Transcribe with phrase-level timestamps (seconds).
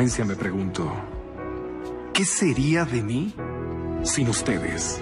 [0.00, 0.90] Frecuencia me pregunto,
[2.14, 3.34] ¿qué sería de mí
[4.02, 4.98] sin ustedes?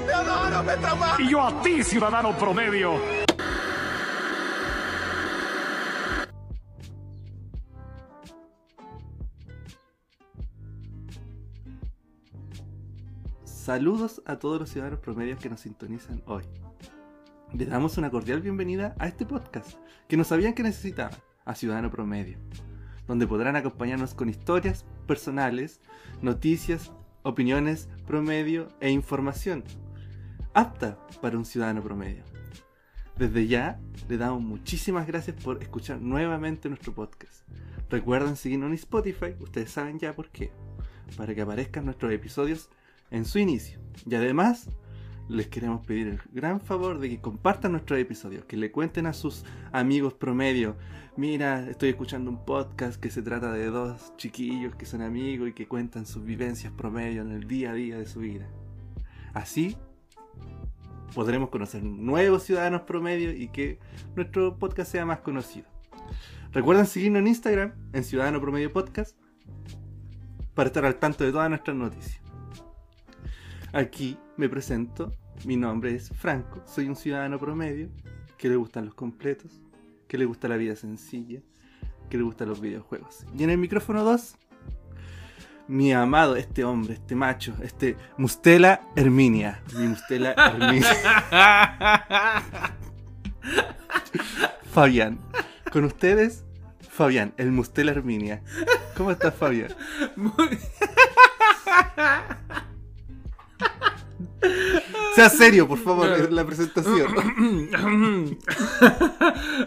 [1.20, 3.00] Y yo a ti, ciudadano promedio.
[13.44, 16.42] Saludos a todos los ciudadanos promedios que nos sintonizan hoy.
[17.52, 21.88] Les damos una cordial bienvenida a este podcast que no sabían que necesitaban, a Ciudadano
[21.88, 22.38] Promedio,
[23.08, 25.80] donde podrán acompañarnos con historias personales,
[26.22, 29.64] noticias, opiniones, promedio e información
[30.58, 32.24] apta para un ciudadano promedio.
[33.16, 37.42] Desde ya, le damos muchísimas gracias por escuchar nuevamente nuestro podcast.
[37.90, 40.52] Recuerden seguirnos en Spotify, ustedes saben ya por qué,
[41.16, 42.70] para que aparezcan nuestros episodios
[43.10, 43.80] en su inicio.
[44.04, 44.68] Y además,
[45.28, 49.12] les queremos pedir el gran favor de que compartan nuestros episodios, que le cuenten a
[49.12, 50.76] sus amigos promedio,
[51.16, 55.52] mira, estoy escuchando un podcast que se trata de dos chiquillos que son amigos y
[55.52, 58.48] que cuentan sus vivencias promedio en el día a día de su vida.
[59.34, 59.76] Así
[61.14, 63.78] podremos conocer nuevos ciudadanos promedio y que
[64.16, 65.66] nuestro podcast sea más conocido.
[66.52, 69.18] Recuerden seguirnos en Instagram, en Ciudadano Promedio Podcast,
[70.54, 72.22] para estar al tanto de todas nuestras noticias.
[73.72, 75.12] Aquí me presento,
[75.44, 77.88] mi nombre es Franco, soy un ciudadano promedio
[78.38, 79.60] que le gustan los completos,
[80.06, 81.40] que le gusta la vida sencilla,
[82.08, 83.26] que le gustan los videojuegos.
[83.36, 84.36] Y en el micrófono 2,
[85.66, 89.60] mi amado, este hombre, este macho, este Mustela Herminia.
[89.76, 90.86] Mi Mustela Herminia.
[94.70, 95.18] Fabián.
[95.72, 96.44] Con ustedes,
[96.88, 98.44] Fabián, el Mustela Herminia.
[98.96, 99.74] ¿Cómo estás, Fabián?
[100.14, 100.32] Muy...
[105.14, 107.08] Sea serio, por favor, la presentación.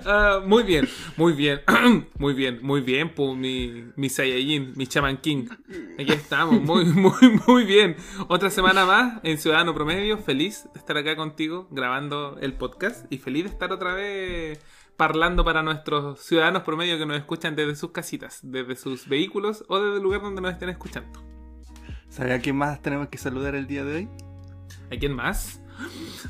[0.05, 0.87] Ah, muy bien,
[1.17, 1.61] muy bien,
[2.17, 5.47] muy bien, muy bien, pues, mi, mi Saiyajin, mi Chaman King.
[5.99, 7.95] Aquí estamos, muy, muy, muy bien.
[8.27, 13.17] Otra semana más en Ciudadano Promedio, feliz de estar acá contigo grabando el podcast y
[13.17, 14.59] feliz de estar otra vez
[14.97, 19.79] parlando para nuestros ciudadanos promedio que nos escuchan desde sus casitas, desde sus vehículos o
[19.79, 21.21] desde el lugar donde nos estén escuchando.
[22.07, 24.30] ¿Sabe a quién más tenemos que saludar el día de hoy?
[24.91, 25.59] ¿A quién más?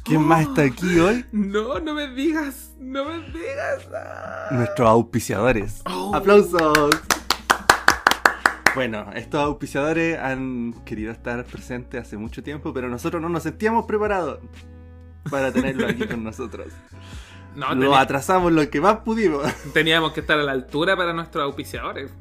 [0.03, 1.25] ¿Quién más está aquí hoy?
[1.31, 3.87] No, no me digas, no me digas.
[3.93, 4.47] Ah.
[4.51, 5.81] Nuestros auspiciadores.
[5.85, 6.13] Oh.
[6.15, 6.89] ¡Aplausos!
[8.73, 13.85] Bueno, estos auspiciadores han querido estar presentes hace mucho tiempo, pero nosotros no nos sentíamos
[13.85, 14.39] preparados
[15.29, 16.67] para tenerlo aquí con nosotros.
[17.55, 19.43] No, Lo atrasamos lo que más pudimos.
[19.73, 22.11] teníamos que estar a la altura para nuestros auspiciadores.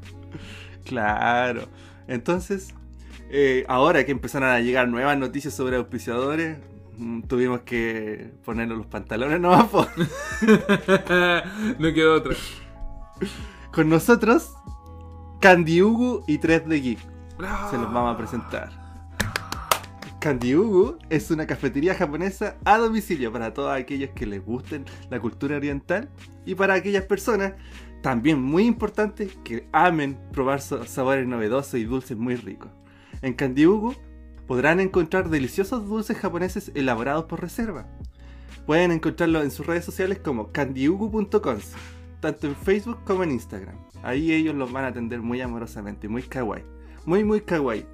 [0.83, 1.69] Claro.
[2.07, 2.73] Entonces,
[3.33, 6.57] eh, ahora que empezaron a llegar nuevas noticias sobre auspiciadores,
[6.97, 9.71] mm, tuvimos que ponernos los pantalones nomás.
[11.79, 12.35] no quedó otra.
[13.71, 14.53] Con nosotros,
[15.39, 16.99] Candy Ugu y 3D Geek.
[17.69, 18.69] Se los vamos a presentar.
[20.19, 25.21] Candy Ugu es una cafetería japonesa a domicilio para todos aquellos que les gusten la
[25.21, 26.09] cultura oriental
[26.45, 27.53] y para aquellas personas,
[28.03, 32.69] también muy importante, que amen probar sabores novedosos y dulces muy ricos.
[33.21, 33.95] En Candy Ugu
[34.47, 37.87] podrán encontrar deliciosos dulces japoneses elaborados por reserva.
[38.65, 41.57] Pueden encontrarlo en sus redes sociales como candyugu.com,
[42.19, 43.75] tanto en Facebook como en Instagram.
[44.03, 46.63] Ahí ellos los van a atender muy amorosamente, muy kawaii.
[47.05, 47.85] Muy, muy kawaii.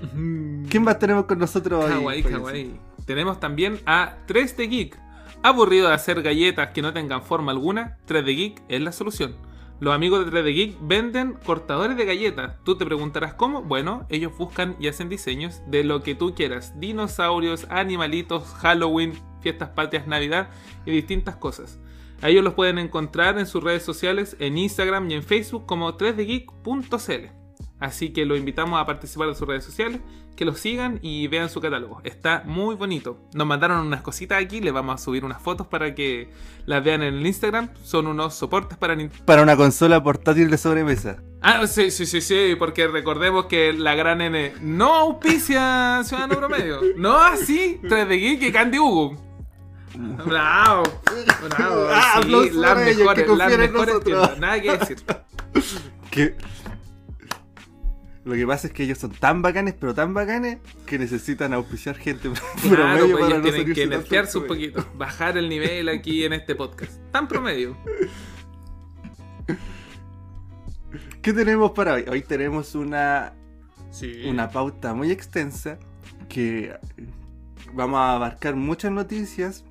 [0.68, 1.90] ¿Quién más tenemos con nosotros hoy?
[1.90, 2.80] Kawaii, kawaii.
[3.06, 4.98] Tenemos también a 3D Geek.
[5.42, 9.36] Aburrido de hacer galletas que no tengan forma alguna, 3D Geek es la solución.
[9.80, 12.56] Los amigos de 3D Geek venden cortadores de galletas.
[12.64, 13.62] Tú te preguntarás cómo.
[13.62, 19.70] Bueno, ellos buscan y hacen diseños de lo que tú quieras: dinosaurios, animalitos, Halloween, fiestas
[19.70, 20.50] patrias, Navidad
[20.84, 21.78] y distintas cosas.
[22.20, 25.96] A ellos los pueden encontrar en sus redes sociales, en Instagram y en Facebook como
[25.96, 27.39] 3dgeek.cl.
[27.80, 30.00] Así que los invitamos a participar de sus redes sociales,
[30.36, 32.00] que los sigan y vean su catálogo.
[32.04, 33.18] Está muy bonito.
[33.34, 36.30] Nos mandaron unas cositas aquí, les vamos a subir unas fotos para que
[36.66, 37.70] las vean en el Instagram.
[37.82, 39.24] Son unos soportes para Nintendo.
[39.24, 41.22] Para una consola portátil de sobremesa.
[41.42, 46.80] Ah, sí, sí, sí, sí, porque recordemos que la gran N no auspicia Ciudadano Promedio.
[46.96, 49.16] No así, 3D Geek y Candy Hugo.
[49.94, 50.84] Bravo,
[51.48, 51.86] bravo.
[51.90, 54.98] Ah, sí, las ellos, que mejores, las en mejores tiendas, Nada que decir.
[56.10, 56.36] Que...
[58.24, 61.96] Lo que pasa es que ellos son tan bacanes, pero tan bacanes, que necesitan auspiciar
[61.96, 62.28] gente
[62.62, 66.34] Claro, promedio pues para no tienen que nerfearse un poquito, bajar el nivel aquí en
[66.34, 66.92] este podcast.
[67.12, 67.76] Tan promedio.
[71.22, 72.04] ¿Qué tenemos para hoy?
[72.10, 73.32] Hoy tenemos una,
[73.90, 74.22] Sí.
[74.26, 75.78] una pauta muy extensa
[76.28, 76.74] que
[77.72, 79.64] vamos a abarcar muchas noticias,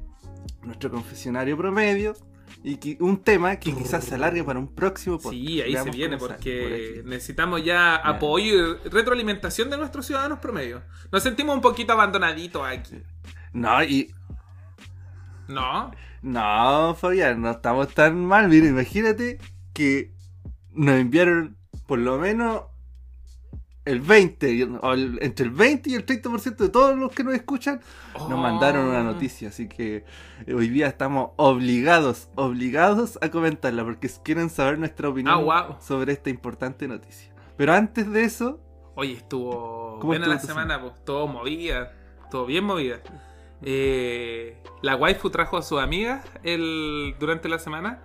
[0.63, 2.16] nuestro confesionario promedio,
[2.61, 5.33] y un tema que quizás se alargue para un próximo podcast.
[5.33, 10.83] Sí, ahí se viene, porque por necesitamos ya apoyo y retroalimentación de nuestros ciudadanos promedio.
[11.11, 13.01] Nos sentimos un poquito abandonaditos aquí.
[13.53, 14.13] No, y.
[15.47, 15.91] ¿No?
[16.21, 18.50] No, Fabián, no estamos tan mal.
[18.50, 19.39] Mira, imagínate
[19.73, 20.13] que
[20.71, 21.57] nos enviaron
[21.88, 22.63] por lo menos
[23.86, 27.24] el 20, y- o el- entre el 20 y el 30% de todos los que
[27.24, 27.80] nos escuchan
[28.30, 29.04] nos mandaron una Oh.
[29.04, 29.50] noticia.
[29.50, 30.04] Así que
[30.46, 36.14] eh, hoy día estamos obligados, obligados a comentarla porque quieren saber nuestra opinión Ah, sobre
[36.14, 37.31] esta importante noticia.
[37.58, 38.60] Pero antes de eso,
[38.96, 41.94] Oye, estuvo ¿Cómo buena estuvo la semana, pues, todo movida,
[42.30, 43.00] todo bien movida.
[43.62, 48.00] Eh, la waifu trajo a sus amigas el, durante la semana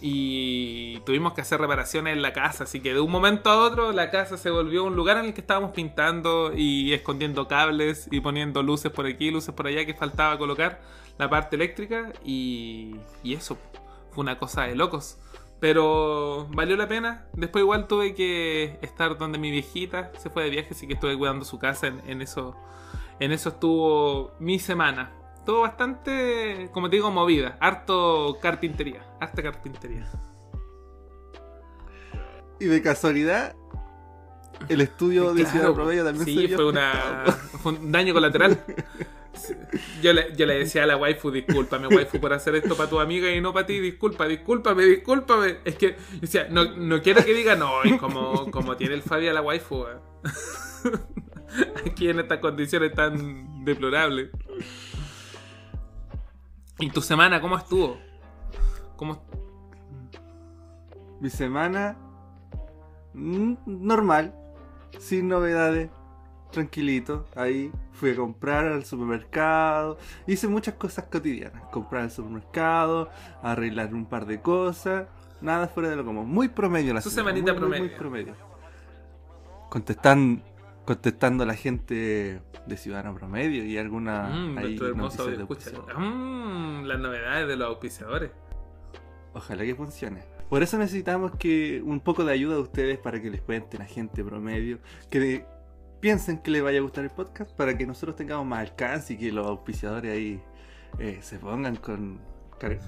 [0.00, 3.92] y tuvimos que hacer reparaciones en la casa, así que de un momento a otro
[3.92, 8.20] la casa se volvió un lugar en el que estábamos pintando y escondiendo cables y
[8.20, 10.80] poniendo luces por aquí, luces por allá que faltaba colocar
[11.18, 13.58] la parte eléctrica y, y eso
[14.10, 15.18] fue una cosa de locos.
[15.60, 17.26] Pero valió la pena.
[17.32, 21.18] Después igual tuve que estar donde mi viejita se fue de viaje, así que estuve
[21.18, 21.88] cuidando su casa.
[21.88, 22.56] En, en eso,
[23.18, 25.17] en eso estuvo mi semana.
[25.48, 27.56] Todo bastante, como te digo, movida.
[27.58, 29.00] Harto carpintería.
[29.18, 30.06] Harta carpintería.
[32.60, 33.56] y de casualidad,
[34.68, 37.24] el estudio de Claro, Ciudad Promedio también se vio fue, una,
[37.62, 38.62] fue un daño colateral.
[40.02, 43.00] Yo le, yo le decía a la waifu, discúlpame waifu por hacer esto para tu
[43.00, 45.60] amiga y no para ti, disculpa, discúlpame, discúlpame.
[45.64, 49.28] Es que, decía, no, no quiero que diga, no, es como, como tiene el Fabi
[49.28, 49.84] a la waifu.
[49.84, 50.00] weón".
[51.86, 54.28] Aquí en estas condiciones tan deplorables.
[56.78, 57.98] ¿Y tu semana cómo estuvo?
[58.96, 59.22] ¿Cómo,
[61.20, 61.96] Mi semana
[63.14, 64.34] mm, normal,
[64.98, 65.90] sin novedades,
[66.52, 67.26] tranquilito.
[67.34, 71.64] Ahí fui a comprar al supermercado, hice muchas cosas cotidianas.
[71.72, 73.08] Comprar al supermercado,
[73.42, 75.08] arreglar un par de cosas,
[75.40, 76.28] nada fuera de lo común.
[76.28, 78.34] Muy promedio la Su semana, semanita muy, muy, muy promedio.
[78.34, 78.48] promedio.
[79.68, 80.42] Contestan,
[80.88, 85.44] contestando a la gente de Ciudadano Promedio y alguna Mm, ahí hermoso de.
[85.44, 88.30] Mm, las novedades de los auspiciadores.
[89.34, 90.22] Ojalá que funcione.
[90.48, 93.84] Por eso necesitamos que un poco de ayuda de ustedes para que les cuenten a
[93.84, 94.78] gente promedio
[95.10, 95.44] que
[96.00, 99.18] piensen que les vaya a gustar el podcast para que nosotros tengamos más alcance y
[99.18, 100.40] que los auspiciadores ahí
[100.98, 102.18] eh, se pongan con,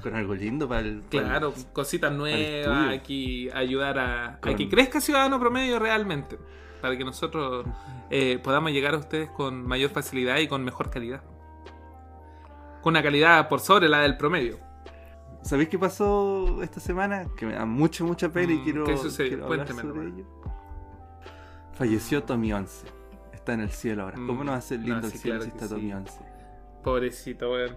[0.03, 5.38] con algo lindo para el Claro, cositas nuevas, aquí ayudar a, a que crezca Ciudadano
[5.38, 6.38] Promedio realmente,
[6.81, 7.67] para que nosotros
[8.11, 11.23] eh, podamos llegar a ustedes con mayor facilidad y con mejor calidad.
[12.82, 14.59] Con una calidad por sobre la del promedio.
[15.43, 17.27] ¿Sabéis qué pasó esta semana?
[17.37, 19.29] Que me da mucha, mucha pena y Mm, quiero, ¿qué sucedió?
[19.31, 20.25] quiero hablar sobre ello.
[21.73, 22.87] Falleció Tommy 11.
[23.32, 24.17] Está en el cielo ahora.
[24.17, 25.75] ¿Cómo Mm, no va a ser no, lindo sí, el cielo claro si está sí.
[25.75, 26.21] Tommy 11?
[26.85, 27.77] Pobrecito, weón.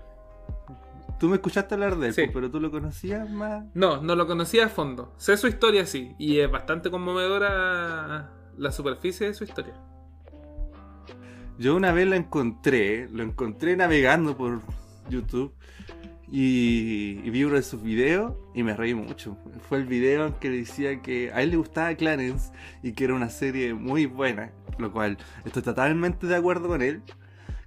[1.20, 2.22] Tú me escuchaste hablar de él, Sí.
[2.24, 3.66] pues, pero tú lo conocías más.
[3.74, 5.14] No, no lo conocía a fondo.
[5.18, 6.16] Sé su historia, sí.
[6.18, 9.74] Y es bastante conmovedora la superficie de su historia.
[11.58, 14.62] Yo una vez lo encontré, lo encontré navegando por
[15.10, 15.54] YouTube
[16.32, 19.38] y, y vi uno de sus videos y me reí mucho.
[19.70, 22.52] Fue el video en que decía que a él le gustaba Clarence
[22.82, 27.04] y que era una serie muy buena, lo cual estoy totalmente de acuerdo con él.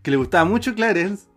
[0.02, 1.28] Que le gustaba mucho Clarence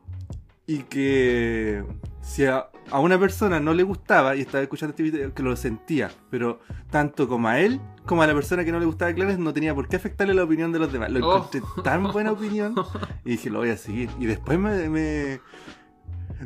[0.65, 1.83] y que
[2.21, 2.43] si
[2.91, 6.59] a una persona no le gustaba y estaba escuchando este video, que lo sentía, pero
[6.89, 9.75] tanto como a él como a la persona que no le gustaba Clarence no tenía
[9.75, 11.11] por qué afectarle la opinión de los demás.
[11.11, 11.35] Lo Oh.
[11.37, 12.73] encontré tan buena opinión
[13.25, 14.09] y dije, lo voy a seguir.
[14.19, 15.39] Y después me, me-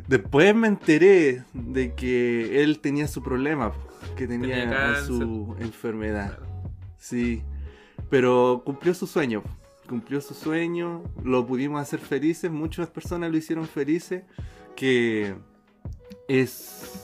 [0.08, 3.72] después me enteré de que él tenía su problema,
[4.16, 6.38] que tenía, Tenía su enfermedad.
[6.98, 7.42] Sí,
[8.10, 9.42] pero cumplió su sueño.
[9.88, 14.22] Cumplió su sueño, lo pudimos hacer felices, muchas personas lo hicieron felices,
[14.76, 15.34] que
[16.28, 17.00] es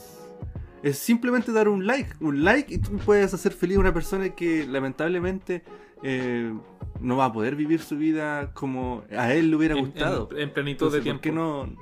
[0.83, 4.29] es simplemente dar un like, un like y tú puedes hacer feliz a una persona
[4.29, 5.63] que lamentablemente
[6.01, 6.51] eh,
[6.99, 10.27] no va a poder vivir su vida como a él le hubiera gustado.
[10.31, 11.21] En, en plenitud Entonces, de ¿por tiempo.
[11.21, 11.75] qué no,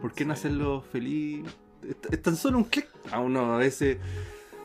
[0.00, 1.44] por qué no hacerlo feliz?
[2.10, 3.98] Es, tan solo un clic a uno a veces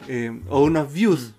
[0.07, 1.33] eh, o unos views,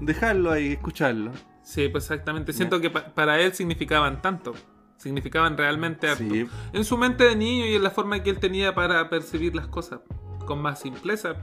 [0.00, 1.32] dejarlo ahí, escucharlo.
[1.62, 2.52] Sí, pues exactamente.
[2.52, 4.54] Siento que pa- para él significaban tanto.
[4.96, 6.24] Significaban realmente harto.
[6.24, 9.54] Sí, En su mente de niño y en la forma que él tenía para percibir
[9.54, 10.00] las cosas.
[10.46, 11.36] Con más simpleza.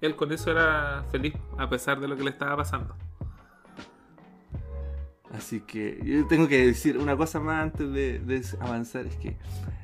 [0.00, 2.94] Él con eso era feliz, a pesar de lo que le estaba pasando.
[5.32, 9.36] Así que yo tengo que decir una cosa más antes de, de avanzar, es que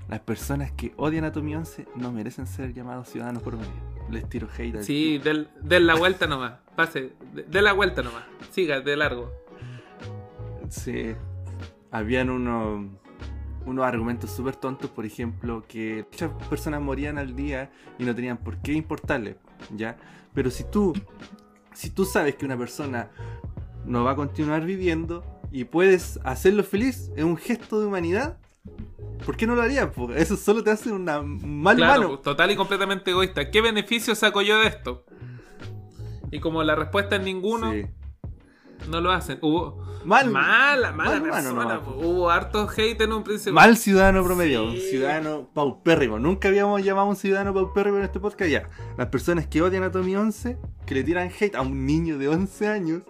[0.08, 3.70] las personas que odian a Tommy 11 no merecen ser llamados ciudadanos por medio.
[4.10, 6.54] Les tiro hate Sí, del, den la vuelta nomás.
[6.74, 8.24] Pase, de, de la vuelta nomás.
[8.50, 9.32] Siga, de largo.
[10.68, 11.14] Sí.
[11.90, 12.86] Habían unos
[13.66, 18.38] unos argumentos súper tontos, por ejemplo, que muchas personas morían al día y no tenían
[18.38, 19.36] por qué importarle,
[19.76, 19.96] ¿ya?
[20.32, 20.92] Pero si tú,
[21.74, 23.10] si tú sabes que una persona
[23.84, 28.38] no va a continuar viviendo y puedes hacerlo feliz, es un gesto de humanidad.
[29.24, 29.88] ¿Por qué no lo harías?
[30.16, 32.18] Eso solo te hace una mal Claro, mano.
[32.18, 33.50] total y completamente egoísta.
[33.50, 35.04] ¿Qué beneficio saco yo de esto?
[36.30, 37.86] Y como la respuesta es ninguno, Sí.
[38.88, 39.38] No lo hacen.
[39.42, 41.80] Hubo Mal, mala, mala mal persona.
[41.80, 41.90] po.
[41.92, 43.52] Hubo harto hate en un principio.
[43.54, 44.76] Mal ciudadano promedio, Sí.
[44.76, 46.18] un ciudadano paupérrimo.
[46.20, 48.48] Nunca habíamos llamado a un ciudadano paupérrimo en este podcast.
[48.50, 52.18] Ya, las personas que odian a Tommy 11, que le tiran hate a un niño
[52.18, 53.02] de 11 años,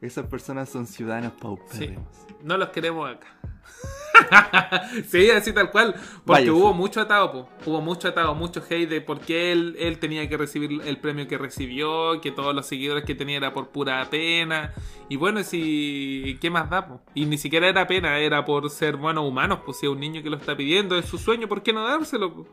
[0.00, 2.04] esas personas son ciudadanos paupérrimos.
[2.44, 3.26] No los queremos acá.
[5.08, 5.94] sí, así tal cual.
[6.24, 6.78] Porque Vaya, hubo sí.
[6.78, 7.48] mucho atado, po.
[7.66, 11.26] hubo mucho atado, mucho hate de por qué él, él tenía que recibir el premio
[11.28, 14.72] que recibió, que todos los seguidores que tenía era por pura pena.
[15.08, 16.86] Y bueno, si ¿qué más da?
[16.86, 17.00] po?
[17.14, 20.22] Y ni siquiera era pena, era por ser buenos humanos, pues si es un niño
[20.22, 22.32] que lo está pidiendo, es su sueño, ¿por qué no dárselo?
[22.34, 22.46] po?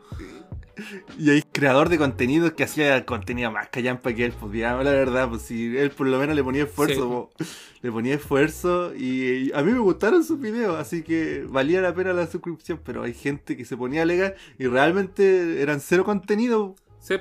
[1.18, 4.90] Y hay creador de contenido que hacía contenido más callampa que él, pues digamos la
[4.92, 6.94] verdad, pues si él por lo menos le ponía esfuerzo,
[7.38, 7.44] Sí.
[7.44, 7.46] po.
[7.82, 11.94] le ponía esfuerzo y, y a mí me gustaron sus videos, así que valía la
[11.94, 16.04] pena la suscripción, pero hay gente que se ponía a alegar y realmente eran cero
[16.04, 17.16] contenido, Sí.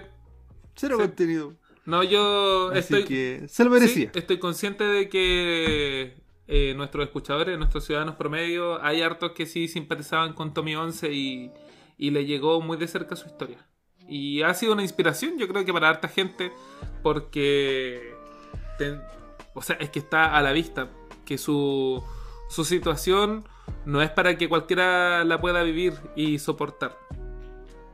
[0.75, 1.01] cero Sí.
[1.03, 1.53] contenido.
[1.85, 3.03] No, yo Así estoy...
[3.03, 4.09] que se lo merecía.
[4.13, 6.13] Sí, estoy consciente de que
[6.47, 11.51] eh, nuestros escuchadores, nuestros ciudadanos promedio, hay hartos que sí simpatizaban con Tommy 11 y,
[11.97, 13.57] y le llegó muy de cerca su historia.
[14.07, 16.51] Y ha sido una inspiración, yo creo que para harta gente,
[17.01, 18.15] porque.
[18.77, 18.99] te-
[19.55, 20.89] o sea, es que está a la vista
[21.25, 22.03] que su,
[22.49, 23.45] su situación
[23.85, 26.97] no es para que cualquiera la pueda vivir y soportar.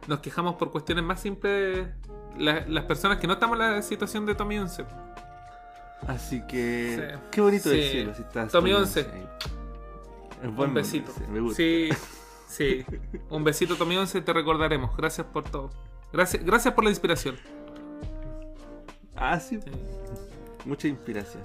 [0.07, 1.87] Nos quejamos por cuestiones más simples.
[2.37, 4.85] la- las personas que no estamos en la situación de Tommy 11.
[6.07, 7.19] Así que Sí.
[7.31, 7.81] qué bonito Sí.
[7.91, 8.99] cielo si estás Tommy Tommy 11.
[9.13, 9.27] ahí.
[10.43, 11.11] Es buen un besito.
[11.29, 11.57] me gusta.
[11.57, 11.89] Sí,
[12.49, 12.85] sí.
[13.29, 14.95] Un besito, Tommy 11, te recordaremos.
[14.97, 15.69] Gracias por todo.
[16.11, 17.35] Gracias, gracias por la inspiración.
[19.15, 19.59] Ah, sí,
[20.65, 21.43] mucha inspiración.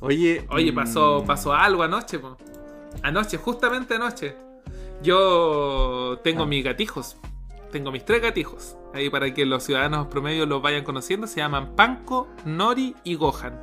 [0.00, 2.36] Oye, Oye, pasó, mm, pasó algo anoche, po.
[3.02, 4.36] Anoche, justamente anoche.
[5.02, 6.46] Yo tengo Ah.
[6.46, 7.16] mis gatijos.
[7.72, 8.76] Tengo mis tres gatijos.
[8.94, 11.26] Ahí para que los ciudadanos promedio los vayan conociendo.
[11.26, 13.58] Se llaman Panko, Nori y Gohan.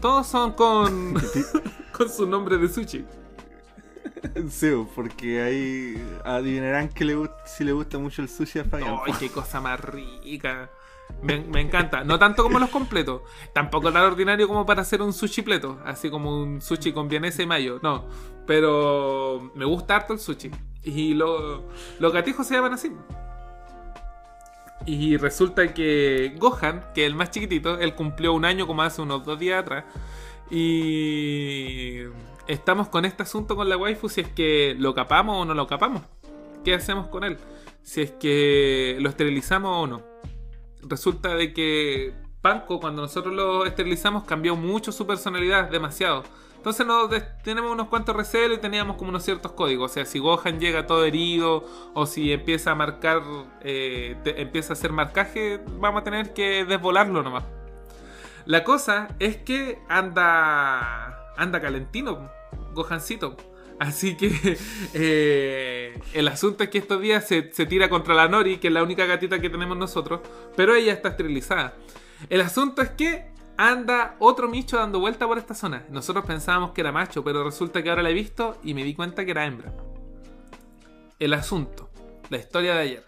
[0.00, 1.14] Todos son con,
[1.96, 3.04] con su nombre de sushi.
[4.50, 8.96] Sí, porque ahí adivinarán que le si le gusta mucho el sushi a Fabián.
[9.06, 10.70] ¡Ay, qué cosa más rica!
[11.22, 12.02] Me, me encanta.
[12.04, 13.22] No tanto como los completos.
[13.52, 15.78] Tampoco tan ordinario como para hacer un sushi pleto.
[15.84, 17.78] Así como un sushi con vienesa y mayo.
[17.82, 18.06] No.
[18.46, 20.50] Pero me gusta harto el sushi.
[20.84, 21.68] Y lo-
[22.00, 22.90] los gatijos se llaman así.
[24.86, 29.00] Y resulta que Gohan, que es el más chiquitito, él cumplió un año como hace
[29.02, 29.84] unos dos días atrás.
[30.50, 31.98] Y
[32.46, 35.66] estamos con este asunto con la waifu si es que lo capamos o no lo
[35.66, 36.02] capamos.
[36.64, 37.38] ¿Qué hacemos con él?
[37.82, 40.02] Si es que lo esterilizamos o no.
[40.82, 46.24] Resulta de que Panko, cuando nosotros lo esterilizamos, cambió mucho su personalidad, demasiado.
[46.56, 47.10] Entonces nos
[47.42, 49.90] tenemos unos cuantos recelos y teníamos como unos ciertos códigos.
[49.90, 53.22] O sea, si Gohan llega todo herido o si empieza a marcar,
[53.62, 57.44] eh, empieza a hacer marcaje, vamos a tener que desvolarlo nomás.
[58.44, 62.30] La cosa es que anda, anda calentino,
[62.74, 63.36] Gohancito.
[63.78, 64.58] Así que
[64.94, 68.74] eh, el asunto es que estos días se, se tira contra la Nori, que es
[68.74, 70.20] la única gatita que tenemos nosotros,
[70.56, 71.74] pero ella está esterilizada.
[72.28, 75.84] El asunto es que anda otro micho dando vuelta por esta zona.
[75.90, 78.94] Nosotros pensábamos que era macho, pero resulta que ahora la he visto y me di
[78.94, 79.72] cuenta que era hembra.
[81.18, 81.90] El asunto,
[82.30, 83.06] la historia de ayer.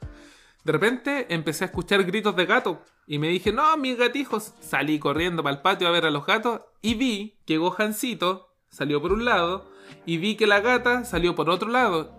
[0.64, 4.54] De repente empecé a escuchar gritos de gato y me dije, no, mis gatijos.
[4.60, 9.00] Salí corriendo para el patio a ver a los gatos y vi que Gohancito salió
[9.00, 9.70] por un lado
[10.06, 12.12] y vi que la gata salió por otro lado.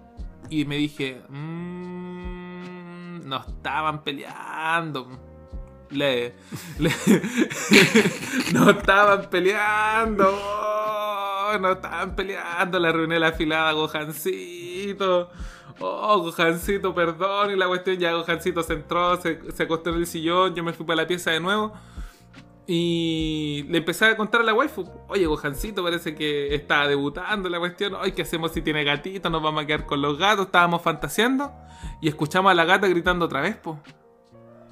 [0.49, 5.07] Y me dije, "Mm, no estaban peleando.
[5.89, 6.33] Le,
[8.53, 10.27] no estaban peleando.
[10.29, 12.79] oh, no estaban peleando.
[12.79, 15.29] Le arruiné la afilada a Gohancito.
[15.79, 17.51] Oh, Gohancito, perdón.
[17.51, 20.55] Y la cuestión ya Gohancito se entró, se, se acostó en el sillón.
[20.55, 21.73] Yo me fui para la pieza de nuevo.
[22.67, 24.89] Y le empecé a contar a la waifu.
[25.07, 27.93] Oye, Gohancito parece que está debutando la cuestión.
[27.99, 29.29] Ay, ¿qué hacemos si tiene gatito?
[29.29, 30.47] Nos vamos a quedar con los gatos.
[30.47, 31.51] Estábamos fantaseando.
[32.01, 33.79] Y escuchamos a la gata gritando otra vez, po.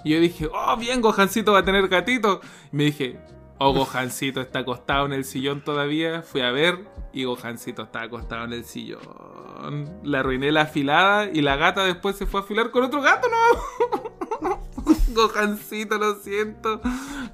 [0.04, 2.42] Y yo dije, oh, bien, Gohancito va a tener gatito.
[2.72, 3.20] Y me dije,
[3.60, 6.24] oh, Gohancito está acostado en el sillón todavía.
[6.24, 6.80] Fui a ver
[7.14, 10.02] y Gohancito está acostado en el sillón.
[10.04, 13.28] Le arruiné la afilada y la gata después se fue a afilar con otro gato,
[13.30, 14.60] ¿no?
[15.14, 16.82] Gohancito, lo siento.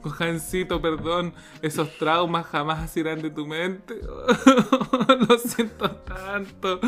[0.04, 1.34] Gohancito, perdón.
[1.62, 4.00] Esos traumas jamás irán de tu mente.
[5.28, 6.80] lo siento tanto.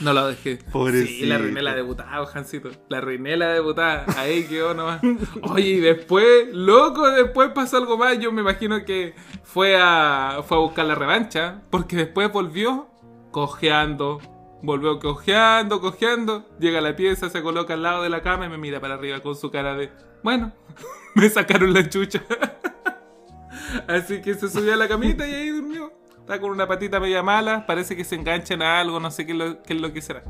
[0.00, 0.58] No lo dejé.
[0.70, 1.08] Pobrecito.
[1.08, 2.70] Sí, la arruiné la debutada, Jancito.
[2.88, 4.06] La arruiné la debutada.
[4.16, 5.00] Ahí quedó nomás.
[5.42, 8.18] Oye, y después, loco, después pasó algo más.
[8.18, 11.62] Yo me imagino que fue a, fue a buscar la revancha.
[11.70, 12.88] Porque después volvió
[13.30, 14.20] cojeando.
[14.62, 16.46] Volvió cojeando, cojeando.
[16.58, 18.94] Llega a la pieza, se coloca al lado de la cama y me mira para
[18.94, 19.90] arriba con su cara de.
[20.22, 20.52] Bueno,
[21.14, 22.22] me sacaron la chucha.
[23.88, 25.92] Así que se subió a la camita y ahí durmió.
[26.18, 29.32] Está con una patita media mala, parece que se enganchan a algo, no sé qué
[29.32, 30.22] es lo, qué es lo que será.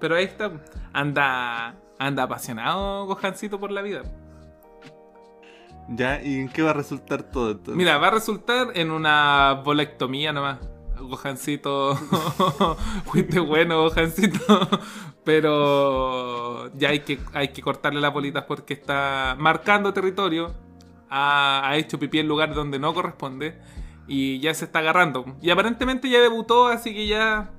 [0.00, 0.50] Pero ahí está,
[0.92, 4.02] anda, anda apasionado Gohancito por la vida.
[5.88, 7.76] Ya, ¿y en qué va a resultar todo entonces?
[7.76, 10.58] Mira, va a resultar en una bolectomía nomás.
[11.00, 11.94] Gohancito,
[13.06, 14.68] fuiste bueno, Gohancito.
[15.24, 20.54] Pero ya hay que, hay que cortarle las bolitas porque está marcando territorio.
[21.10, 23.58] Ha, hecho pipí en lugar donde no corresponde.
[24.06, 25.36] Y ya se está agarrando.
[25.42, 27.50] Y aparentemente ya debutó, así que ya.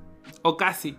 [0.43, 0.97] O casi.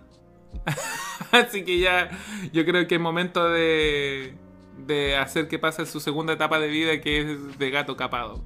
[1.31, 2.11] así que ya.
[2.53, 4.35] Yo creo que es momento de.
[4.77, 8.43] De hacer que pase su segunda etapa de vida, que es de gato capado.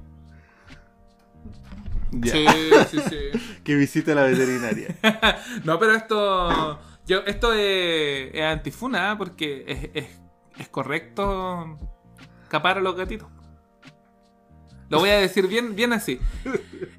[2.20, 2.32] Ya.
[2.32, 2.46] Sí,
[2.90, 3.56] sí, sí.
[3.64, 4.96] que visite la veterinaria.
[5.64, 6.80] no, pero esto.
[7.06, 9.16] Yo, esto es, es antifuna, ¿eh?
[9.16, 10.20] porque es, es,
[10.56, 11.78] es correcto
[12.48, 13.28] capar a los gatitos.
[14.88, 16.20] Lo voy a decir bien, bien así.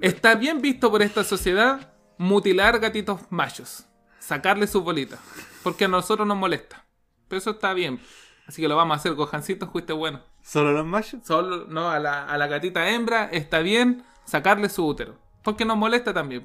[0.01, 3.85] Está bien visto por esta sociedad mutilar gatitos machos.
[4.19, 5.19] Sacarle sus bolitas.
[5.63, 6.85] Porque a nosotros nos molesta.
[7.27, 7.99] Pero eso está bien.
[8.47, 10.21] Así que lo vamos a hacer, Gohancito, fuiste bueno.
[10.43, 11.21] ¿Solo los machos?
[11.25, 15.17] Solo, no, a la, a la gatita hembra está bien sacarle su útero.
[15.43, 16.43] Porque nos molesta también.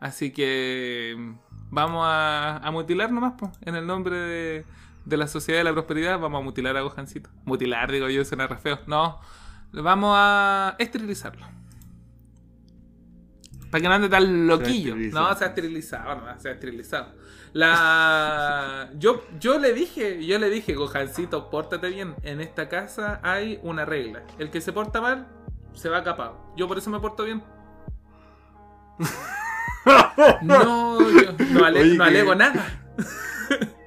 [0.00, 1.34] Así que
[1.70, 4.64] vamos a, a mutilar nomás, pues, en el nombre de,
[5.04, 7.30] de la sociedad de la prosperidad, vamos a mutilar a Gohancito.
[7.44, 8.80] Mutilar, digo yo, suena re feo.
[8.86, 9.20] No,
[9.72, 11.46] vamos a esterilizarlo.
[13.70, 14.96] Para que no ande tan loquillo.
[14.96, 17.14] No, se ha esterilizado, no, se ha esterilizado.
[17.52, 18.90] La...
[18.94, 22.16] Yo, yo le dije, yo le dije, Gohancito, pórtate bien.
[22.22, 24.24] En esta casa hay una regla.
[24.38, 25.28] El que se porta mal,
[25.74, 26.36] se va capado.
[26.56, 27.42] Yo por eso me porto bien.
[30.42, 32.66] No, yo no, ale- Oye, no que- alego nada.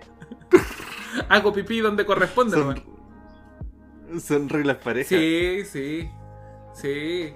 [1.29, 2.57] Hago pipí donde corresponde.
[2.57, 2.83] Son,
[4.19, 5.09] son reglas parejas.
[5.09, 6.09] Sí, sí.
[6.73, 7.33] Sí.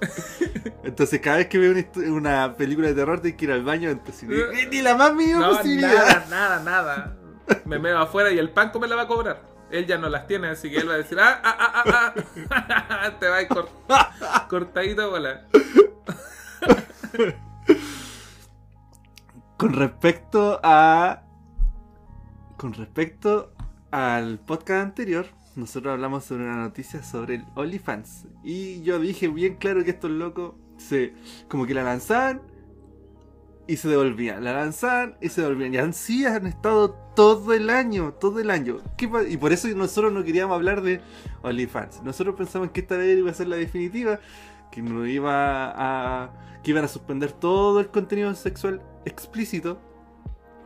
[0.84, 1.74] Entonces, cada vez que veo
[2.06, 3.90] una, película de terror, tengo que ir al baño.
[3.90, 6.28] Entonces, ni, ni la más mínima No, posibilidad.
[6.28, 7.16] nada, nada, nada.
[7.64, 9.42] Me meo afuera y el panco me la va a cobrar.
[9.70, 12.14] Él ya no las tiene, así que él va a decir, ah, ah, ah, ah,
[12.90, 13.10] ah.
[13.20, 15.46] Te va a ir cort- cortadito, bola.
[19.56, 21.22] Con respecto a.
[22.56, 23.52] Con respecto
[23.90, 25.26] al podcast anterior,
[25.56, 28.26] nosotros hablamos sobre una noticia sobre el OnlyFans.
[28.42, 31.14] Y yo dije bien claro que estos locos se.
[31.48, 32.40] como que la lanzaban
[33.68, 34.42] y se devolvían.
[34.42, 35.72] La lanzaban y se devolvían.
[35.74, 38.78] Y así han estado todo el año, todo el año.
[38.96, 41.00] ¿Qué pa- y por eso nosotros no queríamos hablar de
[41.42, 42.02] OnlyFans.
[42.02, 44.18] Nosotros pensamos que esta vez iba a ser la definitiva.
[44.72, 46.30] Que no iba a.
[46.64, 49.78] que iban a suspender todo el contenido sexual explícito.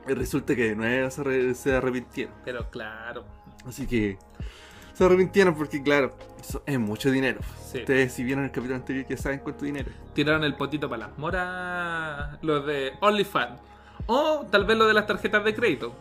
[0.09, 2.35] Y resulta que de nuevo se, re- se arrepintieron.
[2.45, 3.25] Pero claro.
[3.67, 4.19] Así que
[5.03, 7.41] se arrepintieron porque, claro, eso es mucho dinero.
[7.71, 7.79] Sí.
[7.79, 9.91] Ustedes, si vieron el capítulo anterior, ya saben cuánto dinero.
[10.15, 13.61] Tiraron el potito para las moras los de OnlyFans.
[14.07, 15.93] O tal vez lo de las tarjetas de crédito.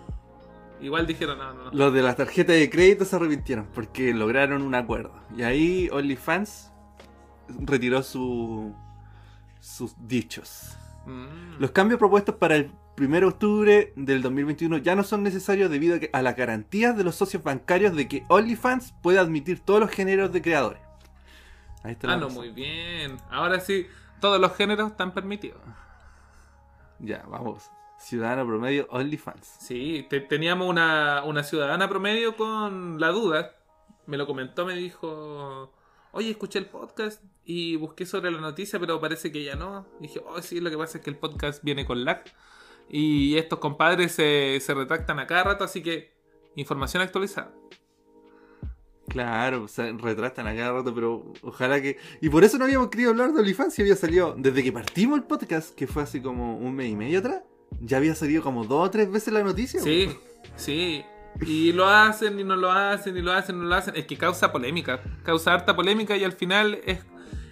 [0.81, 1.71] Igual dijeron, no, no, no.
[1.71, 5.13] Los de las tarjetas de crédito se arrepintieron porque lograron un acuerdo.
[5.35, 6.71] Y ahí OnlyFans
[7.59, 8.73] retiró su,
[9.59, 10.77] sus dichos.
[11.05, 11.59] Mm.
[11.59, 15.97] Los cambios propuestos para el 1 de octubre del 2021 ya no son necesarios debido
[16.13, 20.31] a, las garantías de los socios bancarios de que OnlyFans puede admitir todos los géneros
[20.31, 20.81] de creadores.
[21.83, 23.17] Ahí está la Ah, no, muy bien.
[23.29, 23.87] Ahora sí,
[24.19, 25.61] todos los géneros están permitidos.
[26.99, 27.69] Ya, vamos.
[27.97, 29.57] Ciudadano promedio OnlyFans.
[29.59, 33.51] Sí, te- teníamos una, una ciudadana promedio con la duda.
[34.07, 35.71] Me lo comentó, me dijo,
[36.11, 39.85] oye, escuché el podcast y busqué sobre la noticia, pero parece que ya no.
[39.99, 42.23] Y dije, oh, sí, lo que pasa es que el podcast viene con lag.
[42.89, 46.13] Y estos compadres se, se retractan a cada rato, así que
[46.55, 47.53] información actualizada.
[49.11, 51.97] Claro, o sea, retratan a cada rato, pero ojalá que.
[52.21, 54.35] Y por eso no habíamos querido hablar de OnlyFans si había salido.
[54.37, 57.41] Desde que partimos el podcast, que fue así como un mes y medio atrás,
[57.81, 59.81] ya había salido como dos o tres veces la noticia.
[59.81, 60.17] Sí,
[60.55, 61.03] sí.
[61.41, 63.97] Y lo hacen y no lo hacen y lo hacen y no lo hacen.
[63.97, 65.01] Es que causa polémica.
[65.23, 66.99] Causa harta polémica y al final es,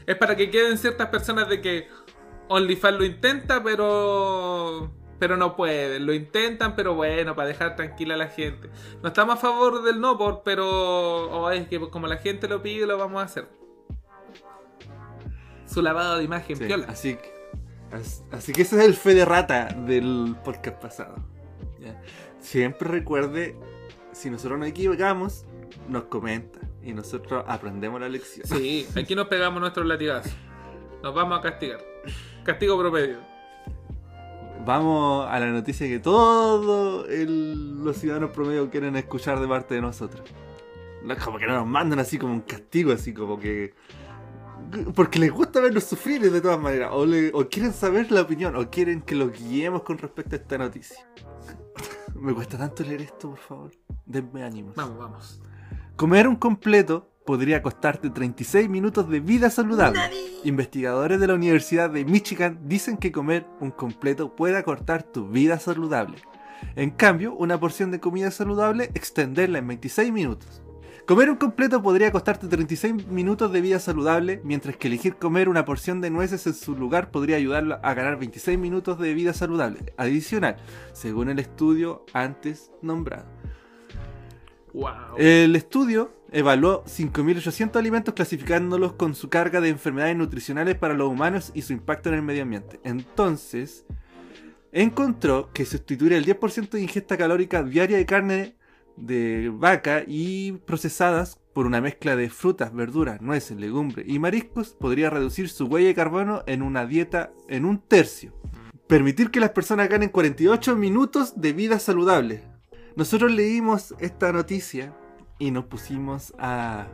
[0.06, 1.90] es para que queden ciertas personas de que
[2.48, 6.06] OnlyFans lo intenta, pero pero no pueden.
[6.06, 8.70] Lo intentan, pero bueno, para dejar tranquila a la gente.
[9.04, 10.68] No estamos a favor del no por, pero
[11.30, 13.48] oh, es que como la gente lo pide, lo vamos a hacer.
[15.66, 16.88] Su lavado de imagen, Sí, piola.
[16.90, 17.32] así, que-
[17.92, 21.16] as- así que ese es el fe de rata del podcast pasado.
[21.80, 22.02] Ya.
[22.40, 23.56] Siempre recuerde,
[24.12, 25.46] si nosotros nos equivocamos,
[25.88, 28.48] nos comenta y nosotros aprendemos la lección.
[28.48, 30.34] Sí, aquí nos pegamos nuestros latigazos.
[31.04, 31.80] Nos vamos a castigar.
[32.44, 33.20] Castigo promedio.
[34.66, 40.28] Vamos a la noticia que todos los ciudadanos promedio quieren escuchar de parte de nosotros.
[41.04, 43.74] No es como que no nos mandan así como un castigo, así como que.
[44.94, 46.90] Porque les gusta vernos sufrir de todas maneras.
[46.94, 50.40] O, le- o quieren saber la opinión, o quieren que los guiemos con respecto a
[50.40, 50.98] esta noticia.
[52.16, 53.72] Me cuesta tanto leer esto, por favor.
[54.06, 54.76] Denme ánimos.
[54.76, 55.42] Vamos, vamos.
[55.96, 60.00] Comer un completo podría costarte 36 minutos de vida saludable.
[60.46, 65.60] Investigadores de la Universidad de Michigan dicen que comer un completo puede acortar tu vida
[65.60, 66.18] saludable.
[66.76, 70.64] En cambio, una porción de comida saludable extenderla en 26 minutos.
[71.06, 75.66] Comer un completo podría costarte 36 minutos de vida saludable, mientras que elegir comer una
[75.66, 79.94] porción de nueces en su lugar podría ayudarlo a ganar 26 minutos de vida saludable
[79.98, 80.56] adicional,
[80.94, 83.28] según el estudio antes nombrado.
[84.74, 85.16] Wow.
[85.18, 91.52] El estudio evaluó 5.800 alimentos clasificándolos con su carga de enfermedades nutricionales para los humanos
[91.54, 92.80] y su impacto en el medio ambiente.
[92.84, 93.86] Entonces,
[94.72, 98.56] encontró que sustituir el 10% de ingesta calórica diaria de carne
[98.96, 105.10] de vaca y procesadas por una mezcla de frutas, verduras, nueces, legumbres y mariscos podría
[105.10, 108.34] reducir su huella de carbono en una dieta en un tercio.
[108.88, 112.44] Permitir que las personas ganen 48 minutos de vida saludable.
[112.96, 114.94] Nosotros leímos esta noticia
[115.40, 116.88] y nos pusimos a,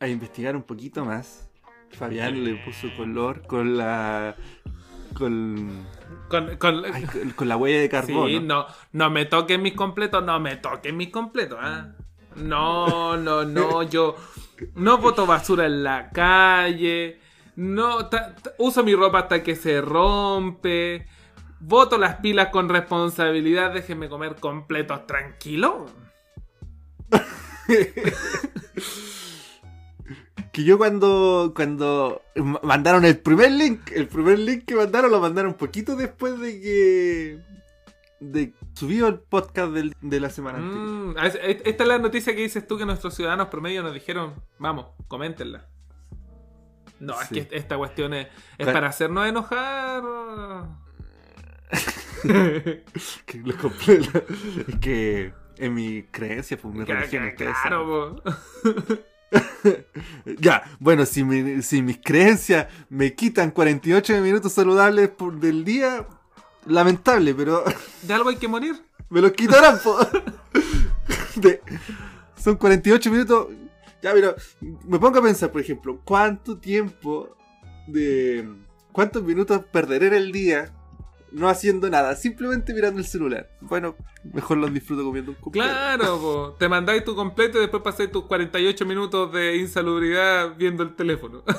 [0.00, 1.48] a investigar un poquito más.
[1.90, 4.34] Fabián le puso color con la
[5.14, 5.86] con,
[6.28, 8.26] Con, con- ay, con- con la huella de carbono.
[8.26, 11.92] Sí, no, no me toquen mis completos, no me toquen mis completos, ¿ah?
[12.34, 14.14] No, no, no, yo
[14.74, 17.18] no boto basura en la calle,
[17.54, 21.06] no, ta- ta- uso mi ropa hasta que se rompe,
[21.60, 25.86] boto las pilas con responsabilidad, déjenme comer completos tranquilo.
[30.52, 35.20] Que yo cuando cuando ma- mandaron el primer link, el primer link que mandaron lo
[35.20, 37.38] mandaron un poquito después de que
[38.20, 40.86] de subió el podcast del- de la semana anterior.
[40.88, 43.92] Mm, es- es- esta es la noticia que dices tú que nuestros ciudadanos promedio nos
[43.92, 45.66] dijeron, vamos, coméntenla.
[47.00, 47.38] No, Sí.
[47.40, 50.02] es que esta cuestión es, para hacernos enojar.
[53.26, 53.96] Que los compré.
[54.68, 57.86] Es que en mi creencia, pues mi religión, claro,
[58.24, 58.32] po.
[58.62, 59.00] saben.
[60.38, 66.06] Ya, bueno, si, mi- si mis creencias me quitan 48 minutos saludables por, del día,
[66.66, 67.64] lamentable, pero
[68.02, 68.76] de algo hay que morir.
[69.10, 69.78] me los quitarán.
[71.36, 71.60] De-
[72.36, 73.48] son 48 minutos.
[74.02, 77.36] Ya, pero me pongo a pensar, por ejemplo, ¿cuánto tiempo
[77.88, 78.48] de.
[78.92, 80.72] ¿Cuántos minutos perderé en el día
[81.36, 82.16] no haciendo nada?
[82.16, 83.50] Simplemente mirando el celular.
[83.60, 83.94] Bueno,
[84.32, 85.68] mejor los disfruto comiendo un completo.
[85.68, 86.56] Claro, po.
[86.58, 91.42] te mandáis tu completo y después pasáis tus 48 minutos de insalubridad viendo el teléfono.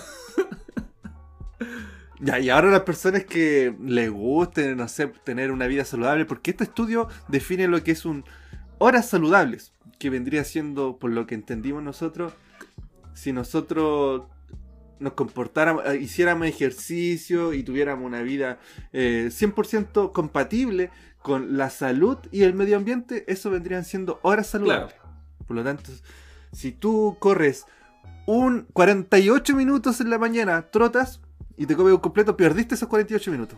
[2.20, 6.50] Ya, y ahora las personas que les guste, no sé, tener una vida saludable, porque
[6.50, 8.26] este estudio define lo que es un
[8.80, 12.34] horas saludables, que vendría siendo, por lo que entendimos nosotros,
[13.14, 14.24] si nosotros
[15.00, 18.60] nos comportáramos, eh, hiciéramos ejercicio y tuviéramos una vida
[18.94, 20.90] eh, 100% compatible
[21.22, 24.96] con la salud y el medio ambiente, eso vendrían siendo horas saludables.
[25.46, 25.92] Por lo tanto,
[26.52, 27.66] si tú corres
[28.26, 31.22] un 48 minutos en la mañana, trotas
[31.58, 33.58] y te comes un completo, perdiste esos 48 minutos.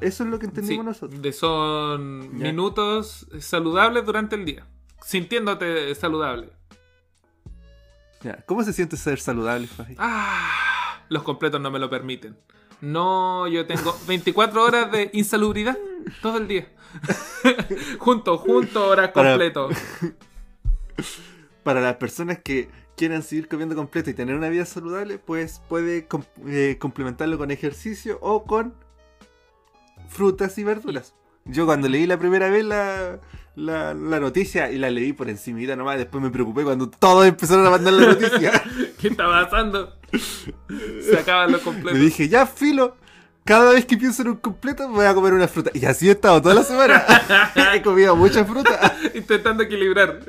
[0.00, 1.20] Eso es lo que entendimos Sí, nosotros.
[1.22, 2.44] de son Ya.
[2.46, 4.66] minutos saludables durante el día.
[5.04, 6.52] Sintiéndote saludable.
[8.22, 9.94] Ya, ¿Cómo se siente ser saludable, Fabi?
[9.98, 10.50] Ah,
[11.10, 12.36] los completos no me lo permiten.
[12.80, 15.76] No, yo tengo 24 horas de insalubridad
[16.22, 16.72] todo el día.
[17.98, 19.68] junto, junto, horas Para- completo.
[21.62, 26.06] Para las personas que quieran seguir comiendo completo y tener una vida saludable, pues puede
[26.06, 28.74] com- eh, complementarlo con ejercicio o con
[30.08, 31.14] frutas y verduras.
[31.44, 33.18] Yo cuando leí la primera vez la,
[33.56, 37.66] la, la noticia y la leí por encimita nomás, después me preocupé cuando todos empezaron
[37.66, 38.52] a mandar la noticia.
[38.98, 39.96] ¿Qué está pasando?
[41.02, 42.00] Se acaban los Me completos.
[42.00, 42.96] dije, ya filo,
[43.44, 45.70] cada vez que pienso en un completo voy a comer una fruta.
[45.74, 47.04] Y así he estado toda la semana.
[47.74, 48.96] he comido mucha fruta.
[49.14, 50.20] Intentando equilibrar.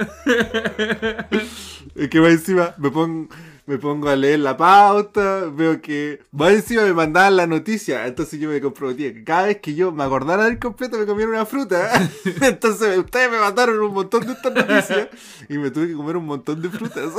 [1.95, 3.27] Es que más encima me pongo,
[3.65, 8.39] me pongo a leer la pauta, veo que más encima me mandaban la noticia, entonces
[8.39, 11.45] yo me comprometía que cada vez que yo me acordara del completo me comiera una
[11.45, 11.91] fruta.
[12.41, 15.07] Entonces ustedes me mandaron un montón de estas noticias
[15.49, 17.11] y me tuve que comer un montón de frutas.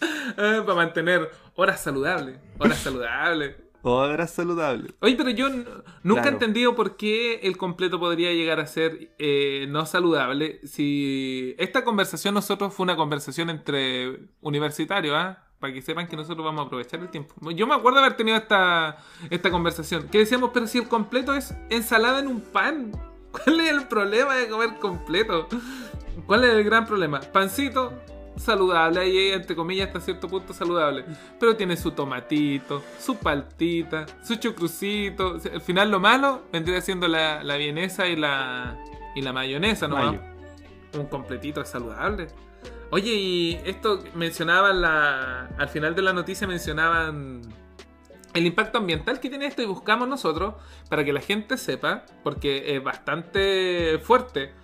[0.36, 2.38] Para mantener horas saludables.
[2.58, 3.56] Horas saludables.
[3.82, 4.94] o grasa saludable.
[5.00, 5.48] Oye, pero yo
[6.02, 10.60] nunca he entendido por qué el completo podría llegar a ser eh, no saludable.
[10.66, 15.44] Si esta conversación nosotros fue una conversación entre universitarios, ¿ah?
[15.58, 17.34] Para que sepan que nosotros vamos a aprovechar el tiempo.
[17.50, 20.08] Yo me acuerdo haber tenido esta, esta conversación.
[20.08, 22.92] Que decíamos, pero si el completo es ensalada en un pan.
[23.32, 25.48] ¿Cuál es el problema de comer completo?
[26.26, 27.20] ¿Cuál es el gran problema?
[27.20, 27.92] Pancito,
[28.38, 31.04] saludable, ahí entre comillas hasta cierto punto saludable.
[31.38, 35.34] Pero tiene su tomatito, su paltita, su chucrucito.
[35.34, 38.78] O sea, Al final lo malo vendría siendo la, la vienesa y la,
[39.14, 39.96] y la mayonesa, ¿no?
[39.96, 40.20] Mayo.
[40.94, 42.28] Un completito es saludable.
[42.90, 45.46] Oye, y esto mencionaban la.
[45.58, 47.42] Al final de la noticia mencionaban
[48.34, 50.54] el impacto ambiental que tiene esto y buscamos nosotros
[50.88, 54.54] para que la gente sepa, porque es bastante fuerte.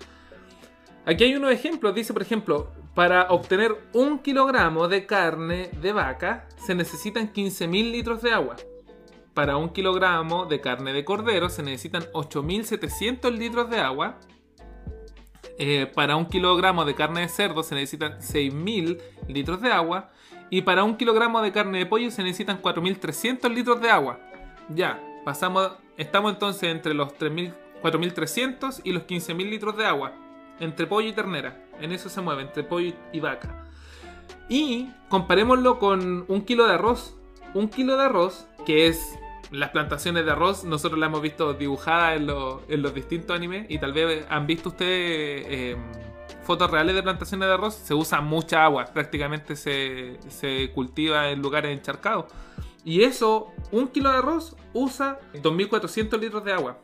[1.04, 1.94] Aquí hay unos ejemplos.
[1.94, 8.22] Dice, por ejemplo, para obtener un kilogramo de carne de vaca se necesitan 15.000 litros
[8.22, 8.57] de agua.
[9.35, 14.20] Para un kilogramo de carne de cordero se necesitan 8.700 litros de agua.
[15.59, 20.12] Eh, para un kilogramo de carne de cerdo se necesitan 6.000 litros de agua.
[20.50, 24.20] Y para un kilogramo de carne de pollo se necesitan 4.300 litros de agua.
[24.68, 27.54] Ya, pasamos, estamos entonces entre los 3.000
[27.85, 30.12] 4.300 y los 15.000 litros de agua.
[30.61, 31.64] Entre pollo y ternera.
[31.81, 33.64] En eso se mueve, entre pollo y vaca.
[34.49, 37.17] Y comparémoslo con un kilo de arroz.
[37.55, 39.19] Un kilo de arroz, que es
[39.51, 43.67] las plantaciones de arroz, nosotros la hemos visto dibujada en, lo- en los distintos animes.
[43.69, 45.77] Y tal vez han visto ustedes eh,
[46.43, 47.75] fotos reales de plantaciones de arroz.
[47.75, 52.27] Se usa mucha agua, prácticamente se, se cultiva en lugares encharcados.
[52.85, 56.79] Y eso, un kilo de arroz usa 2.400 litros de agua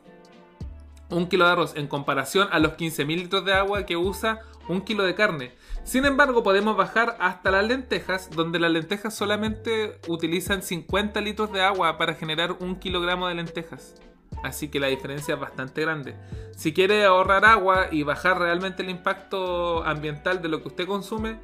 [1.11, 4.81] un kilo de arroz en comparación a los 15.000 litros de agua que usa un
[4.81, 5.53] kilo de carne.
[5.83, 11.61] Sin embargo, podemos bajar hasta las lentejas, donde las lentejas solamente utilizan 50 litros de
[11.61, 13.95] agua para generar un kilogramo de lentejas.
[14.43, 16.15] Así que la diferencia es bastante grande.
[16.55, 21.39] Si quiere ahorrar agua y bajar realmente el impacto ambiental de lo que usted consume,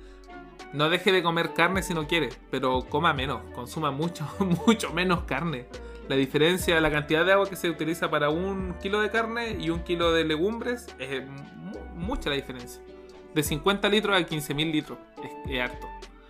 [0.73, 4.27] no deje de comer carne si no quiere, pero coma menos, consuma mucho,
[4.67, 5.67] mucho menos carne.
[6.07, 9.69] La diferencia, la cantidad de agua que se utiliza para un kilo de carne y
[9.69, 12.81] un kilo de legumbres es mu- mucha la diferencia.
[13.35, 15.85] De 50 litros a 15.000 litros es, es harto.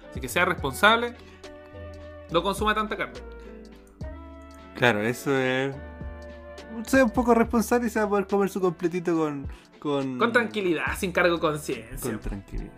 [0.09, 1.13] Así que sea responsable,
[2.31, 3.19] no consuma tanta carne.
[4.75, 5.75] Claro, eso es.
[6.85, 9.47] Sea un poco responsable y se va a poder comer su completito con.
[9.79, 11.97] Con, Con tranquilidad, sin cargo de conciencia.
[12.01, 12.73] Con tranquilidad.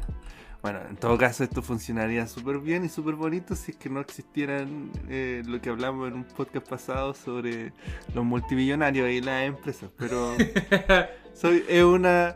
[0.61, 4.01] Bueno, en todo caso, esto funcionaría súper bien y súper bonito si es que no
[4.01, 7.71] existieran eh, lo que hablamos en un podcast pasado sobre
[8.13, 9.89] los multimillonarios y las empresas.
[9.97, 10.35] Pero
[11.33, 12.35] soy, es, una,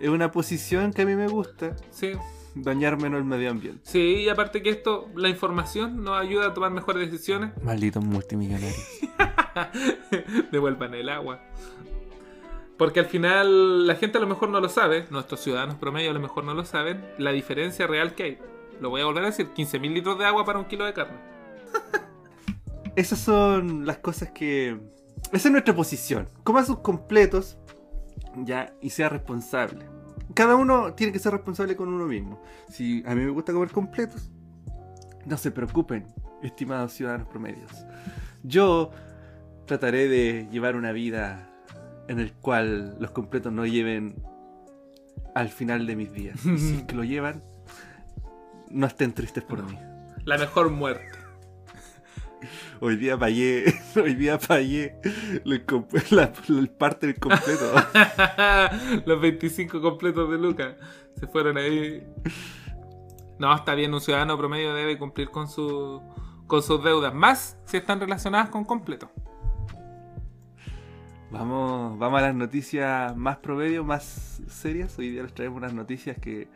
[0.00, 2.12] es una posición que a mí me gusta, sí,
[2.54, 3.80] dañar menos el medio ambiente.
[3.82, 7.50] sí, y aparte que esto, la información nos ayuda a tomar mejores decisiones.
[7.64, 8.78] Malditos multimillonarios.
[10.52, 11.40] Devuelvan el agua.
[12.80, 16.14] Porque al final la gente a lo mejor no lo sabe, nuestros ciudadanos promedio a
[16.14, 18.38] lo mejor no lo saben, la diferencia real que hay.
[18.80, 21.18] Lo voy a volver a decir, 15.000 litros de agua para un kilo de carne.
[22.96, 24.80] Esas son las cosas que...
[25.30, 26.30] Esa es nuestra posición.
[26.42, 27.58] Coma sus completos
[28.34, 29.84] ya y sea responsable.
[30.32, 32.42] Cada uno tiene que ser responsable con uno mismo.
[32.70, 34.30] Si a mí me gusta comer completos,
[35.26, 36.06] no se preocupen,
[36.42, 37.72] estimados ciudadanos promedios.
[38.42, 38.90] Yo
[39.66, 41.49] trataré de llevar una vida
[42.10, 44.16] en el cual los completos no lleven
[45.36, 46.44] al final de mis días.
[46.44, 47.44] Y si es que lo llevan,
[48.68, 49.78] no estén tristes por mí.
[50.24, 51.18] La mejor muerte.
[52.80, 54.96] Hoy día pagué, hoy día pagué
[55.44, 55.64] el,
[56.10, 57.74] la, la parte del completo.
[59.06, 60.74] Los 25 completos de Lucas
[61.14, 62.04] se fueron ahí.
[63.38, 66.02] No, está bien, un ciudadano promedio debe cumplir con, su,
[66.48, 69.12] con sus deudas, más si están relacionadas con completo.
[71.30, 74.98] Vamos, vamos a las noticias más promedio, más serias.
[74.98, 76.48] Hoy día les traemos unas noticias que,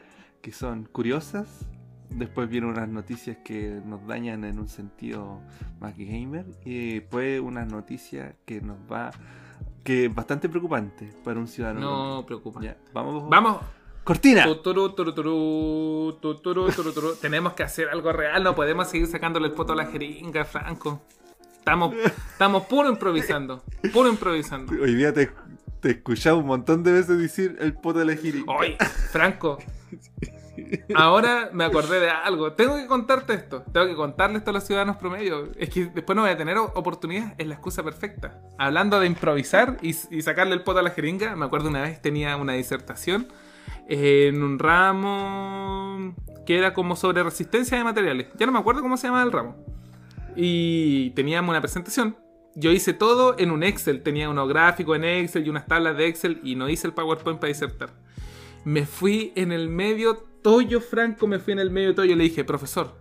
[0.42, 1.46] que son curiosas.
[2.10, 5.40] Después vienen unas noticias que nos dañan en un sentido
[5.80, 6.46] más gamer.
[6.64, 9.12] Y después una noticia que nos va.
[9.84, 12.16] que es bastante preocupante para un ciudadano.
[12.16, 12.60] No preocupa.
[12.60, 13.28] Ya, vamos.
[13.28, 13.58] Vamos.
[14.02, 14.44] ¡Cortina!
[14.44, 16.18] Tuturu, tuturu.
[17.20, 21.00] Tenemos que hacer algo real, no podemos seguir sacándole el poto a la jeringa, Franco.
[21.64, 24.70] Estamos, estamos puro improvisando, puro improvisando.
[24.70, 25.30] Hoy día te,
[25.82, 28.52] escuchado un montón de veces decir el poto de la jeringa.
[28.52, 28.76] Oye,
[29.10, 29.56] Franco,
[30.94, 32.52] ahora me acordé de algo.
[32.52, 33.62] Tengo que contarte esto.
[33.72, 35.52] Tengo que contarle esto a los ciudadanos promedio.
[35.56, 37.34] Es que después no voy a tener oportunidad.
[37.38, 38.42] Es la excusa perfecta.
[38.58, 42.02] Hablando de improvisar y, y sacarle el poto a la jeringa, me acuerdo una vez
[42.02, 43.28] tenía una disertación
[43.88, 48.26] en un ramo que era como sobre resistencia de materiales.
[48.36, 49.56] Ya no me acuerdo cómo se llamaba el ramo.
[50.36, 52.16] Y teníamos una presentación.
[52.56, 56.06] Yo hice todo en un Excel, tenía unos gráficos en Excel y unas tablas de
[56.06, 57.90] Excel y no hice el PowerPoint para disertar.
[58.64, 62.44] Me fui en el medio, Toyo Franco me fui en el medio Toyo le dije,
[62.44, 62.94] profesor,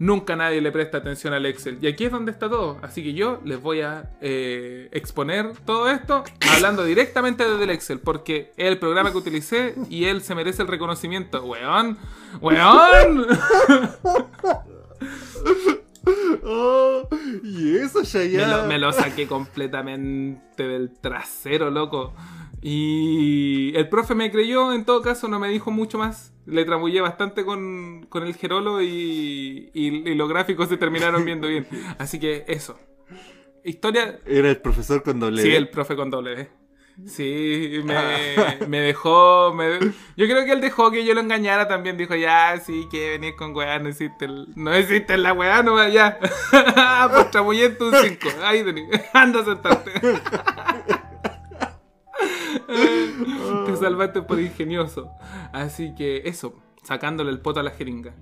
[0.00, 1.78] nunca nadie le presta atención al Excel.
[1.80, 2.78] Y aquí es donde está todo.
[2.82, 8.00] Así que yo les voy a eh, exponer todo esto hablando directamente desde el Excel,
[8.00, 11.44] porque es el programa que utilicé y él se merece el reconocimiento.
[11.44, 11.98] ¡Weón!
[12.40, 13.26] ¡Weón!
[16.44, 17.08] Oh,
[17.42, 22.14] y eso ya Me lo, me lo saqué completamente del trasero, loco.
[22.62, 26.32] Y el profe me creyó, en todo caso no me dijo mucho más.
[26.46, 31.48] Le trabullé bastante con, con el Gerolo y, y- y los gráficos se terminaron viendo
[31.48, 31.66] bien.
[31.98, 32.78] Así que eso.
[33.64, 34.18] Historia...
[34.26, 36.48] Era el profesor con doble Sí, el profe con doble.
[37.06, 39.52] Sí, me, me dejó.
[39.54, 41.96] me- yo creo que él dejó que yo lo engañara también.
[41.96, 45.86] Dijo, ya, sí, que venís con weá, no existe, el- no existe la weá, no
[45.88, 46.18] ya.
[47.12, 48.28] pues trabullento un 5.
[48.44, 49.00] Ahí tenés.
[49.14, 49.92] Anda a sentarte.
[53.66, 55.10] Te salvaste por ingenioso.
[55.52, 58.14] Así que eso, sacándole el poto a la jeringa.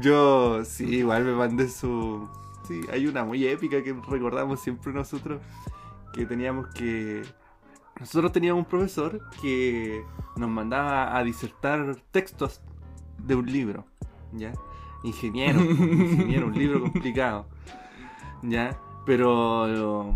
[0.00, 2.28] Yo, sí, igual me mandé su.
[2.92, 5.40] Hay una muy épica que recordamos siempre nosotros.
[6.12, 7.22] Que teníamos que.
[7.98, 10.02] Nosotros teníamos un profesor que
[10.36, 12.60] nos mandaba a disertar textos
[13.18, 13.86] de un libro.
[14.32, 14.52] ¿Ya?
[15.02, 17.46] Ingeniero, ingeniero, un libro complicado.
[18.42, 18.78] ¿Ya?
[19.04, 20.14] Pero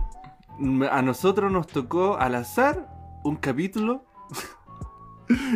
[0.90, 2.88] a nosotros nos tocó al azar
[3.24, 4.04] un capítulo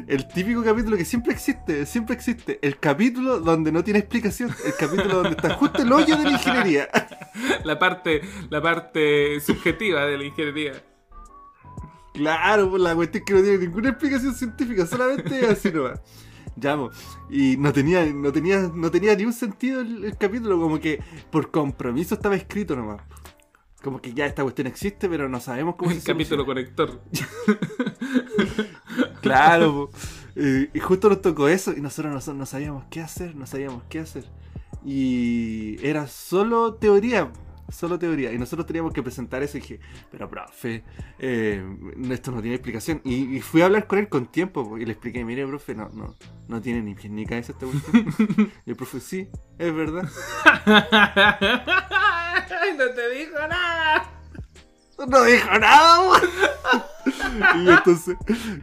[0.07, 2.59] el típico capítulo que siempre existe, siempre existe.
[2.62, 4.51] El capítulo donde no tiene explicación.
[4.64, 6.88] El capítulo donde está justo el hoyo de la ingeniería.
[7.64, 10.73] La parte, la parte subjetiva de la ingeniería.
[12.14, 16.01] Claro, pues la cuestión es que no tiene ninguna explicación científica, solamente así nomás.
[16.57, 16.91] Ya, po.
[17.31, 21.01] y no tenía, no tenía, no tenía ni un sentido el, el capítulo, como que
[21.31, 23.03] por compromiso estaba escrito nomás.
[23.83, 26.73] Como que ya esta cuestión existe, pero no sabemos cómo El se capítulo soluciona.
[26.75, 27.01] conector.
[29.29, 29.91] Claro.
[30.37, 33.83] Eh, y justo nos tocó eso y nosotros no, no sabíamos qué hacer, no sabíamos
[33.88, 34.25] qué hacer.
[34.85, 37.33] Y era solo teoría,
[37.71, 38.33] solo teoría.
[38.33, 40.85] Y nosotros teníamos que presentar eso y dije, pero profe,
[41.19, 41.64] eh,
[42.11, 43.01] esto no tiene explicación.
[43.05, 45.75] Y, y fui a hablar con él con tiempo po, y le expliqué, mire, profe,
[45.75, 46.14] no, no,
[46.47, 48.53] no tiene ni pies ni cabeza esta cuestión.
[48.67, 50.09] y el profe, sí, es verdad.
[52.79, 54.11] no te dijo nada.
[55.07, 56.21] No dijo nada.
[57.57, 58.17] Y entonces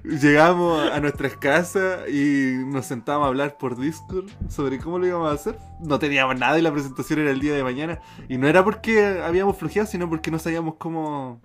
[0.04, 5.32] llegamos a nuestras casas y nos sentamos a hablar por Discord sobre cómo lo íbamos
[5.32, 5.58] a hacer.
[5.82, 8.00] No teníamos nada y la presentación era el día de mañana.
[8.30, 11.42] Y no era porque habíamos flojeado, sino porque no sabíamos cómo,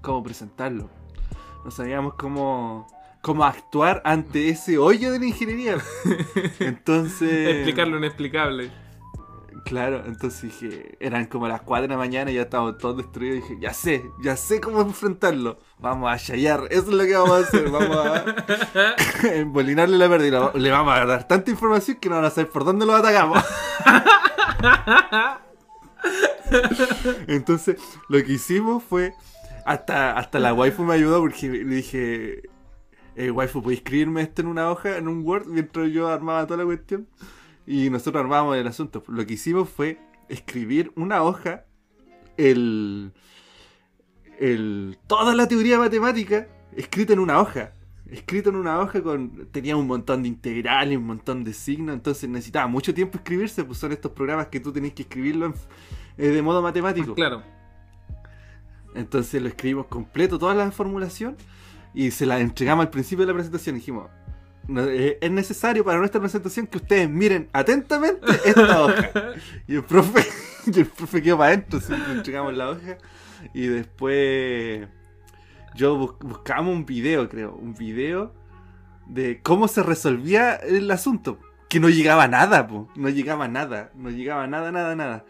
[0.00, 0.90] cómo presentarlo.
[1.64, 2.86] No sabíamos cómo,
[3.20, 5.78] cómo actuar ante ese hoyo de la ingeniería.
[6.60, 7.56] Entonces...
[7.56, 8.70] Explicar lo inexplicable.
[9.64, 13.38] Claro, entonces dije, eran como las 4 de la mañana y ya estábamos todos destruidos.
[13.38, 15.58] Y dije, ya sé, ya sé cómo enfrentarlo.
[15.78, 17.70] Vamos a chayar, eso es lo que vamos a hacer.
[17.70, 18.24] Vamos a
[19.34, 22.30] embolinarle la verde y lo- le vamos a dar tanta información que no van a
[22.30, 23.44] saber por dónde lo atacamos.
[27.28, 27.76] Entonces,
[28.08, 29.14] lo que hicimos fue,
[29.64, 32.42] hasta, hasta la waifu me ayudó porque le dije,
[33.16, 36.58] eh, waifu, ¿puedes escribirme esto en una hoja, en un Word, mientras yo armaba toda
[36.58, 37.06] la cuestión?
[37.66, 39.02] Y nosotros armábamos el asunto.
[39.08, 41.64] Lo que hicimos fue escribir una hoja,
[42.36, 43.12] el,
[44.38, 47.72] el, toda la teoría matemática escrita en una hoja.
[48.10, 49.46] Escrito en una hoja con.
[49.52, 51.94] Tenía un montón de integrales, un montón de signos.
[51.94, 53.62] Entonces necesitaba mucho tiempo escribirse.
[53.62, 55.54] Pues son estos programas que tú tenés que escribirlo en-
[56.18, 57.14] eh, de modo matemático.
[57.14, 57.42] Claro.
[58.96, 61.36] Entonces lo escribimos completo, toda la formulación,
[61.94, 63.76] y se la entregamos al principio de la presentación.
[63.76, 64.19] Dijimos, "No, eh,
[65.20, 69.10] es necesario para nuestra presentación que ustedes miren atentamente esta hoja.
[69.66, 70.24] Y el profe,
[70.66, 72.98] y el profe quedó para adentro, le entregamos la hoja.
[73.54, 74.86] Y después
[75.74, 78.34] yo bus- buscamos un video, creo, un video
[79.06, 81.38] de cómo se resolvía el asunto.
[81.68, 84.96] Que no llegaba a nada, po, no llegaba a nada, no llegaba a nada, nada,
[84.96, 85.24] nada.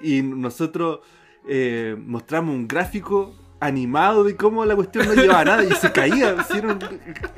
[0.00, 1.00] Y nosotros
[1.48, 5.90] eh, mostramos un gráfico animado de cómo la cuestión no llevaba a nada y se
[5.92, 6.36] caía.
[6.54, 6.78] era, un-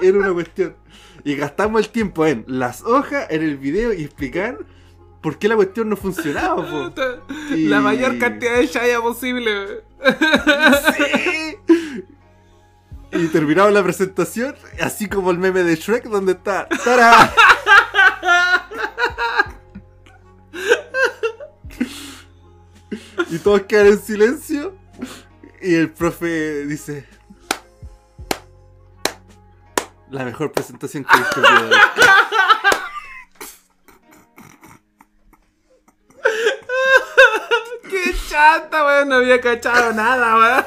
[0.02, 0.76] era una cuestión.
[1.24, 4.58] Y gastamos el tiempo en las hojas, en el video y explicar
[5.22, 6.56] por qué la cuestión no funcionaba.
[6.56, 6.92] po.
[7.54, 9.82] Y- La mayor cantidad de chaya posible.
[10.96, 11.56] Sí.
[13.12, 16.66] Y terminamos la presentación, así como el meme de Shrek, donde está.
[16.84, 17.32] ¡Tara!
[23.30, 24.74] Y todos quedan en silencio.
[25.60, 27.06] Y el profe dice:
[30.12, 31.46] la mejor presentación que he visto el
[37.90, 39.08] ¡Qué chata, weón!
[39.08, 40.64] No había cachado nada, weón.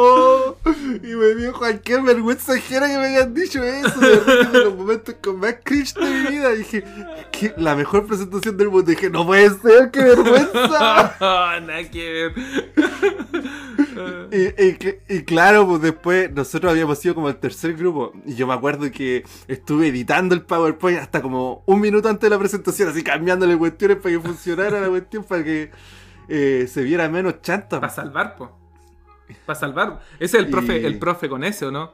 [0.00, 0.56] Oh,
[1.02, 3.98] y me dio cualquier vergüenza ajena que me hayan dicho eso.
[3.98, 6.50] De los momentos con más cringe de mi vida.
[6.52, 6.84] Dije,
[7.32, 8.90] que la mejor presentación del mundo.
[8.90, 11.16] Dije, no puede ser, qué vergüenza.
[11.20, 12.32] Nada que ver.
[14.30, 14.78] Y, y
[15.08, 18.12] y claro, pues después nosotros habíamos sido como el tercer grupo.
[18.24, 22.30] Y yo me acuerdo que estuve editando el PowerPoint hasta como un minuto antes de
[22.30, 25.70] la presentación, así cambiándole cuestiones para que funcionara la cuestión, para que
[26.28, 27.80] eh, se viera menos chanta.
[27.80, 28.56] Para salvar, po.
[29.46, 30.00] Para salvar.
[30.18, 31.92] Ese es el profe, Y- el profe con ese, ¿o no?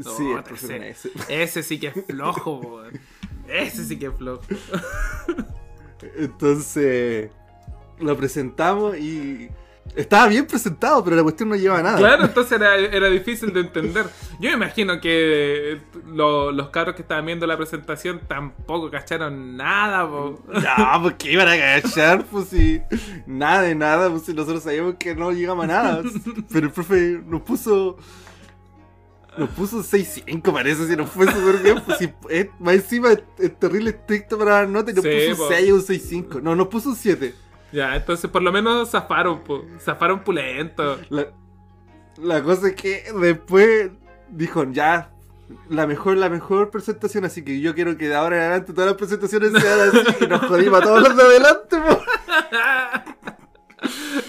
[0.00, 1.42] Sí, el profe ese- con ese.
[1.42, 3.00] Ese sí que es flojo, weón.
[3.48, 4.42] Ese sí que es flojo.
[6.16, 7.30] Entonces
[7.98, 9.50] lo presentamos y
[9.96, 11.98] estaba bien presentado, pero la cuestión no lleva a nada.
[11.98, 14.06] Claro, entonces era, era difícil de entender.
[14.38, 15.80] Yo me imagino que
[16.12, 20.40] lo- los cabros que estaban viendo la presentación tampoco cacharon nada, po.
[20.52, 22.80] No, porque iban a cachar, pues si
[23.26, 26.02] nada de nada, pues si nosotros sabíamos que no llegamos a nada.
[26.52, 27.96] Pero el profe nos puso.
[29.38, 31.80] Nos puso 6-5, parece, si nos fue súper bien.
[31.86, 35.10] Pues si, es, más encima es, es terrible estricto para las notas y nos Sí,
[35.30, 35.42] puso po.
[35.44, 36.42] un 6 o un 6-5.
[36.42, 37.34] No, nos puso un 7.
[37.72, 39.64] Ya, entonces por lo menos zafaron, po.
[39.78, 40.98] Zafaron pulento.
[41.08, 41.26] La,
[42.18, 43.90] la cosa es que después
[44.30, 45.12] dijo, ya,
[45.68, 48.90] la mejor, la mejor presentación, así que yo quiero que de ahora en adelante todas
[48.90, 51.76] las presentaciones sean así y nos jodimos a todos los de adelante.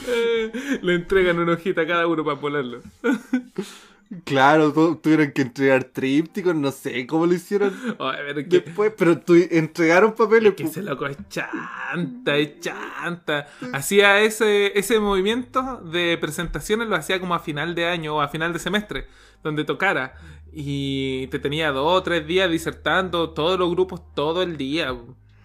[0.07, 2.81] Eh, Le entregan una hojita a cada uno para ponerlo.
[4.25, 8.93] Claro, tu- tuvieron que entregar trípticos, no sé cómo lo hicieron Ay, pero que, después,
[8.97, 10.53] pero tu- entregaron papeles.
[10.55, 10.69] que po.
[10.69, 13.47] ese loco es chanta, es chanta.
[13.71, 18.27] Hacía ese, ese movimiento de presentaciones, lo hacía como a final de año o a
[18.27, 19.07] final de semestre,
[19.43, 20.15] donde tocara.
[20.51, 24.93] Y te tenía dos o tres días disertando todos los grupos todo el día.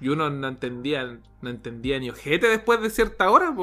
[0.01, 3.55] Y uno no entendía, no entendía ni ojete después de cierta hora.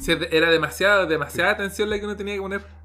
[0.00, 2.81] Se- Era demasiado, demasiada atención la que uno tenía que poner.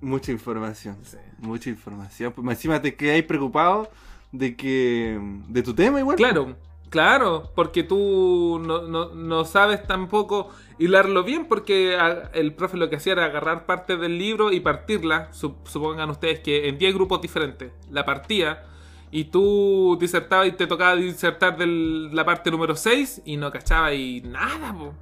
[0.00, 1.16] Mucha información, Sí.
[1.38, 2.32] mucha información.
[2.32, 3.88] Pues encima te quedáis preocupado
[4.32, 5.18] de que.
[5.48, 6.16] de tu tema igual.
[6.16, 6.56] Claro,
[6.90, 11.96] claro, porque tú no, no- no sabes tampoco hilarlo bien, porque
[12.34, 16.40] el profe lo que hacía era agarrar parte del libro y partirla, sup- supongan ustedes
[16.40, 18.64] que en 10 grupos diferentes, la partía,
[19.10, 23.94] y tú disertabas y te tocaba disertar de la parte número 6 y no cachabas
[23.94, 24.92] y nada, po.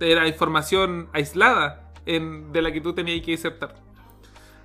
[0.00, 3.74] Era información aislada en- de la que tú tenías que disertar.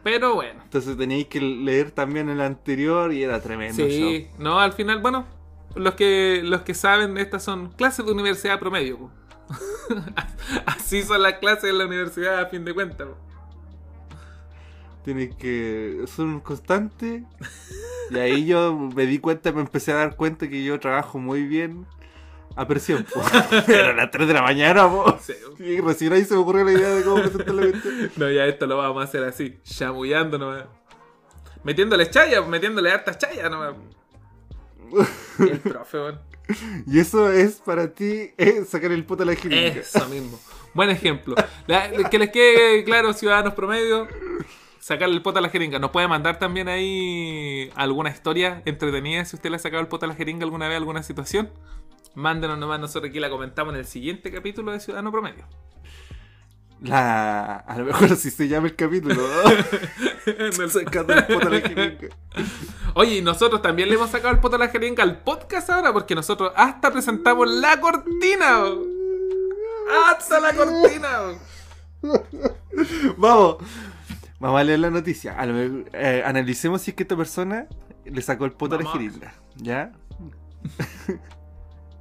[0.04, 0.62] Pero bueno.
[0.64, 3.76] Entonces teníais que leer también el anterior y era tremendo.
[3.76, 5.26] Sí, no, al final, bueno,
[5.76, 8.98] los que los que saben, estas son clases de universidad promedio.
[8.98, 9.12] po.
[10.66, 13.08] Así son las clases en la universidad a fin de cuentas.
[13.08, 13.18] po.
[15.06, 16.04] Tienes que.
[16.08, 17.24] son constantes.
[18.10, 21.44] Y ahí yo me di cuenta, me empecé a dar cuenta que yo trabajo muy
[21.44, 21.86] bien
[22.56, 23.06] a presión.
[23.12, 23.22] po.
[23.72, 25.18] Era a las 3 de la mañana, po.
[25.22, 25.34] Sí.
[25.60, 28.12] Y recién ahí se me ocurrió la idea de cómo presentar la cuestión.
[28.18, 30.66] No, ya esto lo vamos a hacer así, chamullando nomás.
[31.64, 33.76] Metiéndole chaya, metiéndole hartas chayas nomás.
[35.40, 36.20] El profe, weón.
[36.86, 39.80] Y eso es para ti es sacar el poto a la jeringa.
[39.80, 40.38] Eso mismo.
[40.74, 41.36] Buen ejemplo.
[41.68, 44.08] La- que les quede claro, ciudadanos promedio,
[44.78, 45.80] sacarle el poto a la jeringa.
[45.80, 50.06] Nos puede mandar también ahí alguna historia entretenida si usted le ha sacado el poto
[50.06, 51.50] a la jeringa alguna vez, alguna situación.
[52.16, 55.46] Mándenos nomás, nosotros aquí la comentamos en el siguiente capítulo de Ciudadano Promedio.
[56.82, 57.56] La...
[57.56, 59.16] A lo mejor así se llama el capítulo.
[62.94, 65.94] Oye, y nosotros también le hemos sacado el poto a la jeringa al podcast ahora
[65.94, 68.64] porque nosotros hasta presentamos la cortina.
[70.08, 71.10] ¡Hasta la cortina!
[73.18, 73.58] Vamos.
[74.40, 75.40] Vamos a leer la noticia.
[75.40, 77.68] A lo eh, analicemos si es que esta persona
[78.06, 79.02] le sacó el poto a la Vamos.
[79.02, 79.34] jeringa.
[79.56, 79.94] ¿Ya?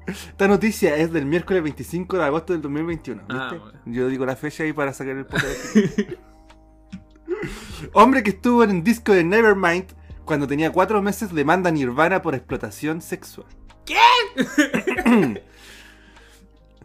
[0.06, 3.22] Esta noticia es del miércoles 25 de agosto del 2021.
[3.22, 3.34] ¿viste?
[3.36, 3.78] Ah, bueno.
[3.86, 6.16] Yo digo la fecha ahí para sacar el jeringa.
[7.92, 9.86] Hombre que estuvo en un disco de Nevermind
[10.24, 13.46] cuando tenía cuatro meses demanda a Nirvana por explotación sexual.
[13.84, 13.96] ¿Qué?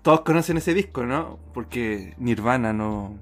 [0.01, 1.38] Todos conocen ese disco, ¿no?
[1.53, 3.18] Porque Nirvana no,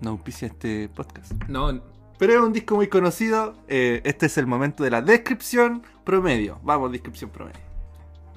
[0.00, 1.32] no auspicia este podcast.
[1.48, 1.82] No,
[2.18, 3.54] Pero es un disco muy conocido.
[3.68, 6.58] eh, este es el momento de la descripción promedio.
[6.62, 7.60] Vamos, descripción promedio.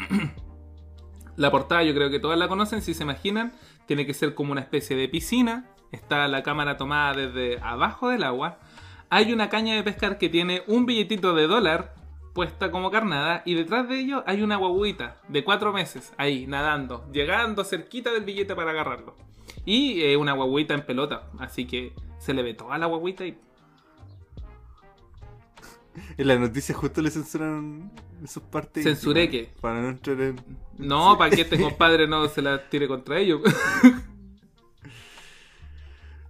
[1.35, 3.53] La portada yo creo que todas la conocen, si se imaginan.
[3.85, 5.69] Tiene que ser como una especie de piscina.
[5.91, 8.59] Está la cámara tomada desde abajo del agua.
[9.09, 11.93] Hay una caña de pescar que tiene un billetito de dólar
[12.33, 13.41] puesta como carnada.
[13.45, 18.23] Y detrás de ello hay una guaguita de cuatro meses ahí nadando, llegando cerquita del
[18.23, 19.15] billete para agarrarlo.
[19.65, 21.29] Y eh, una guaguita en pelota.
[21.39, 23.37] Así que se le ve toda la guaguita y
[26.17, 27.91] En la noticia justo le censuraron
[28.25, 28.83] sus partes.
[28.83, 29.49] ¿Censuré qué?
[29.61, 30.41] Para no entrar en.
[30.77, 33.41] No, para que este compadre no se la tire contra ellos.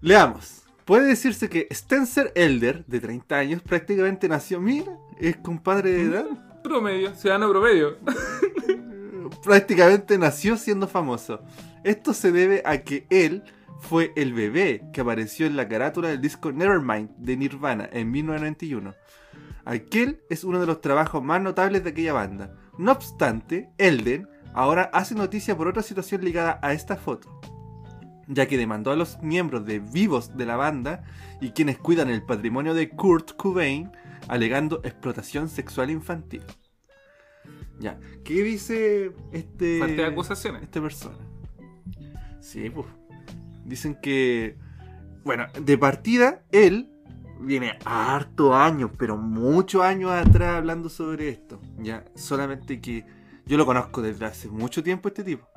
[0.01, 0.61] Leamos.
[0.85, 4.59] Puede decirse que Spencer Elder, de 30 años, prácticamente nació.
[4.59, 6.25] Mira, es compadre de edad.
[6.61, 7.97] promedio, ciudadano promedio.
[9.43, 11.41] prácticamente nació siendo famoso.
[11.85, 13.43] Esto se debe a que él
[13.79, 18.93] fue el bebé que apareció en la carátula del disco Nevermind de Nirvana en 1991.
[19.65, 22.55] Aquel es uno de los trabajos más notables de aquella banda.
[22.77, 27.39] No obstante, Elden ahora hace noticia por otra situación ligada a esta foto,
[28.27, 31.03] ya que demandó a los miembros de vivos de la banda
[31.39, 33.91] y quienes cuidan el patrimonio de Kurt Cobain,
[34.27, 36.43] alegando explotación sexual infantil.
[37.79, 40.63] Ya, ¿qué dice este Fuerte de acusaciones.
[40.63, 41.17] esta persona?
[42.39, 42.87] Sí, pues.
[43.65, 44.57] Dicen que.
[45.23, 46.92] Bueno, de partida, él
[47.43, 51.59] viene harto años, pero muchos años atrás hablando sobre esto.
[51.77, 53.05] Ya, solamente que
[53.45, 55.47] yo lo conozco desde hace mucho tiempo este tipo.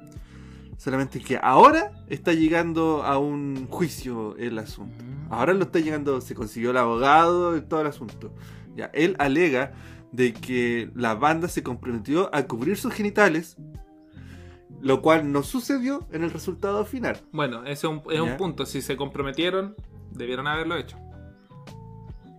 [0.76, 5.04] Solamente que ahora está llegando a un juicio el asunto.
[5.30, 8.32] Ahora lo está llegando, se consiguió el abogado y todo el asunto.
[8.74, 9.72] Ya, él alega
[10.12, 13.56] de que la banda se comprometió a cubrir sus genitales,
[14.82, 17.20] lo cual no sucedió en el resultado final.
[17.32, 18.36] Bueno, ese es un, es un Ya.
[18.36, 18.66] punto.
[18.66, 19.74] Si se comprometieron,
[20.12, 20.98] debieron haberlo hecho.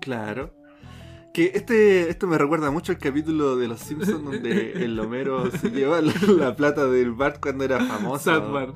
[0.07, 0.53] Claro.
[1.33, 5.69] Que este, esto me recuerda mucho al capítulo de Los Simpsons donde el Homero se
[5.69, 8.23] lleva la, la plata del Bart cuando era famoso.
[8.23, 8.73] Sadbar.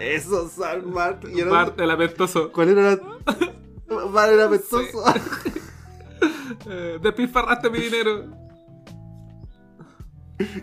[0.00, 1.24] Eso, Sad Bart.
[1.32, 2.50] Y era- Bart, el apestoso.
[2.52, 4.06] ¿Cuál era la...
[4.10, 5.04] Bart era pestoso.
[6.70, 8.24] Eh, despilfarraste mi dinero.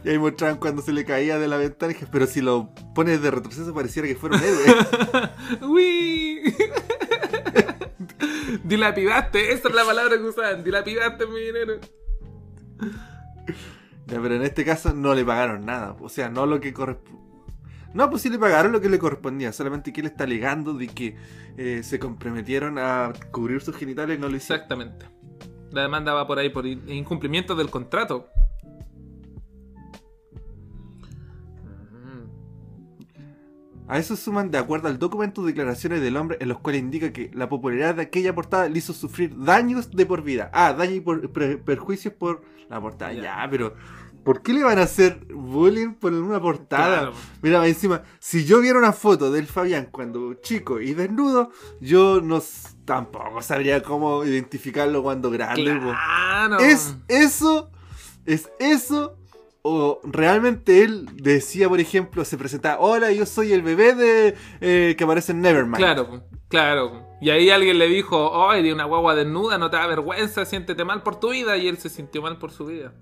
[0.03, 1.93] Y ahí mostraban cuando se le caía de la ventana.
[2.11, 4.65] Pero si lo pones de retroceso pareciera que fuera un héroe.
[5.69, 6.55] ¡Uy!
[8.65, 10.63] Dilapidaste, esa es la palabra que usaban.
[10.63, 11.73] Dilapidaste mi dinero.
[14.07, 15.95] Ya, pero en este caso no le pagaron nada.
[15.99, 17.21] O sea, no lo que corresponde.
[17.93, 19.53] No, pues sí le pagaron lo que le correspondía.
[19.53, 21.15] Solamente que él está alegando de que
[21.57, 24.63] eh, se comprometieron a cubrir sus genitales y no lo hicieron.
[24.63, 25.05] Exactamente.
[25.71, 28.29] La demanda va por ahí por in- incumplimiento del contrato.
[33.87, 37.29] A eso suman, de acuerdo al documento, declaraciones del hombre en los cuales indica que
[37.33, 40.49] la popularidad de aquella portada le hizo sufrir daños de por vida.
[40.53, 41.29] Ah, daños y por-
[41.63, 43.13] perjuicios por la portada.
[43.13, 43.21] Ya.
[43.21, 43.75] Ya, pero
[44.23, 46.97] ¿por qué le van a hacer bullying por una portada?
[46.97, 47.13] Claro.
[47.43, 52.41] Mira, encima, si yo viera una foto del Fabián cuando chico y desnudo, yo no
[52.85, 55.63] tampoco sabría cómo identificarlo cuando grande.
[55.79, 56.57] Claro.
[56.59, 57.69] ¿Es eso?
[58.25, 59.17] ¿Es eso?
[59.67, 64.93] ¿O realmente él decía, por ejemplo, se presentaba, hola, yo soy el bebé de eh,
[64.95, 65.77] que aparece en Nevermind?
[65.77, 67.07] Claro, claro.
[67.19, 70.85] Y ahí alguien le dijo, oh, eres una guagua desnuda, no te da vergüenza, siéntete
[70.85, 71.57] mal por tu vida.
[71.57, 72.93] Y él se sintió mal por su vida.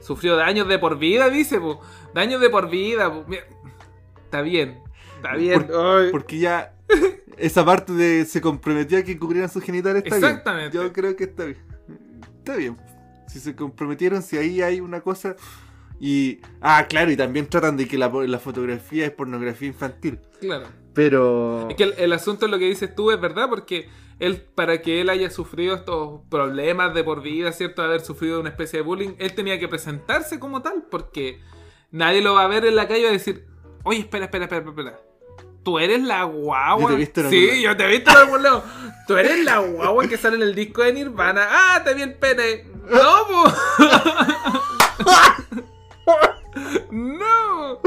[0.00, 1.80] Sufrió daños de por vida, dice, po.
[2.12, 3.24] Daños de por vida, po.
[4.24, 4.82] Está bien,
[5.14, 5.68] está bien.
[5.72, 6.08] Ay.
[6.10, 6.74] Porque ya
[7.36, 10.76] esa parte de se comprometió a que cubrieran sus genitales está Exactamente.
[10.76, 10.88] bien.
[10.88, 11.58] Yo creo que está bien.
[12.38, 12.76] Está bien.
[13.26, 15.36] Si se comprometieron, si ahí hay una cosa.
[16.00, 16.40] Y.
[16.60, 20.18] Ah, claro, y también tratan de que la, la fotografía es pornografía infantil.
[20.40, 20.66] Claro.
[20.92, 21.68] Pero.
[21.70, 24.80] Es que el, el asunto de lo que dices tú es verdad, porque él, para
[24.80, 27.82] que él haya sufrido estos problemas de por vida, ¿cierto?
[27.82, 31.40] Haber sufrido una especie de bullying, él tenía que presentarse como tal, porque
[31.90, 33.46] nadie lo va a ver en la calle y va a decir,
[33.82, 35.00] oye, espera, espera, espera, espera.
[35.64, 36.82] Tú eres la guagua.
[36.82, 38.64] Yo te he visto en sí, yo te he visto en algún lado.
[39.06, 41.48] Tú eres la guagua que sale en el disco de Nirvana.
[41.50, 42.66] Ah, te vi el pene.
[42.90, 43.44] No,
[46.90, 47.78] no.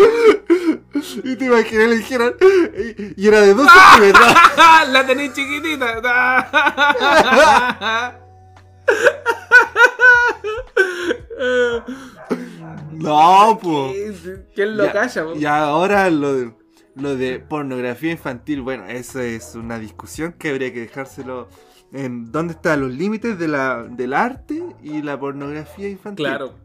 [1.24, 2.34] Y te imaginé, le dijeran.
[3.16, 3.95] Y, era de 12 Ah.
[4.00, 4.36] centímetros.
[4.91, 6.02] la tenéis chiquitita.
[12.93, 14.18] No, pues.
[14.56, 15.24] ¿Quién lo Ya- calla?
[15.24, 15.36] po?
[15.36, 16.52] Y ahora lo de,
[16.95, 21.48] lo de pornografía infantil, bueno, eso es una discusión que habría que dejárselo
[21.92, 26.26] en dónde están los límites de la, del arte y la pornografía infantil.
[26.26, 26.56] Claro,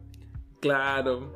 [0.59, 1.33] claro.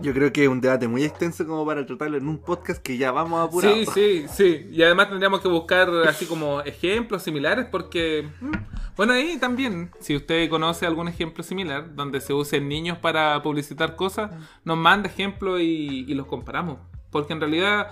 [0.00, 2.96] Yo creo que es un debate muy extenso como para tratarlo en un podcast que
[2.96, 3.72] ya vamos a apurar.
[3.74, 4.68] Sí, sí, sí.
[4.70, 8.52] Y además tendríamos que buscar así como ejemplos similares porque, mm,
[8.96, 13.94] bueno, ahí también, si usted conoce algún ejemplo similar donde se usen niños para publicitar
[13.96, 14.30] cosas,
[14.64, 16.78] nos manda ejemplos y, y los comparamos.
[17.10, 17.88] Porque en realidad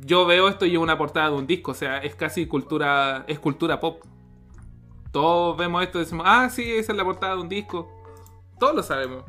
[0.00, 3.24] yo veo esto y es una portada de un disco, o sea, es casi cultura,
[3.26, 4.02] es cultura pop.
[5.18, 7.92] Todos vemos esto y decimos, ah, sí, esa es la portada de un disco.
[8.60, 9.24] Todos lo sabemos.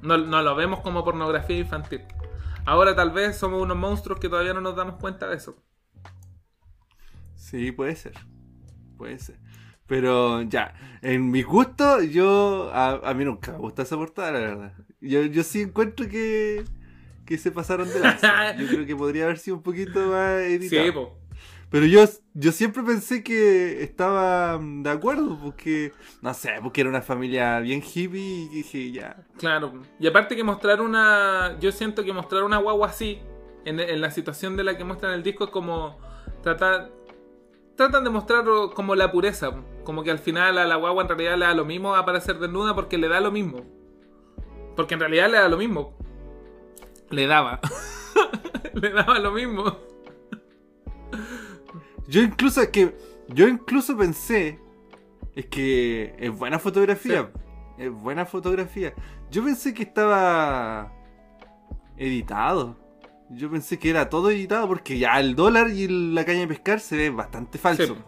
[0.00, 2.00] No, no lo vemos como pornografía infantil.
[2.64, 5.62] Ahora tal vez somos unos monstruos que todavía no nos damos cuenta de eso.
[7.34, 8.14] Sí, puede ser.
[8.96, 9.38] Puede ser.
[9.86, 12.70] Pero ya, en mi gusto, yo.
[12.72, 14.72] A, a mí nunca me gusta esa portada, la verdad.
[15.02, 16.64] Yo, yo sí encuentro que.
[17.26, 18.56] que se pasaron de lanza.
[18.56, 20.86] Yo creo que podría haber sido un poquito más editado.
[20.86, 21.21] Sí, po.
[21.72, 22.04] Pero yo,
[22.34, 27.58] yo siempre pensé que estaba mm, de acuerdo, porque, no sé, porque era una familia
[27.60, 29.24] bien hippie y dije, ya.
[29.38, 29.72] Claro.
[29.98, 31.56] Y aparte que mostrar una.
[31.60, 33.20] Yo siento que mostrar una guagua así,
[33.64, 35.98] en, la situación de la que muestran el disco, es como.
[36.42, 36.92] Tratar.
[37.74, 38.44] Tratan de mostrar
[38.74, 39.50] como la pureza.
[39.82, 42.74] Como que al final a la guagua en realidad le da lo mismo aparecer desnuda
[42.74, 43.64] porque le da lo mismo.
[44.76, 45.96] Porque en realidad le da lo mismo.
[47.08, 47.60] Le daba.
[48.74, 49.91] le daba lo mismo.
[52.08, 52.96] Yo incluso, es que,
[53.28, 54.58] yo incluso pensé,
[55.34, 57.30] es que es buena fotografía,
[57.78, 58.94] es buena fotografía.
[59.30, 60.92] Yo pensé que estaba
[61.96, 62.76] editado.
[63.30, 66.80] Yo pensé que era todo editado porque ya el dólar y la caña de pescar
[66.80, 67.94] se ve bastante falso.
[67.94, 68.02] Sí.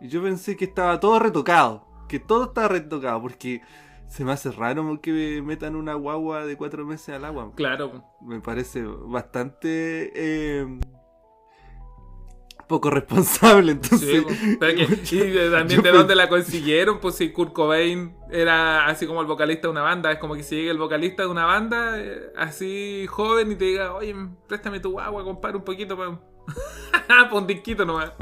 [0.00, 1.86] Y yo pensé que estaba todo retocado.
[2.08, 3.62] Que todo estaba retocado porque
[4.08, 7.52] se me hace raro que metan una guagua de cuatro meses al agua.
[7.54, 8.04] Claro.
[8.20, 10.80] Me parece bastante eh,
[12.72, 13.72] poco responsable.
[13.80, 14.30] Entonces, Sí, po.
[14.58, 15.16] Pero que-
[15.48, 19.68] y también de dónde la consiguieron, pues si Kurt Cobain era así como el vocalista
[19.68, 23.06] de una banda, es como que si llega el vocalista de una banda eh, así
[23.08, 24.14] joven y te diga, oye,
[24.48, 26.18] préstame tu agua, compadre, un poquito para
[27.32, 28.12] un disquito nomás,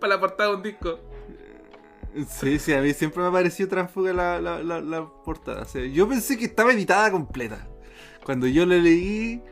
[0.00, 0.98] para la portada de un disco.
[2.28, 5.62] Sí, sí, a mí siempre me ha parecido transfuga la, la, la, la portada.
[5.62, 7.68] O sea, yo pensé que estaba editada completa.
[8.24, 9.42] Cuando yo lo leí.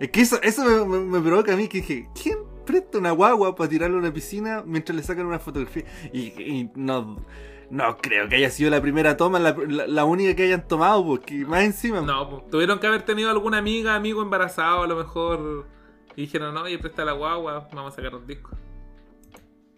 [0.00, 3.12] Es que eso, eso me, me- me provoca a mí que dije, ¿quién presta una
[3.12, 5.84] guagua para tirarle a una piscina mientras le sacan una fotografía?
[6.12, 7.24] Y, no,
[7.70, 9.56] no creo que haya sido la primera toma, la,
[9.86, 12.00] la- única que hayan tomado, porque más encima.
[12.02, 15.66] No, pues, tuvieron que haber tenido alguna amiga, amigo embarazado a lo mejor.
[16.14, 18.50] Y dijeron, no, oye, presta la guagua, vamos a sacar un disco.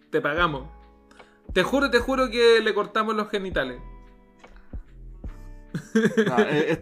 [0.09, 0.67] Te pagamos.
[1.53, 3.79] Te juro, te juro que le cortamos los genitales.
[6.27, 6.81] No, es, es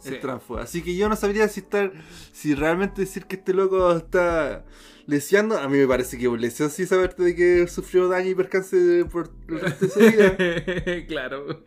[0.00, 0.14] Sí.
[0.14, 0.62] es tránsfuga.
[0.62, 1.92] Así que yo no sabría si estar,
[2.32, 4.64] si realmente decir que este loco está
[5.06, 5.58] leseando.
[5.58, 9.30] A mí me parece que lesión sí saberte de que sufrió daño y percance por
[9.48, 10.36] el resto de su vida.
[11.08, 11.64] claro.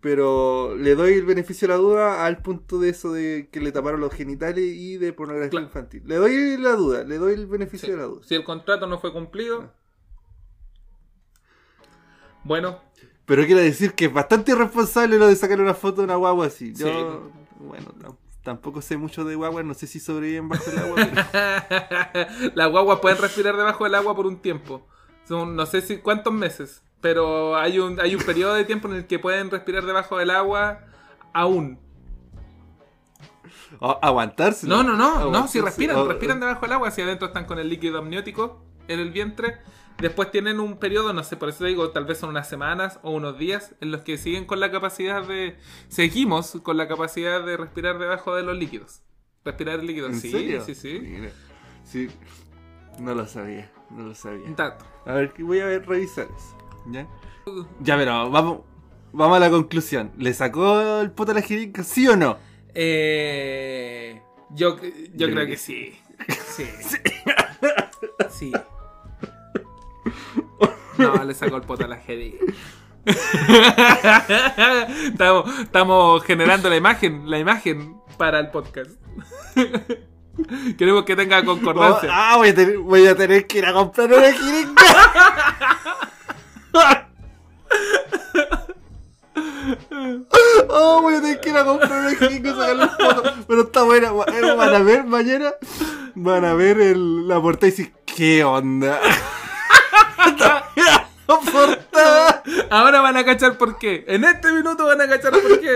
[0.00, 3.70] Pero le doy el beneficio de la duda al punto de eso de que le
[3.70, 5.66] taparon los genitales y de pornografía Claro.
[5.66, 6.02] infantil.
[6.06, 7.92] Le doy la duda, le doy el beneficio Sí.
[7.92, 8.22] de la duda.
[8.24, 9.74] Si el contrato no fue cumplido.
[12.44, 12.80] Bueno,
[13.30, 16.46] Pero quiero decir que es bastante irresponsable lo de sacar una foto de una guagua
[16.46, 16.74] así.
[16.74, 16.92] Yo, Sí.
[17.60, 22.26] bueno, tam- tampoco sé mucho de guaguas, no sé si sobreviven bajo el agua, pero...
[22.56, 24.84] las guaguas pueden respirar debajo del agua por un tiempo.
[25.28, 28.94] Son no sé si cuántos meses, pero hay un, hay un periodo de tiempo en
[28.94, 30.80] el que pueden respirar debajo del agua
[31.32, 31.78] aún.
[33.78, 34.66] O- aguantarse.
[34.66, 37.68] No, no, no, no, si respiran, respiran debajo del agua, hacia adentro están con el
[37.68, 38.60] líquido amniótico
[38.92, 39.58] en el vientre.
[39.98, 43.10] Después tienen un periodo, no sé, por eso digo, tal vez son unas semanas o
[43.10, 45.56] unos días en los que siguen con la capacidad de.
[45.88, 49.02] Seguimos con la capacidad de respirar debajo de los líquidos.
[49.44, 50.64] Respirar líquidos, ¿En sí, serio?
[50.64, 51.00] sí, sí.
[51.02, 51.30] Mira,
[51.84, 52.08] sí.
[52.98, 54.46] No lo sabía, no lo sabía.
[54.56, 54.84] Dato.
[55.04, 56.56] A ver, voy a ver, revisar eso.
[56.90, 57.06] ¿Ya?
[57.80, 58.60] Ya, pero vamos,
[59.12, 60.12] vamos a la conclusión.
[60.16, 62.38] ¿Le sacó el poto a la jeringa, sí o no?
[62.74, 64.76] Eh, yo,
[65.14, 65.98] yo creo que sí.
[66.28, 66.64] Sí.
[68.30, 68.52] Sí.
[71.00, 72.38] No, le sacó el poto a la jeringa.
[75.04, 78.90] estamos, estamos generando la imagen, la imagen para el podcast.
[80.78, 82.08] Queremos que tenga Oh, concordancia.
[82.12, 84.82] ah, voy a, tener, voy a tener que ir a comprar una jeringa.
[90.68, 93.32] Oh, voy a tener que ir a comprar una jeringa y sacarle fotos.
[93.46, 94.08] Pero está buena.
[94.08, 95.52] eh, Van a ver mañana.
[96.14, 98.98] Van a ver el, la portada y decir, ¿qué onda?
[102.70, 104.04] Ahora van a cachar por qué.
[104.08, 105.70] En este minuto van a cachar por qué.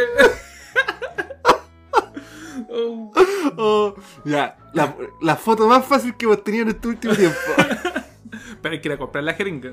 [2.71, 3.13] Oh.
[3.57, 3.95] Oh,
[4.25, 7.39] ya, la, la foto más fácil que hemos tenido en este último tiempo.
[8.61, 9.71] Pero hay que ir a comprar la jeringa.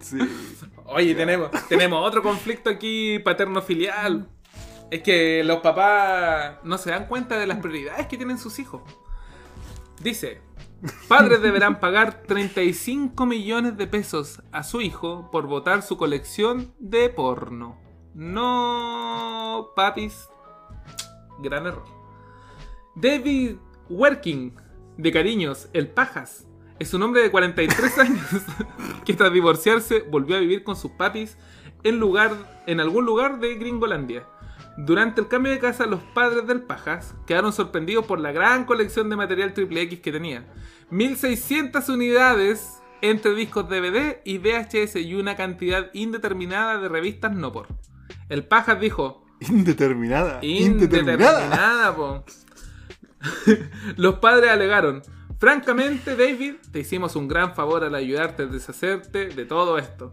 [0.00, 0.18] Sí.
[0.86, 4.28] Oye, tenemos, tenemos otro conflicto aquí paterno-filial.
[4.90, 8.82] Es que los papás no se dan cuenta de las prioridades que tienen sus hijos.
[10.00, 10.40] Dice,
[11.08, 17.08] padres deberán pagar 35 millones de pesos a su hijo por votar su colección de
[17.08, 17.78] porno.
[18.14, 20.28] No, papis.
[21.40, 21.84] Gran error.
[22.94, 23.56] David
[23.88, 24.52] Werking,
[24.96, 26.46] de cariños, el Pajas,
[26.78, 28.26] es un hombre de 43 años
[29.04, 31.38] que tras divorciarse volvió a vivir con sus papis
[31.84, 34.26] en algún lugar de Gringolandia.
[34.78, 39.10] Durante el cambio de casa, los padres del Pajas quedaron sorprendidos por la gran colección
[39.10, 40.46] de material triple X que tenía.
[40.90, 47.68] 1600 unidades entre discos DVD y VHS y una cantidad indeterminada de revistas no por.
[48.28, 50.38] El Pajas dijo, Indeterminada.
[50.42, 52.24] indeterminada, po.
[53.96, 55.02] Los padres alegaron,
[55.38, 60.10] francamente David, te hicimos un gran favor al ayudarte a deshacerte de todo esto.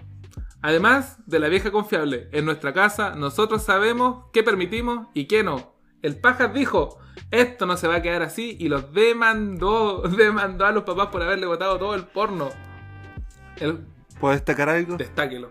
[0.62, 5.74] Además de la vieja confiable, en nuestra casa nosotros sabemos qué permitimos y qué no.
[6.02, 6.98] El Pajas dijo,
[7.32, 11.22] esto no se va a quedar así y los demandó, demandó a los papás por
[11.22, 12.50] haberle botado todo el porno.
[13.58, 13.86] El,
[14.20, 14.98] ¿Puedo destacar algo?
[14.98, 15.50] destáquelo.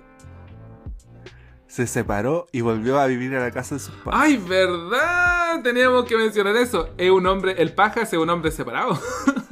[1.67, 4.21] Se separó y volvió a vivir a la casa de sus padres.
[4.21, 5.63] ¡Ay, verdad!
[5.63, 6.91] Teníamos que mencionar eso.
[6.97, 8.99] Es un hombre, el Pajas es un hombre separado.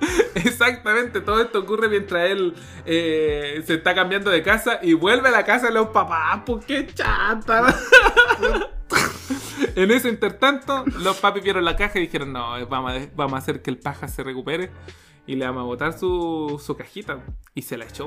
[0.34, 2.54] Exactamente, todo esto ocurre mientras él
[2.86, 6.42] eh, se está cambiando de casa y vuelve a la casa de los papás.
[6.46, 7.74] ¡Pues qué chata!
[9.76, 13.62] en ese intertanto, los papis vieron la caja y dijeron: No, eh, vamos a, hacer
[13.62, 14.70] que el paja se recupere
[15.26, 17.18] y le vamos a botar su, su cajita.
[17.54, 18.06] Y se la echó.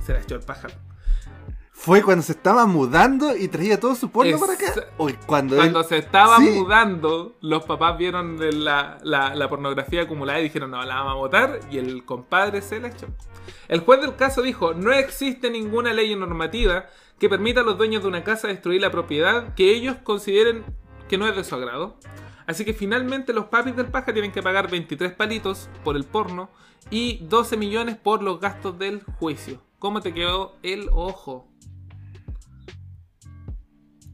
[0.00, 0.68] Se la echó el paja.
[1.82, 4.74] Fue cuando se estaba mudando y traía todo su porno Es- para acá.
[4.98, 6.50] O cuando, Cuando él- se estaba Sí.
[6.50, 11.16] mudando, los papás vieron la, la- la pornografía acumulada y dijeron, no, la vamos a
[11.16, 13.06] votar, y el compadre se la echó.
[13.68, 16.84] El juez del caso dijo, no existe ninguna ley normativa
[17.18, 20.64] que permita a los dueños de una casa destruir la propiedad que ellos consideren
[21.08, 21.96] que no es de su agrado.
[22.46, 26.50] Así que finalmente los papis del paja tienen que pagar 23 palitos por el porno
[26.90, 29.62] y 12 millones por los gastos del juicio.
[29.78, 31.46] ¿Cómo te quedó el ojo?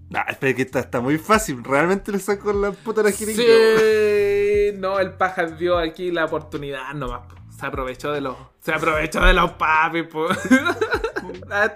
[0.09, 1.63] Nah, espera que está, está muy fácil.
[1.65, 3.43] Realmente le sacó la puta la jeringa.
[3.43, 7.23] Sí, no, el paja dio aquí la oportunidad nomás.
[7.59, 8.37] Se aprovechó de los.
[8.61, 10.27] Se aprovechó de los papis, po.
[11.51, 11.71] Ah,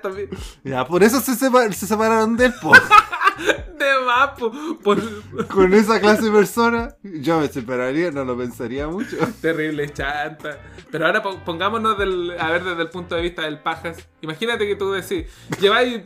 [0.64, 2.72] Ya, por eso se, sepa- se separaron de él, po.
[3.78, 4.52] De más, po.
[4.82, 4.98] Por
[5.48, 9.16] Con esa clase de persona, yo me separaría, no lo pensaría mucho.
[9.40, 10.58] terrible chanta.
[10.90, 13.96] Pero ahora po- pongámonos del, a ver desde el punto de vista del pajas.
[14.20, 15.26] Imagínate que tú decís,
[15.60, 16.02] lleváis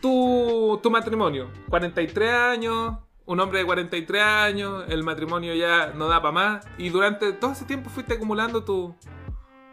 [0.00, 6.20] tu, tu matrimonio, 43 años, un hombre de 43 años, el matrimonio ya no da
[6.20, 8.94] para más, y durante todo ese tiempo fuiste acumulando tu,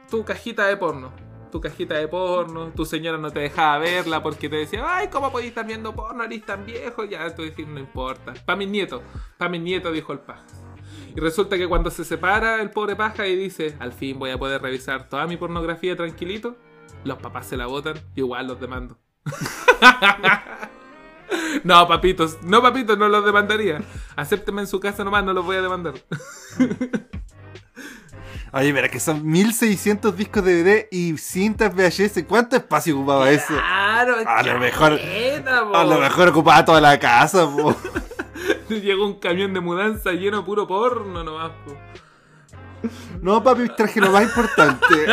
[0.10, 1.12] tu cajita de porno.
[1.52, 5.32] Tu cajita de porno, tu señora no te dejaba verla porque te decía, ay, ¿cómo
[5.32, 6.24] podéis estar viendo porno?
[6.26, 7.06] Eres tan viejo.
[7.06, 8.34] Ya tú decís, no importa.
[8.46, 9.02] Para mis nietos,
[9.38, 10.44] para mis nietos, dijo el paja.
[11.16, 14.38] Y resulta que cuando se separa el pobre paja y dice, al fin voy a
[14.38, 16.58] poder revisar toda mi pornografía tranquilito,
[17.06, 18.98] los papás se la botan y igual los demando.
[21.64, 23.82] no, papitos, no, papitos, no los demandaría.
[24.16, 25.94] Acéptenme en su casa nomás, no los voy a demandar.
[28.54, 32.24] Oye, mira que son 1600 discos DVD y cintas VHS.
[32.28, 33.54] ¿Cuánto espacio ocupaba eso?
[33.54, 35.00] Claro, A lo mejor-.
[35.74, 37.76] A lo mejor ocupaba toda la casa, po.
[38.70, 41.52] Llegó un camión de mudanza lleno de puro porno nomás.
[41.66, 41.78] po.
[43.22, 44.86] No, papi, traje lo más importante.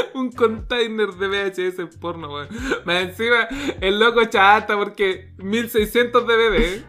[0.14, 2.48] Un container de VHS porno, weón.
[2.84, 3.48] Más encima,
[3.80, 6.84] el loco chata porque 1600 DVD.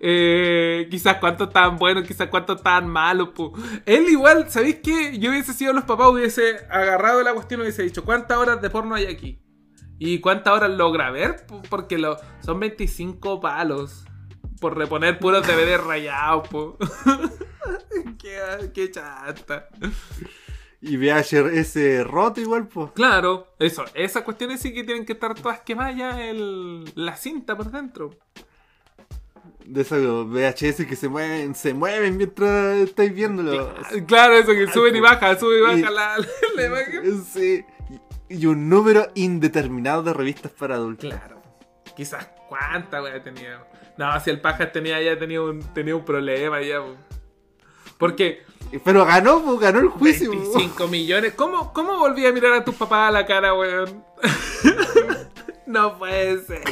[0.00, 3.30] Eh, quizás cuántos estaban buenos, quizás cuántos estaban malos.
[3.30, 3.52] pu.
[3.84, 5.18] Él igual, ¿sabéis qué?
[5.18, 8.70] Yo hubiese sido los papás, hubiese agarrado la cuestión y hubiese dicho, ¿cuántas horas de
[8.70, 9.38] porno hay aquí?
[9.98, 11.46] ¿Y cuántas horas logra ver?
[11.70, 14.04] Porque lo, son 25 palos.
[14.60, 16.78] Por reponer puros DVD rayados, po.
[18.18, 19.68] qué, qué chata.
[20.88, 22.92] Y VHS roto igual, po.
[22.92, 27.56] Claro, eso, esas cuestiones sí que tienen que estar todas quemadas ya el, la cinta
[27.56, 28.10] por dentro.
[29.64, 33.74] De esos VHS que se mueven, se mueven mientras estáis viéndolo.
[34.06, 35.10] Claro, eso que suben y pues.
[35.10, 37.24] baja, sube y baja Y- la, la- la imagen.
[37.24, 37.64] Sí.
[38.28, 41.10] Y un número indeterminado de revistas para adultos.
[41.10, 41.42] Claro,
[41.96, 43.66] quizás cuántas wea tenía.
[43.98, 46.80] No, si el pajas tenía ya tenía un, tenía un problema ya.
[46.80, 46.94] po.
[47.98, 48.44] Porque
[48.84, 50.30] Pero ganó, po, ganó el juicio.
[50.30, 50.38] po.
[50.38, 54.04] 25 millones, ¿cómo, ¿cómo volví a mirar a tus papás a la cara, weón?
[55.66, 56.62] no puede ser.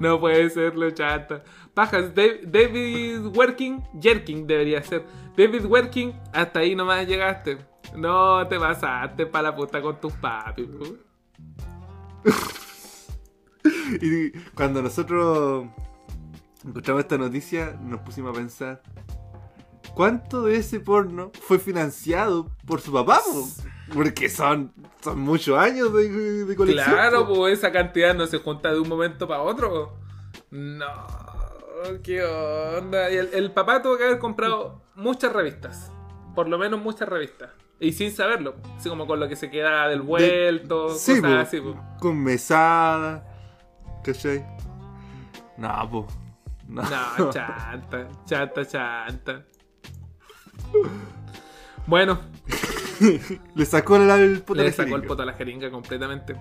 [0.00, 1.44] No puede ser, lo chata.
[1.74, 5.04] Pajas, Dav- David Working, Jerking debería ser.
[5.36, 7.58] David Working, hasta ahí nomás llegaste.
[7.96, 10.66] No te pasaste para la puta con tus papis.
[10.66, 10.84] po.
[14.00, 15.66] Y cuando nosotros
[16.66, 18.82] encontramos esta noticia, nos pusimos a pensar:
[19.94, 23.20] ¿cuánto de ese porno fue financiado por su papá?
[23.24, 23.46] po?
[23.92, 24.72] Porque son,
[25.02, 26.90] son muchos años de, de colección.
[26.94, 27.34] Claro, po.
[27.34, 29.96] pues esa cantidad no se junta de un momento para otro.
[30.50, 30.86] No,
[32.02, 33.10] qué onda.
[33.10, 35.90] Y el, el papá tuvo que haber comprado muchas revistas.
[36.34, 37.50] Por lo menos muchas revistas.
[37.80, 38.54] Y sin saberlo.
[38.76, 41.60] Así como con lo que se queda del vuelto, Sí, cosas po, así.
[41.60, 41.76] po.
[42.00, 43.26] con mesada.
[44.02, 44.44] ¿Cachai?
[45.58, 46.06] No, po.
[46.66, 46.82] No.
[46.82, 49.44] No, chanta, chanta, chanta.
[51.86, 52.18] Bueno,
[53.54, 55.08] le sacó el, el poto a Le la sacó el jeringa.
[55.08, 56.36] poto a la jeringa completamente.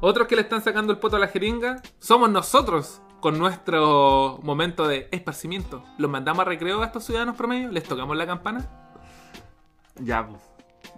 [0.00, 3.00] Otros que le están sacando el poto a la jeringa somos nosotros.
[3.20, 5.82] Con nuestro momento de esparcimiento.
[5.96, 7.72] Los mandamos a recreo a estos ciudadanos promedio.
[7.72, 8.68] Les tocamos la campana.
[9.98, 10.42] Ya, pues.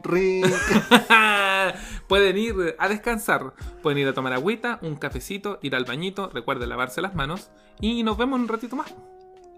[2.09, 3.55] Pueden ir a descansar.
[3.81, 6.29] Pueden ir a tomar agüita, un cafecito, ir al bañito.
[6.35, 7.53] Recuerden lavarse las manos.
[7.81, 8.93] Y nos vemos un ratito más.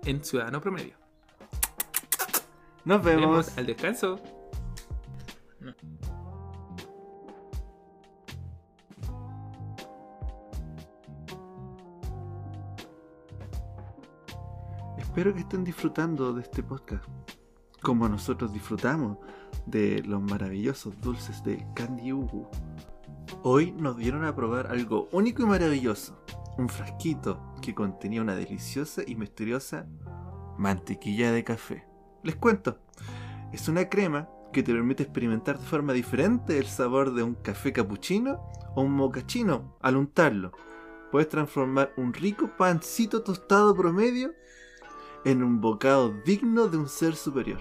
[0.04, 0.94] En Ciudadano Promedio.
[2.84, 4.20] Nos vemos al descanso.
[14.96, 17.04] Espero que estén disfrutando de este podcast.
[17.82, 19.18] Como nosotros disfrutamos
[19.66, 22.48] de los maravillosos dulces de Candy Ugu.
[23.42, 26.22] Hoy nos dieron a probar algo único y maravilloso.
[26.56, 29.86] Un frasquito que contenía una deliciosa y misteriosa
[30.56, 31.87] mantequilla de café.
[32.28, 32.76] Les cuento.
[33.54, 37.72] Es una crema que te permite experimentar de forma diferente el sabor de un café
[37.72, 40.52] cappuccino o un mocachino al untarlo.
[41.10, 44.34] Puedes transformar un rico pancito tostado promedio
[45.24, 47.60] en un bocado digno de un ser superior.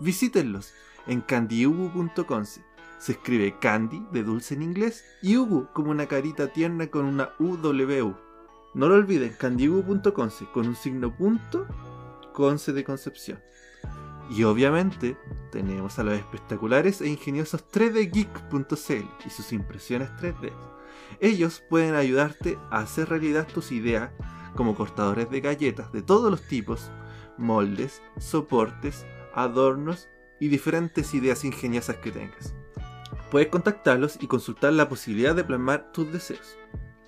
[0.00, 0.72] Visítenlos
[1.06, 2.44] en candyugu.com.
[2.98, 7.32] Se escribe candy de dulce en inglés y ugu como una carita tierna con una
[7.38, 8.14] UW.
[8.72, 11.66] No lo olviden, candyugu.com con un signo punto
[12.32, 13.40] conce de concepción.
[14.30, 15.16] Y obviamente
[15.50, 20.52] tenemos a los espectaculares e ingeniosos 3dgeek.cl y sus impresiones 3D.
[21.20, 24.10] Ellos pueden ayudarte a hacer realidad tus ideas
[24.54, 26.90] como cortadores de galletas de todos los tipos,
[27.38, 30.08] moldes, soportes, adornos
[30.40, 32.54] y diferentes ideas ingeniosas que tengas.
[33.30, 36.58] Puedes contactarlos y consultar la posibilidad de plasmar tus deseos.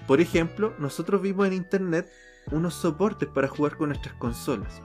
[0.06, 2.10] Por ejemplo, nosotros vimos en internet
[2.50, 4.82] unos soportes para jugar con nuestras consolas.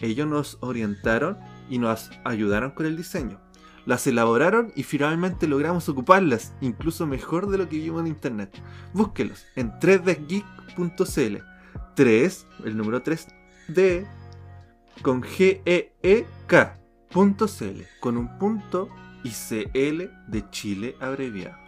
[0.00, 1.38] Ellos nos orientaron
[1.68, 3.40] y nos ayudaron con el diseño.
[3.86, 8.60] Las elaboraron y finalmente logramos ocuparlas, incluso mejor de lo que vimos en internet.
[8.92, 11.36] Búsquelos en 3dgeek.cl
[11.94, 13.28] 3, el número 3
[13.68, 14.06] D
[15.02, 16.78] con G E E K
[17.16, 18.88] CL con un punto
[19.22, 21.58] y CL de Chile abreviado.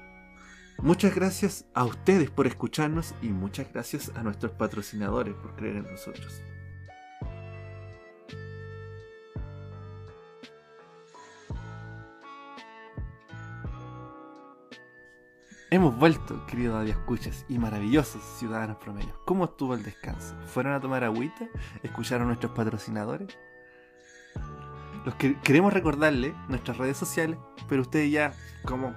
[0.78, 5.90] Muchas gracias a ustedes por escucharnos y muchas gracias a nuestros patrocinadores por creer en
[5.90, 6.42] nosotros.
[15.70, 19.12] Hemos vuelto, queridos radioescuchas y maravillosos ciudadanos promedios.
[19.26, 20.34] ¿Cómo estuvo el descanso?
[20.46, 21.46] ¿Fueron a tomar agüita?
[21.82, 23.36] ¿Escucharon nuestros patrocinadores?
[25.04, 27.36] Los que queremos recordarle nuestras redes sociales,
[27.68, 28.32] pero ustedes ya,
[28.64, 28.94] como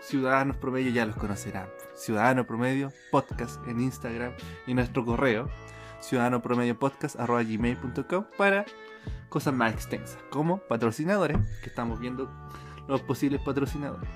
[0.00, 1.66] ciudadanos promedio, ya los conocerán.
[1.96, 4.30] Ciudadano Promedio Podcast en Instagram
[4.68, 5.50] y nuestro correo
[6.02, 8.64] ciudadanopromediopodcast.gmail.com para
[9.28, 12.30] cosas más extensas, como patrocinadores, que estamos viendo
[12.86, 14.08] los posibles patrocinadores.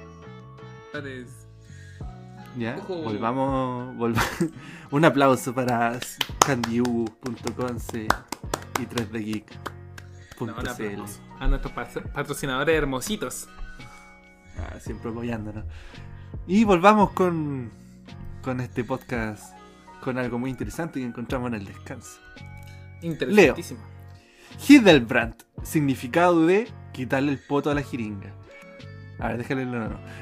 [2.56, 2.96] Ya, Ojo.
[3.02, 4.22] volvamos, volva-
[4.90, 5.98] Un aplauso para
[6.44, 7.76] candyugu.com
[8.80, 9.54] y 3dgeek.cl.
[10.40, 13.48] No, un aplauso a nuestros pat- patrocinadores hermositos.
[14.58, 15.64] Ah, siempre apoyándonos.
[16.46, 17.70] Y volvamos con,
[18.42, 19.54] con este podcast
[20.02, 22.18] con algo muy interesante que encontramos en el descanso.
[23.02, 23.80] Interesantísimo.
[24.68, 28.32] Hildebrand, significado de quitarle el poto a la jeringa.
[29.20, 29.68] A ver, déjale.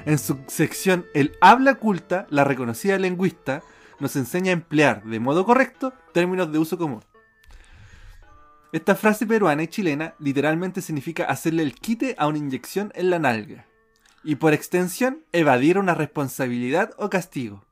[0.06, 3.62] En su sección El habla culta, la reconocida lingüista
[4.00, 7.02] nos enseña a emplear de modo correcto términos de uso común.
[8.72, 13.18] Esta frase peruana y chilena literalmente significa hacerle el quite a una inyección en la
[13.18, 13.66] nalga.
[14.24, 17.64] Y por extensión, evadir una responsabilidad o castigo.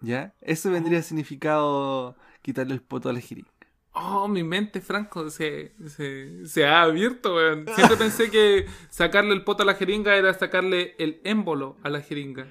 [0.00, 0.34] ¿Ya?
[0.42, 3.50] Eso vendría significado quitarle el poto a la jeringa.
[3.96, 7.64] Oh, mi mente, Franco, se, se, se ha abierto, weón.
[7.76, 12.00] Siempre pensé que sacarle el poto a la jeringa era sacarle el émbolo a la
[12.00, 12.48] jeringa.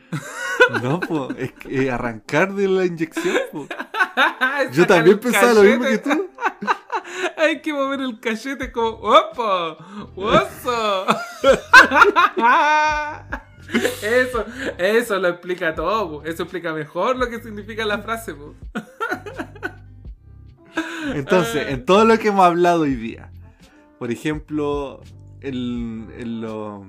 [0.81, 3.67] No, po, es que eh, arrancar de la inyección, po.
[4.71, 6.29] Yo también pensaba lo mismo que tú.
[7.35, 9.75] Hay que mover el cachete como ¡Opa!
[10.15, 11.05] ¡Oso!
[14.01, 14.45] Eso,
[14.77, 16.23] eso lo explica todo, po.
[16.27, 18.35] eso explica mejor lo que significa la frase.
[18.35, 18.53] po.
[21.13, 23.31] Entonces, en todo lo que hemos hablado hoy día,
[23.99, 25.01] por ejemplo,
[25.41, 26.85] el, el lo-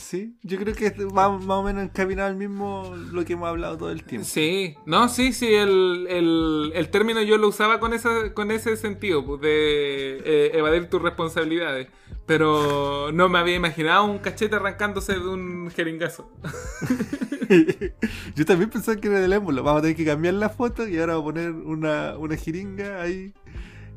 [0.00, 3.76] Sí, yo creo que va más o menos encaminado al mismo lo que hemos hablado
[3.76, 4.26] todo el tiempo.
[4.26, 8.76] Sí, no, sí, sí, el, el, el término yo lo usaba con, esa, con ese
[8.76, 11.88] sentido, pues, de eh, evadir tus responsabilidades.
[12.26, 16.30] Pero no me había imaginado un cachete arrancándose de un jeringazo.
[18.36, 19.62] yo también pensaba que era del émbolo.
[19.62, 23.02] Vamos a tener que cambiar la foto y ahora vamos a poner una, una jeringa
[23.02, 23.32] ahí.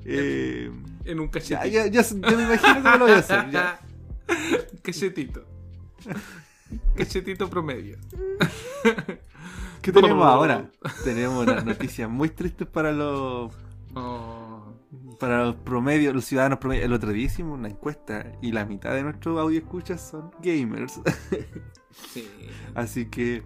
[0.06, 0.70] Eh,
[1.06, 1.70] En un cachete.
[1.72, 3.50] ya, ya, ya, ya me imagino cómo lo voy a hacer.
[3.52, 3.80] ya.
[4.82, 5.46] Cachetito.
[6.96, 7.98] Cachetito promedio.
[9.82, 10.72] ¿Qué tenemos ahora?
[11.04, 13.54] tenemos unas noticias muy tristes para los.
[13.96, 14.74] Oh.
[15.20, 16.86] Para los promedios, los ciudadanos promedios.
[16.86, 21.02] El otro día hicimos una encuesta y la mitad de nuestros audio escuchas son gamers.
[22.14, 22.28] Sí.
[22.76, 23.44] Así que.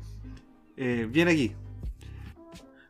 [0.76, 1.56] Eh, bien aquí.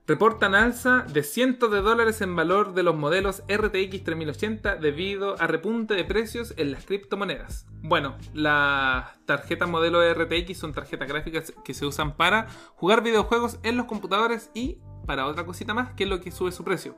[0.07, 5.47] Reportan alza de cientos de dólares en valor de los modelos RTX 3080 debido a
[5.47, 7.65] repunte de precios en las criptomonedas.
[7.81, 13.75] Bueno, las tarjetas modelo RTX son tarjetas gráficas que se usan para jugar videojuegos en
[13.75, 16.95] los computadores y para otra cosita más que es lo que sube su precio.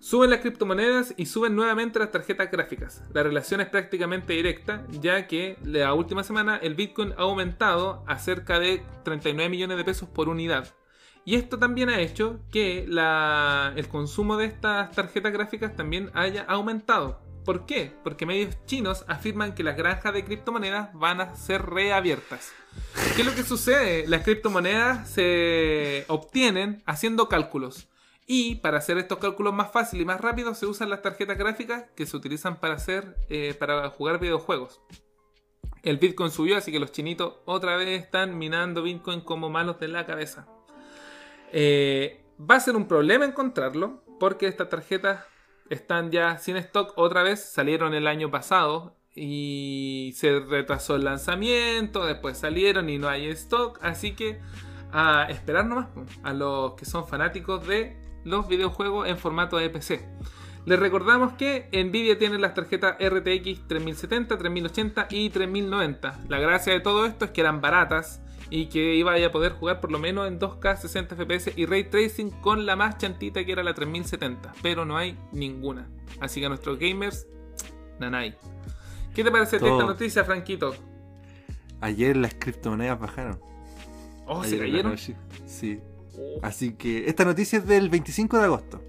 [0.00, 3.04] Suben las criptomonedas y suben nuevamente las tarjetas gráficas.
[3.12, 8.18] La relación es prácticamente directa, ya que la última semana el Bitcoin ha aumentado a
[8.18, 10.74] cerca de 39 millones de pesos por unidad.
[11.26, 17.20] Y esto también ha hecho que el consumo de estas tarjetas gráficas también haya aumentado.
[17.44, 17.92] ¿Por qué?
[18.04, 22.52] Porque medios chinos afirman que las granjas de criptomonedas van a ser reabiertas.
[23.16, 24.06] ¿Qué es lo que sucede?
[24.06, 27.88] Las criptomonedas se obtienen haciendo cálculos.
[28.24, 31.86] Y para hacer estos cálculos más fáciles y más rápidos se usan las tarjetas gráficas
[31.96, 34.80] que se utilizan para hacer eh, para jugar videojuegos.
[35.82, 39.88] El Bitcoin subió, así que los chinitos otra vez están minando Bitcoin como malos de
[39.88, 40.46] la cabeza.
[41.52, 45.24] Eh, va a ser un problema encontrarlo porque estas tarjetas
[45.70, 52.04] están ya sin stock otra vez, salieron el año pasado y se retrasó el lanzamiento,
[52.04, 54.40] después salieron y no hay stock, así que
[54.92, 55.88] a esperar nomás
[56.22, 60.06] a los que son fanáticos de los videojuegos en formato de PC.
[60.66, 66.20] Les recordamos que Nvidia tiene las tarjetas RTX 3070, 3080 y 3090.
[66.28, 68.20] La gracia de todo esto es que eran baratas
[68.50, 71.84] y que iba a poder jugar por lo menos en 2K 60 FPS y Ray
[71.84, 75.88] Tracing con la más chantita que era la 3070, pero no hay ninguna.
[76.20, 77.26] Así que a nuestros gamers,
[77.98, 78.36] nanay.
[79.14, 79.86] ¿Qué te parece de esta Todo.
[79.86, 80.74] noticia, Franquito?
[81.80, 83.40] Ayer las criptomonedas bajaron.
[84.26, 84.98] Oh, ¿se Ayer cayeron?
[85.46, 85.80] Sí.
[86.18, 86.38] Oh.
[86.42, 88.82] Así que esta noticia es del 25 de agosto.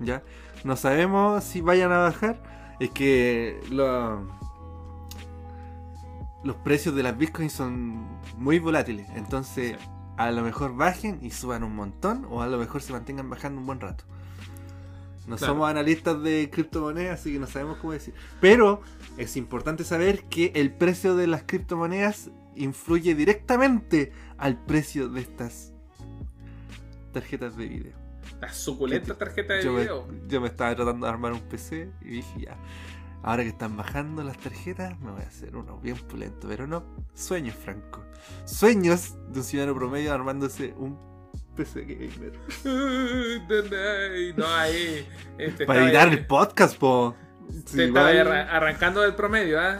[0.00, 0.22] ¿Ya?
[0.64, 2.76] No sabemos si vayan a bajar.
[2.80, 4.26] Es que lo-
[6.44, 9.08] los precios de las bitcoins son muy volátiles.
[9.16, 9.88] Entonces, Sí.
[10.16, 12.26] a lo mejor bajen y suban un montón.
[12.30, 14.04] O a lo mejor se mantengan bajando un buen rato.
[15.26, 15.52] No Claro.
[15.52, 18.14] somos analistas de criptomonedas, así que no sabemos cómo decir.
[18.40, 18.80] Pero
[19.18, 25.74] es importante saber que el precio de las criptomonedas influye directamente al precio de estas
[27.12, 27.92] tarjetas de video.
[28.40, 30.06] La suculenta tarjeta de Yo me, video.
[30.28, 32.56] yo me estaba tratando de armar un PC y dije ya,
[33.22, 36.84] ahora que están bajando las tarjetas, me voy a hacer uno bien pulento, pero no,
[37.14, 38.04] sueños, Franco.
[38.44, 40.98] Sueños de un ciudadano promedio armándose un
[41.56, 42.32] PC gamer.
[44.36, 45.06] no, ahí.
[45.38, 47.14] este, Para editar el podcast, po.
[47.64, 49.78] Sí, estaba igual- arra- arrancando del promedio, ¿ah?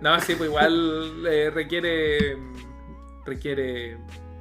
[0.00, 2.36] No, sí, pues igual eh, requiere.
[3.26, 3.98] Requiere.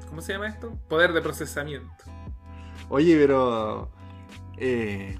[0.07, 0.71] ¿Cómo se llama esto?
[0.87, 1.91] Poder de procesamiento.
[2.89, 3.91] Oye, pero
[4.57, 5.19] eh,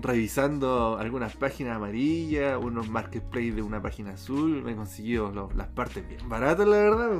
[0.00, 6.06] revisando algunas páginas amarillas, unos marketplace de una página azul, me he conseguido las partes
[6.06, 7.10] bien baratas, la verdad.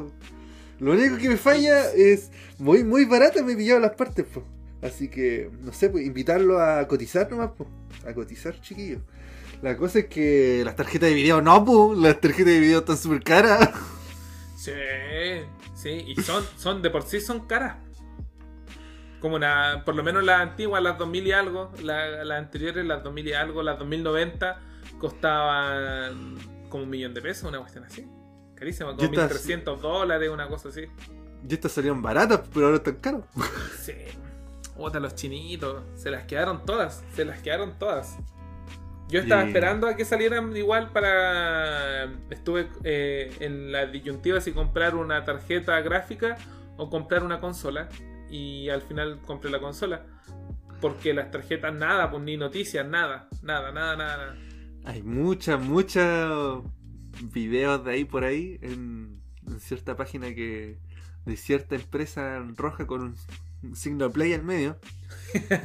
[0.79, 4.27] Lo único que me falla es muy, muy barata me he pillado las partes.
[4.83, 7.67] Así que, no sé, pues invitarlo a cotizar nomás, po.
[8.07, 9.01] A cotizar, chiquillos.
[9.63, 11.95] La cosa es que las tarjetas de video no, po.
[11.95, 13.71] Las tarjetas de video están súper caras.
[14.57, 14.73] Sí,
[15.75, 17.77] sí, y son, son de por sí son caras.
[19.21, 23.03] Como una, por lo menos las antiguas, las 2000 y algo, la- las anteriores, las
[23.03, 24.61] 2000 y algo, las 2090,
[24.99, 26.37] costaban
[26.69, 28.07] como un millón de pesos, una cuestión así.
[28.55, 30.87] Carísima, como estas- 1300 dólares, una cosa así.
[31.49, 33.23] Y estas salieron baratas, pero ahora están caras.
[33.81, 33.93] Sí.
[34.79, 35.83] Otra los chinitos.
[35.95, 37.03] Se las quedaron todas.
[37.15, 38.19] Se las quedaron todas.
[39.09, 42.05] Yo estaba esperando a que salieran igual para.
[42.29, 46.37] Estuve eh, en la disyuntiva si comprar una tarjeta gráfica
[46.77, 47.89] o comprar una consola.
[48.31, 50.05] Y al final compré la consola.
[50.81, 53.29] Porque las tarjetas nada, pues ni noticias, nada.
[53.43, 54.17] Nada, nada, nada.
[54.17, 54.37] nada.
[54.85, 56.63] Hay muchas, muchas
[57.33, 60.79] videos de ahí por ahí en, en cierta página que
[61.25, 63.17] de cierta empresa roja con
[63.63, 64.79] un signo play al medio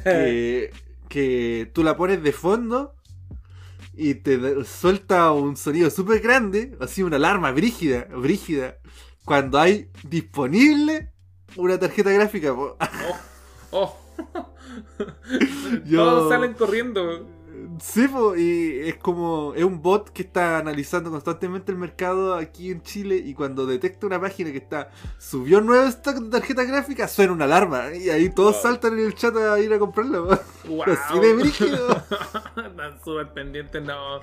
[0.04, 0.72] que,
[1.10, 2.96] que tú la pones de fondo
[3.94, 8.78] y te suelta un sonido súper grande, así una alarma brígida, brígida,
[9.26, 11.12] cuando hay disponible
[11.58, 12.54] una tarjeta gráfica.
[12.56, 12.78] po.
[13.72, 13.98] Oh.
[15.86, 17.26] Yo- Todos salen corriendo.
[17.80, 22.72] Sí, po, y es como, es un bot que está analizando constantemente el mercado aquí
[22.72, 24.90] en Chile y cuando detecta una página que está,
[25.20, 28.62] subió nuevo stock de tarjeta gráfica, suena una alarma y ahí todos Wow.
[28.64, 30.20] saltan en el chat a ir a comprarla.
[30.66, 30.84] Wow.
[30.88, 31.88] Así de brígido.
[32.58, 34.20] Están súper pendientes, no.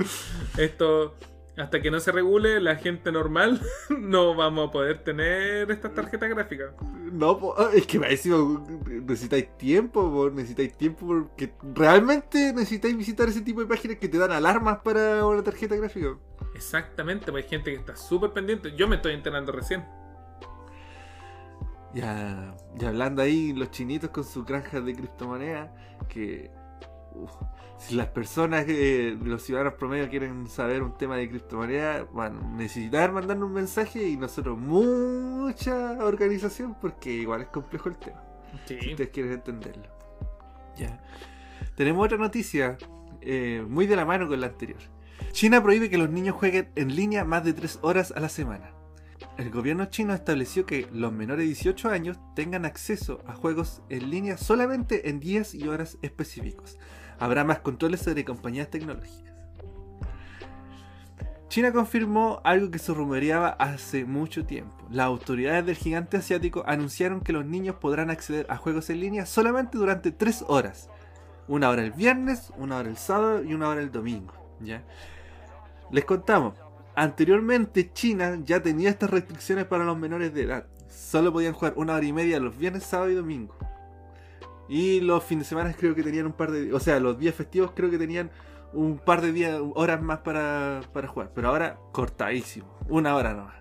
[0.57, 1.15] Esto.
[1.59, 3.61] Hasta que no se regule, la gente normal
[3.99, 6.71] no vamos a poder tener estas tarjetas gráficas.
[7.13, 13.41] No, po, ah, es que necesitáis tiempo, po, necesitáis tiempo porque realmente necesitáis visitar ese
[13.41, 16.17] tipo de páginas que te dan alarmas para una tarjeta gráfica.
[16.55, 18.75] Exactamente, pues hay gente que está súper pendiente.
[18.77, 19.85] Yo me estoy enterando recién.
[21.95, 25.71] Ya, ya hablando ahí, los chinitos con sus granjas de criptomonedas,
[26.09, 26.51] que
[27.15, 27.33] uf,
[27.79, 32.57] si las personas, eh, los ciudadanos promedio quieren saber un tema de criptomonedas, van a
[32.57, 38.23] necesitar mandarnos un mensaje y nosotros mucha organización porque igual es complejo el tema.
[38.67, 38.79] Sí.
[38.81, 39.85] Si ustedes quieren entenderlo.
[40.77, 41.01] Ya.
[41.77, 42.77] Tenemos otra noticia
[43.21, 44.81] eh, muy de la mano con la anterior.
[45.33, 48.73] China prohíbe que los niños jueguen en línea más de 3 horas a la semana.
[49.37, 54.11] El gobierno chino estableció que los menores de 18 años tengan acceso a juegos en
[54.11, 56.79] línea solamente en días y horas específicos.
[57.19, 59.29] Habrá más controles sobre compañías tecnológicas.
[61.49, 64.77] China confirmó algo que se rumoreaba hace mucho tiempo.
[64.91, 69.25] Las autoridades del gigante asiático anunciaron que los niños podrán acceder a juegos en línea
[69.25, 70.91] solamente durante 3 horas.
[71.49, 74.35] Una hora el viernes, una hora el sábado y una hora el domingo.
[74.61, 74.85] ¿ya?
[75.91, 76.55] Les contamos,
[76.95, 80.67] anteriormente China ya tenía estas restricciones para los menores de edad.
[80.91, 83.55] Solo podían jugar una hora y media los viernes, sábado y domingo.
[84.69, 86.73] Y los fines de semana creo que tenían un par de...
[86.75, 88.31] O sea, los días festivos creo que tenían
[88.73, 91.33] un par de días, horas más para, para jugar.
[91.35, 92.69] Pero ahora cortadísimo.
[92.89, 93.57] Una hora nomás.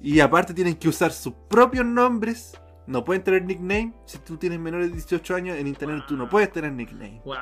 [0.00, 2.58] Y aparte tienen que usar sus propios nombres.
[2.86, 3.92] No pueden tener nickname.
[4.06, 7.20] Si tú tienes menores de 18 años en internet, tú no puedes tener nickname.
[7.24, 7.36] Wow.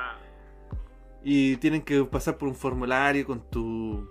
[1.23, 4.07] Y tienen que pasar por un formulario con tu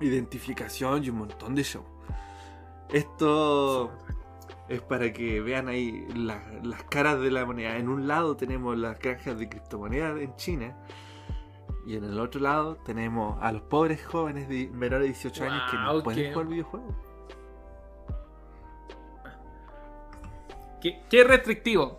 [0.00, 1.84] identificación y un montón de show.
[2.92, 3.90] Esto
[4.68, 7.76] es para que vean ahí la- las caras de la moneda.
[7.76, 10.76] En un lado tenemos las granjas de criptomonedas en China.
[11.86, 15.62] Y en el otro lado tenemos a los pobres jóvenes de menores de 18 años
[15.70, 16.94] que no pueden jugar videojuegos.
[20.80, 21.98] ¿Qué, qué restrictivo.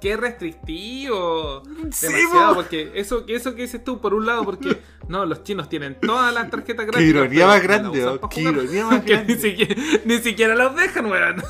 [0.00, 1.62] Qué restrictivo.
[1.90, 2.54] Sí, Demasiado, po.
[2.54, 6.32] porque eso, eso que dices tú, por un lado, porque no, los chinos tienen todas
[6.32, 7.08] las tarjetas Qué gráficas.
[7.10, 9.34] ironía pero más grande, oh, qué ironía más grande.
[9.34, 9.74] ni siquiera,
[10.06, 11.42] ni siquiera los dejan, weón.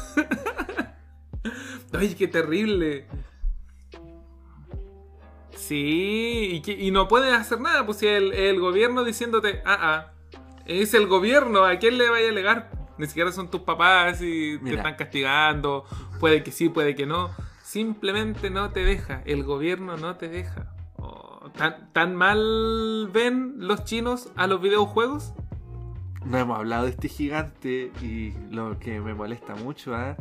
[1.92, 3.06] Ay, qué terrible.
[5.56, 9.78] Sí, y, que- y no pueden hacer nada, pues si el, el gobierno diciéndote, ah,
[9.80, 10.12] ah,
[10.66, 12.70] es el gobierno, ¿a quién le vaya a alegar?
[12.98, 15.84] Ni siquiera son tus papás y te están castigando,
[16.18, 17.30] puede que sí, puede que no.
[17.70, 20.74] Simplemente no te deja, el gobierno no te deja.
[20.96, 25.34] Oh, ¿tan, ¿Tan mal ven los chinos a los videojuegos?
[26.24, 30.16] No hemos hablado de este gigante y lo que me molesta mucho, ¿ah?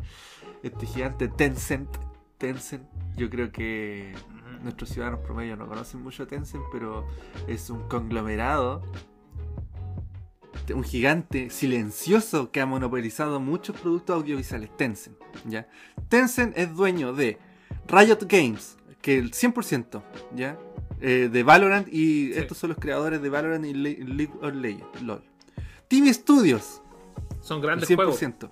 [0.62, 1.89] este gigante Tencent.
[2.38, 2.84] Tencent,
[3.16, 4.14] yo creo que
[4.62, 7.08] nuestros ciudadanos promedio no conocen mucho a Tencent, pero
[7.47, 8.84] es un conglomerado,
[10.72, 14.70] un gigante silencioso que ha monopolizado muchos productos audiovisuales.
[14.78, 15.68] Tencent, ¿ya?
[16.10, 17.38] Tencent es dueño de
[17.88, 20.04] Riot Games, que el 100%,
[20.36, 20.58] ¿ya?
[21.02, 22.40] Eh, de Valorant y Sí.
[22.40, 25.24] estos son los creadores de Valorant y Le- League of Legends, LOL.
[25.88, 26.82] TV Studios,
[27.42, 28.18] Son el grandes juegos.
[28.20, 28.52] 100%.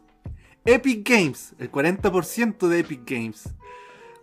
[0.65, 3.49] Epic Games, el 40% de Epic Games.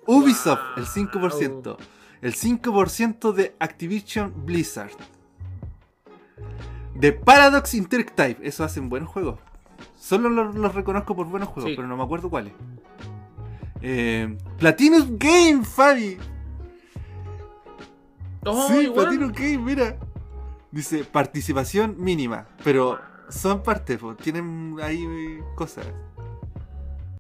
[0.07, 1.77] Ubisoft, el 5%.
[2.21, 4.91] El 5% de Activision Blizzard.
[6.95, 9.39] De Paradox Interactive, eso hacen buenos juegos.
[10.05, 11.77] Solo los, los reconozco por buenos juegos, Sí.
[11.77, 12.53] pero no me acuerdo cuáles.
[13.81, 16.19] Eh, Platinum Game, Fabi.
[18.45, 19.07] Oh, sí, igual.
[19.07, 19.97] Platinum Game, mira.
[20.71, 22.99] Dice participación mínima, pero
[23.31, 25.87] son parte, po, tienen ahí eh, cosas.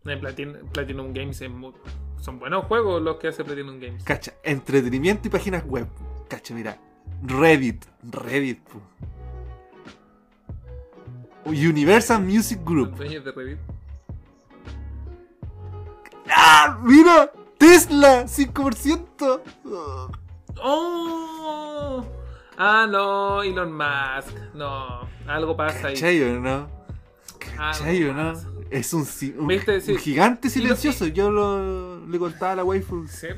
[0.04, 1.72] En Platin- Platinum Games es mu-
[2.20, 4.04] son buenos juegos los que hace Platinum Games.
[4.04, 5.86] Cacha, entretenimiento y páginas web.
[6.28, 6.76] Cacha, mira.
[7.22, 8.60] Reddit, Reddit.
[8.60, 8.80] po.
[11.46, 12.96] Universal Music Group.
[12.96, 13.58] dueños de Reddit.
[16.30, 16.78] ¡Ah!
[16.82, 17.30] ¡Mira!
[17.58, 18.24] ¡Tesla!
[18.26, 19.40] ¡5%!
[19.66, 20.10] Oh.
[20.62, 22.06] ¡Oh!
[22.56, 24.36] Ah, no, Elon Musk.
[24.54, 25.94] No, algo pasa ahí.
[25.94, 26.68] ¿Cachai no?
[27.38, 28.32] ¿Cachai no?
[28.32, 28.48] pasa.
[28.70, 29.80] Es un, si- un- ¿Viste?
[29.80, 29.92] Sí.
[29.92, 31.06] un gigante silencioso.
[31.06, 33.06] Yo lo, le contaba a la waifu.
[33.08, 33.28] Sí,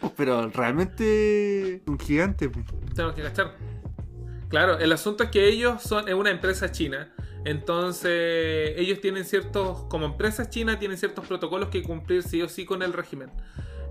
[0.00, 2.48] pues, Pero realmente un gigante.
[2.94, 3.54] tenemos que cachar.
[4.48, 7.12] Claro, el asunto es que ellos son es una empresa china.
[7.44, 12.64] Entonces, ellos tienen ciertos, como empresas chinas, tienen ciertos protocolos que cumplir sí o sí
[12.64, 13.30] con el régimen.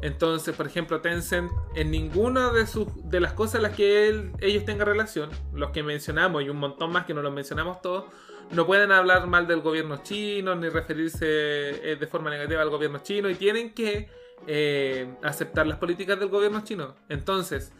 [0.01, 4.63] Entonces, por ejemplo, Tencent, en ninguna de sus de las cosas en las que ellos
[4.65, 8.05] tengan relación, los que mencionamos y un montón más que no los mencionamos todos,
[8.51, 12.99] no pueden hablar mal del gobierno chino ni referirse eh, de forma negativa al gobierno
[12.99, 14.09] chino y tienen que
[14.47, 16.95] eh, aceptar las políticas del gobierno chino.
[17.09, 17.73] Entonces,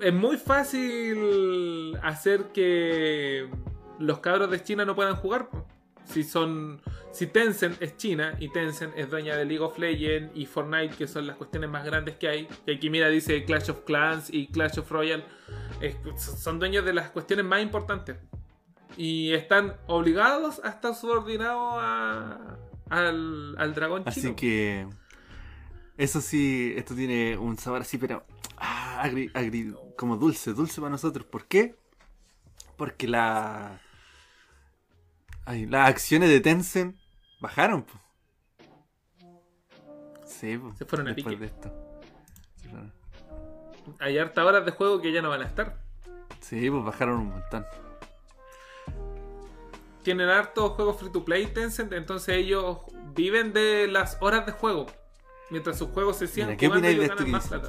[0.00, 3.48] es muy fácil hacer que
[3.98, 5.48] los cabros de China no puedan jugar.
[6.04, 6.80] Si son.
[7.12, 11.06] Si Tencent es China y Tencent es dueña de League of Legends y Fortnite, que
[11.06, 12.48] son las cuestiones más grandes que hay.
[12.66, 15.24] Y aquí mira dice Clash of Clans y Clash of Royale.
[15.80, 15.96] es-
[16.40, 18.16] son dueños de las cuestiones más importantes.
[18.96, 22.56] Y están obligados a estar subordinados a-
[22.90, 24.10] al, al dragón chino.
[24.28, 24.86] Así que.
[25.98, 28.24] Eso sí, esto tiene un sabor así, pero.
[28.56, 31.26] ah, agri, agri- como dulce, dulce para nosotros.
[31.26, 31.74] ¿Por qué?
[32.76, 33.80] Porque la.
[35.48, 36.96] Ay, las acciones de Tencent
[37.40, 37.94] bajaron, po.
[40.26, 41.46] Sí, po, Se fueron a después pique.
[41.46, 41.72] de esto.
[43.98, 45.78] Hay harta horas de juego que ya no van a estar.
[46.40, 47.66] Sí, pues bajaron un montón.
[50.02, 52.78] tienen hartos juegos free to play Tencent, entonces ellos
[53.14, 54.86] viven de las horas de juego.
[55.50, 57.68] Mientras sus juegos se Mira, ¿qué jugando, de esto ganan más plata.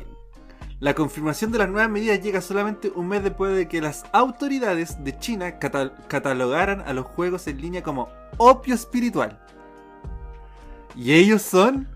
[0.79, 5.03] La confirmación de las nuevas medidas llega solamente un mes después de que las autoridades
[5.03, 8.07] de China cata- catalogaran a los juegos en línea como
[8.37, 9.37] opio espiritual.
[10.95, 11.87] Y ellos son.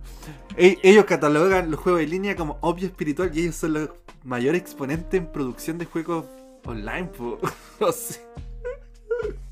[0.58, 3.90] e- ellos catalogan los juegos en línea como opio espiritual y ellos son los
[4.26, 6.26] mayores exponentes en producción de juegos
[6.66, 7.06] online.
[7.06, 7.40] po.
[7.80, 8.22] No sé.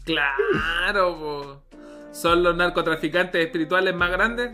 [0.03, 1.61] Claro, po.
[2.11, 4.51] son los narcotraficantes espirituales más grandes.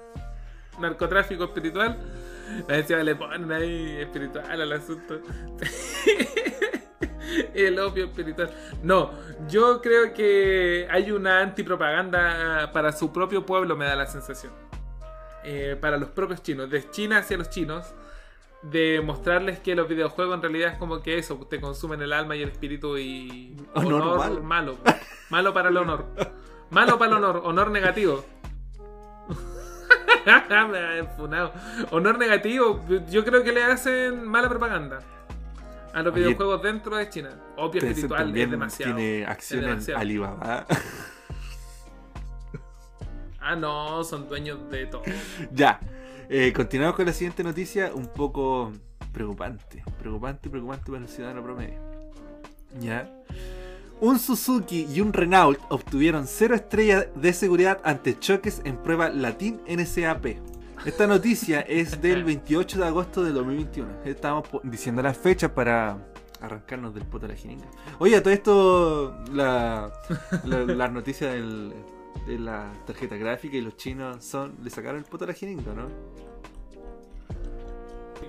[0.80, 1.98] Narcotráfico espiritual.
[2.68, 5.20] Encima le ponen ahí espiritual al asunto.
[7.54, 8.50] El opio espiritual.
[8.82, 9.10] No,
[9.48, 14.52] yo creo que hay una antipropaganda para su propio pueblo, me da la sensación.
[15.44, 17.94] Eh, para los propios chinos, de China hacia los chinos,
[18.62, 22.36] de mostrarles que los videojuegos en realidad es como que eso, te consumen el alma
[22.36, 24.42] y el espíritu y Honor honor malo.
[24.42, 24.78] malo.
[25.30, 26.06] Malo para el honor.
[26.68, 28.24] Malo para el honor, honor negativo.
[31.16, 31.52] Funado.
[31.90, 35.00] Honor negativo, yo creo que le hacen mala propaganda
[35.92, 37.30] a los Oye, videojuegos dentro de China.
[37.56, 38.96] Opio espiritual es demasiado.
[38.96, 40.00] tiene es acción en demasiado.
[40.00, 40.66] Alibaba.
[43.40, 45.02] Ah, no, son dueños de todo.
[45.52, 45.78] Ya,
[46.28, 48.72] eh, continuamos con la siguiente noticia, un poco
[49.12, 49.84] preocupante.
[49.98, 51.78] Preocupante preocupante para el ciudadano promedio.
[52.80, 53.08] Ya.
[54.00, 59.60] Un Suzuki y un Renault obtuvieron cero estrellas de seguridad ante choques en prueba Latin
[59.66, 60.36] NSAP.
[60.84, 63.88] Esta noticia es del 28 de agosto del 2021.
[64.04, 65.98] Estamos po- diciendo las fechas para
[66.42, 67.64] arrancarnos del poto de la jeringa.
[67.98, 69.90] Oye, todo esto, la,
[70.44, 70.88] la, la
[72.26, 75.72] de la tarjeta gráfica y los chinos son le sacaron el poto a la jeringa,
[75.74, 75.88] ¿no?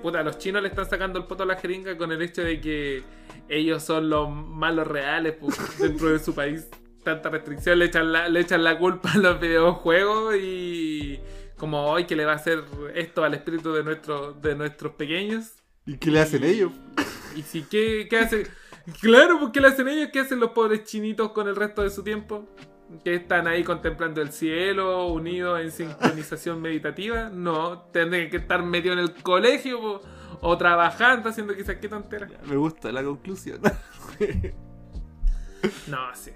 [0.01, 2.61] Puta, los chinos le están sacando el poto a la jeringa con el hecho de
[2.61, 3.03] que
[3.49, 6.67] ellos son los malos reales pu, dentro de su país.
[7.03, 11.19] Tanta restricción, le echan la, le echan la culpa a los videojuegos y
[11.57, 12.63] como hoy que le va a hacer
[12.95, 15.53] esto al espíritu de, nuestro, de nuestros pequeños.
[15.85, 16.71] ¿Y qué le hacen ellos?
[17.35, 18.47] Y si, ¿qué, qué hacen?
[19.01, 20.09] Claro, pues ¿qué le hacen ellos?
[20.13, 22.47] ¿Qué hacen los pobres chinitos con el resto de su tiempo?
[23.03, 27.29] ¿Que están ahí contemplando el cielo, unidos en sincronización meditativa?
[27.29, 30.01] No, tendrían que estar metidos en el colegio po,
[30.41, 32.27] o trabajando, haciendo quizás qué tontera.
[32.45, 33.61] Me gusta la conclusión.
[35.87, 36.31] No, sí.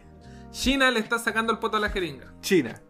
[0.52, 2.34] China le está sacando el poto a la jeringa.
[2.42, 2.82] China,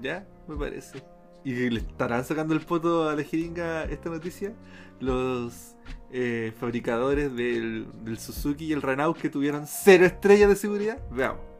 [0.00, 0.26] ¿ya?
[0.48, 1.04] Me parece.
[1.44, 4.54] ¿Y le estarán sacando el poto a la jeringa esta noticia?
[4.98, 5.76] Los
[6.10, 10.98] eh, fabricadores del, del Suzuki y el Renault que tuvieron cero estrellas de seguridad.
[11.10, 11.53] Veamos.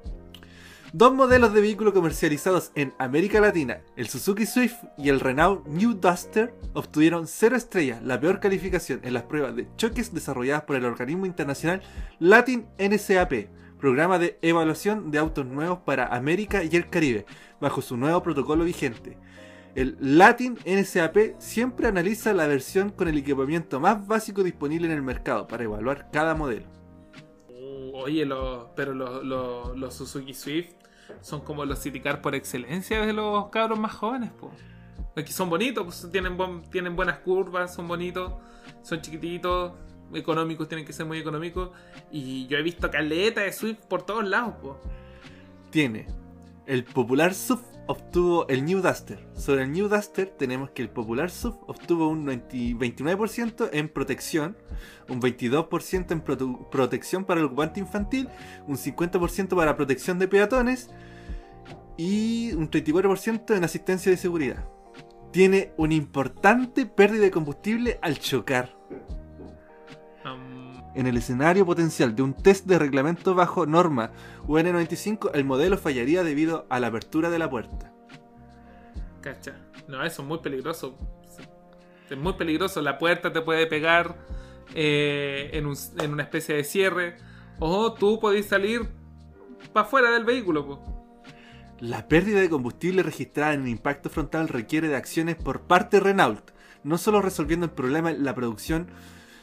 [0.96, 5.94] Dos modelos de vehículos comercializados en América Latina, el Suzuki Swift y el Renault New
[5.94, 10.84] Duster, obtuvieron cero estrellas, la peor calificación en las pruebas de choques desarrolladas por el
[10.84, 11.82] organismo internacional
[12.20, 13.48] Latin NCAP,
[13.80, 17.26] programa de evaluación de autos nuevos para América y el Caribe,
[17.60, 19.18] bajo su nuevo protocolo vigente.
[19.74, 25.02] El Latin NCAP siempre analiza la versión con el equipamiento más básico disponible en el
[25.02, 26.83] mercado para evaluar cada modelo.
[27.96, 30.72] Oye, los, pero los, los, los Suzuki Swift
[31.20, 34.50] son como los Citicar por excelencia de los cabros más jóvenes, po.
[35.14, 38.32] Es que son bonitos, pues, tienen, buen- tienen buenas curvas, son bonitos,
[38.82, 39.74] son chiquititos,
[40.12, 41.70] económicos, tienen que ser muy económicos.
[42.10, 44.80] Y yo he visto caleta de Swift por todos lados, po.
[45.70, 46.08] Tiene
[46.66, 49.18] el popular SUV obtuvo el New Duster.
[49.34, 54.56] Sobre el New Duster tenemos que el popular SUV obtuvo un 90 29% en protección,
[55.08, 58.28] un 22% en prote- protección para el ocupante infantil,
[58.66, 60.90] un 50% para protección de peatones
[61.96, 64.64] y un 34% en asistencia de seguridad.
[65.32, 68.76] Tiene una importante pérdida de combustible al chocar.
[70.94, 74.12] En el escenario potencial de un test de reglamento bajo norma
[74.46, 77.92] UN95, el modelo fallaría debido a la apertura de la puerta.
[79.20, 79.56] cacha.
[79.88, 80.96] No, eso es muy peligroso.
[82.08, 82.80] Es muy peligroso.
[82.82, 84.16] La puerta te puede pegar
[84.74, 87.16] eh, en, un- en una especie de cierre.
[87.58, 88.88] O tú podés salir
[89.72, 90.80] para afuera del vehículo.
[91.80, 96.04] La pérdida de combustible registrada en el impacto frontal requiere de acciones por parte de
[96.04, 96.50] Renault,
[96.82, 98.86] no solo resolviendo el problema en la producción,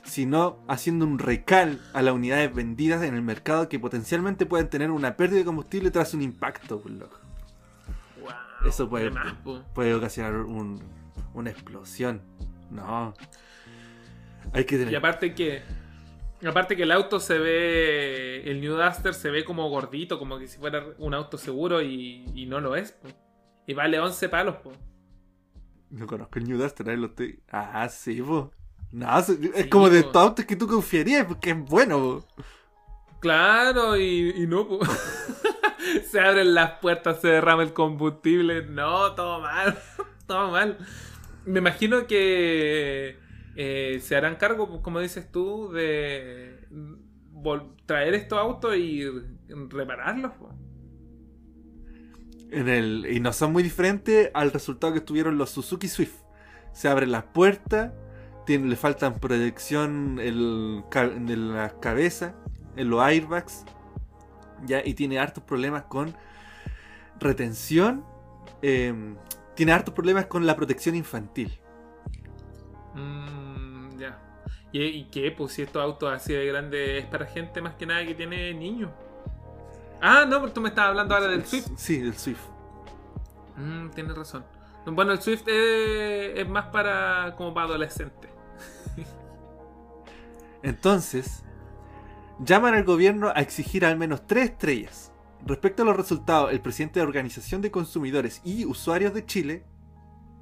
[0.03, 4.91] sino haciendo un recal a las unidades vendidas en el mercado que potencialmente pueden tener
[4.91, 6.81] una pérdida de combustible tras un impacto.
[6.81, 7.17] pues, loco.
[8.21, 9.11] Wow, Eso puede,
[9.73, 10.81] puede ocasionar un-
[11.33, 12.21] una explosión.
[12.69, 13.13] No.
[14.53, 14.91] Hay que tener.
[14.93, 15.61] Y aparte que.
[16.45, 18.41] Aparte que el auto se ve.
[18.49, 22.25] El New Duster se ve como gordito, como que si fuera un auto seguro y,
[22.33, 22.93] y no lo es.
[22.93, 23.09] po.
[23.67, 24.71] Y vale 11 palos, po.
[25.91, 27.43] No conozco el New Duster, ahí lo estoy.
[27.51, 28.51] Ah, sí, po.
[28.91, 32.25] No, es Sí, como de estos autos que tú confiarías porque es bueno.
[33.19, 34.67] Claro, y, y no,
[36.11, 38.65] se abren las puertas, se derrama el combustible.
[38.65, 39.77] No, todo mal.
[40.27, 40.77] todo mal.
[41.45, 43.17] Me imagino que
[43.55, 46.67] eh, se harán cargo, pues, como dices tú, de
[47.85, 49.03] traer estos autos y
[49.69, 50.31] repararlos.
[50.33, 50.53] po.
[52.51, 56.15] En el, y no son muy diferentes al resultado que tuvieron los Suzuki Swift.
[56.73, 57.93] Se abren las puertas,
[58.45, 59.15] tiene- le faltan
[60.89, 62.35] ca- de la cabeza,
[62.75, 63.65] en los airbags,
[64.65, 66.15] ya, y tiene hartos problemas con
[67.19, 68.05] retención.
[68.63, 69.15] em,
[69.55, 71.59] tiene hartos problemas con la protección infantil.
[72.93, 74.19] Mm, ya.
[74.71, 75.31] ¿Y, ¿Y qué?
[75.31, 78.53] Pues si estos autos así de grandes es para gente más que nada que tiene
[78.53, 78.91] niños.
[80.01, 81.67] Ah, no, pero tú me estabas hablando ahora del Swift.
[81.75, 82.41] Sí, del Swift.
[83.57, 84.43] Mm, tienes razón.
[84.85, 88.29] Bueno, el Swift es, más para como para adolescentes.
[90.63, 91.43] Entonces,
[92.39, 95.11] llaman al gobierno a exigir al menos tres estrellas.
[95.45, 99.65] Respecto a los resultados, el presidente de la Organización de Consumidores y Usuarios de Chile,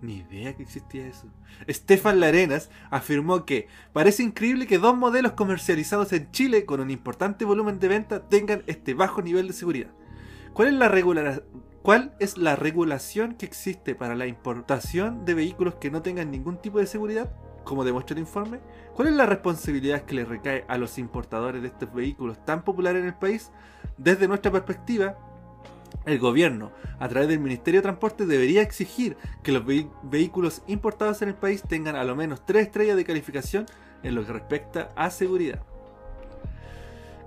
[0.02, 1.28] ni idea que existía eso,
[1.68, 7.45] Estefan Larenas, afirmó que parece increíble que dos modelos comercializados en Chile con un importante
[7.45, 9.91] volumen de venta tengan este bajo nivel de seguridad.
[10.53, 11.44] ¿Cuál es la regular-
[11.82, 16.58] ¿Cuál es la regulación que existe para la importación de vehículos que no tengan ningún
[16.58, 17.32] tipo de seguridad?
[17.64, 18.60] Como demuestra el informe,
[18.96, 23.02] ¿cuál es la responsabilidad que le recae a los importadores de estos vehículos tan populares
[23.02, 23.52] en el país?
[23.98, 25.18] Desde nuestra perspectiva,
[26.06, 29.64] el gobierno, a través del Ministerio de Transporte, debería exigir que los
[30.04, 33.66] vehículos importados en el país tengan a lo menos tres estrellas de calificación
[34.04, 35.64] en lo que respecta a seguridad.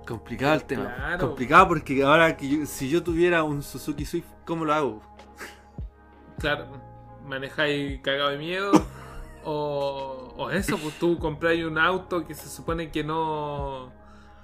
[0.05, 0.93] Complicado el tema.
[0.95, 1.27] Claro.
[1.27, 5.01] Complicado porque ahora que yo- si yo tuviera un Suzuki Swift, ¿cómo lo hago?
[6.39, 6.67] Claro,
[7.25, 8.71] manejáis cagado de miedo.
[9.45, 13.91] o, o eso, pues tú compráis un auto que se supone que no.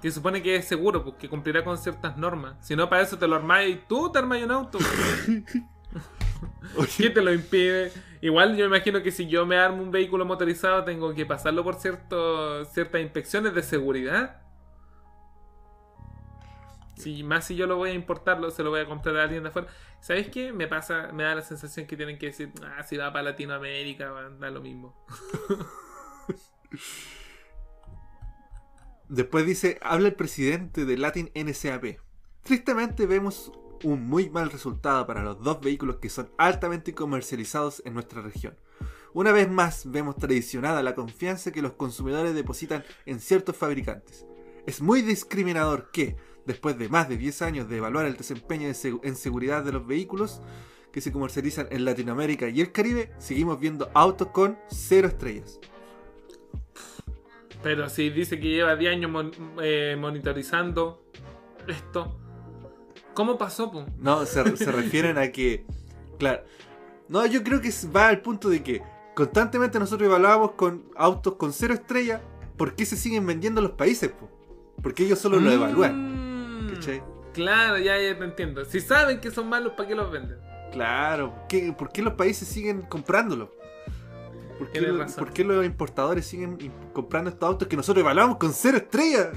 [0.00, 2.54] Que se supone que es seguro, pues que cumplirá con ciertas normas.
[2.60, 4.78] Si no, para eso te lo armáis y tú te armáis un auto.
[6.96, 7.92] ¿Quién te lo impide?
[8.22, 11.64] Igual yo me imagino que si yo me armo un vehículo motorizado tengo que pasarlo
[11.64, 14.40] por cierto, ciertas inspecciones de seguridad.
[17.00, 19.42] Si más si yo lo voy a importarlo, se lo voy a comprar a alguien
[19.42, 19.68] de afuera.
[20.00, 20.52] ¿Sabes qué?
[20.52, 24.10] Me pasa, me da la sensación que tienen que decir, ah, si va para Latinoamérica,
[24.10, 25.04] va a dar lo mismo.
[29.08, 31.98] Después dice, habla el presidente de Latin NSAP.
[32.44, 33.50] Tristemente vemos
[33.82, 38.56] un muy mal resultado para los dos vehículos que son altamente comercializados en nuestra región.
[39.12, 44.24] Una vez más vemos traicionada la confianza que los consumidores depositan en ciertos fabricantes.
[44.66, 48.74] Es muy discriminador que, después de más de 10 años de evaluar el desempeño en
[48.74, 50.40] segu- en seguridad de los vehículos
[50.92, 55.60] que se comercializan en Latinoamérica y el Caribe, seguimos viendo autos con cero estrellas.
[57.62, 61.04] Pero si dice que lleva 10 años mon- eh, monitorizando
[61.68, 62.18] esto,
[63.14, 63.70] ¿cómo pasó?
[63.70, 63.86] po?
[63.98, 65.64] No, se, se refieren a que.
[66.18, 66.42] Claro.
[67.08, 68.82] No, yo creo que va al punto de que
[69.14, 72.20] constantemente nosotros evaluábamos con autos con cero estrellas.
[72.56, 74.10] ¿Por qué se siguen vendiendo en los países?
[74.10, 74.28] po?
[74.82, 76.19] Porque ellos solo lo evalúan.
[76.80, 77.02] Mm, ¿Cachai?
[77.32, 78.64] Claro, ya, ya te entiendo.
[78.64, 80.38] Si saben que son malos, ¿para qué los venden?
[80.72, 81.32] Claro.
[81.34, 83.52] ¿por qué, por qué los países siguen comprándolo?
[84.58, 85.24] ¿Por qué, Tienes lo- razón.
[85.24, 86.58] por qué los importadores siguen
[86.92, 89.28] comprando estos autos que nosotros evaluamos con cero estrellas?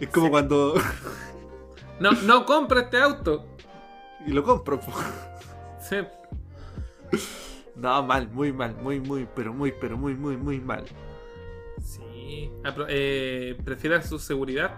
[0.00, 0.30] Es como Sí.
[0.30, 0.74] cuando.
[2.00, 3.46] No, no compra este auto.
[4.26, 4.80] y lo compro.
[4.80, 4.92] po.
[5.80, 5.96] Sí.
[7.76, 10.84] No, mal, muy mal, muy, muy, pero muy, pero muy, muy, muy mal.
[11.82, 12.50] Sí.
[12.88, 14.74] Eh, prefiere su seguridad.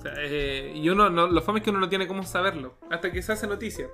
[0.00, 2.78] O sea, eh, y uno, no, lo fome es que uno no tiene cómo saberlo.
[2.90, 3.86] Hasta que se hace noticia.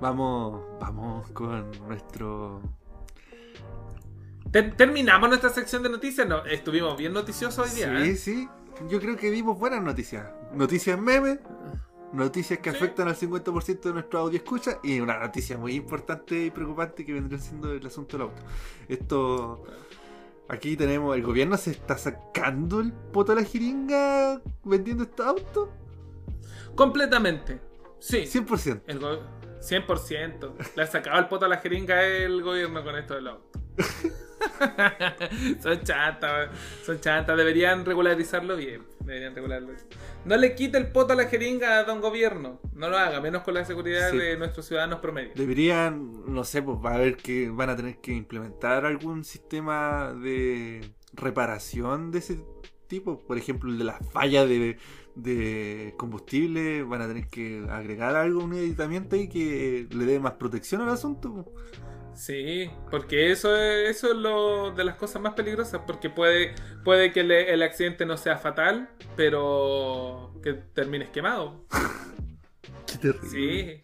[0.00, 2.60] Vamos, vamos con nuestro.
[4.52, 6.26] Ter- terminamos nuestra sección de noticias.
[6.28, 8.00] No, estuvimos bien noticiosos hoy día.
[8.04, 8.16] Sí, ¿eh?
[8.16, 8.48] sí.
[8.88, 10.26] Yo creo que dimos buenas noticias.
[10.52, 11.38] Noticias memes,
[12.12, 12.76] noticias que Sí.
[12.76, 17.12] afectan al 50% de nuestro audio escucha y una noticia muy importante y preocupante que
[17.14, 18.42] vendría siendo el asunto del auto.
[18.88, 19.64] Esto.
[20.48, 25.68] Aquí tenemos, el gobierno se está sacando el poto a la jeringa vendiendo estos autos.
[26.74, 27.60] Completamente.
[27.98, 28.26] Sí.
[28.26, 28.82] 100%.
[28.86, 29.20] El go-
[29.60, 30.52] 100%.
[30.76, 33.58] Le ha sacado el poto a la jeringa el gobierno con esto del auto.
[35.62, 36.50] son chantas,
[36.84, 37.36] son chantas.
[37.36, 38.82] Deberían regularizarlo bien.
[39.00, 39.72] Deberían regularlo.
[40.24, 42.60] No le quite el poto a la jeringa a don gobierno.
[42.74, 44.18] No lo haga, menos con la seguridad Sí.
[44.18, 45.32] de nuestros ciudadanos promedio.
[45.34, 50.12] Deberían, no sé, pues va a haber que van a tener que implementar algún sistema
[50.12, 50.80] de
[51.12, 52.40] reparación de ese
[52.88, 53.20] tipo.
[53.26, 54.78] Por ejemplo, el de las fallas de,
[55.14, 56.82] de combustible.
[56.82, 60.88] Van a tener que agregar algo, un editamiento ahí que le dé más protección al
[60.90, 61.52] asunto.
[62.16, 67.12] Sí, porque eso es, eso es lo de las cosas más peligrosas, porque puede, puede
[67.12, 71.66] que le- el accidente no sea fatal, pero que termines quemado.
[72.86, 73.28] Qué terrible.
[73.28, 73.80] Sí,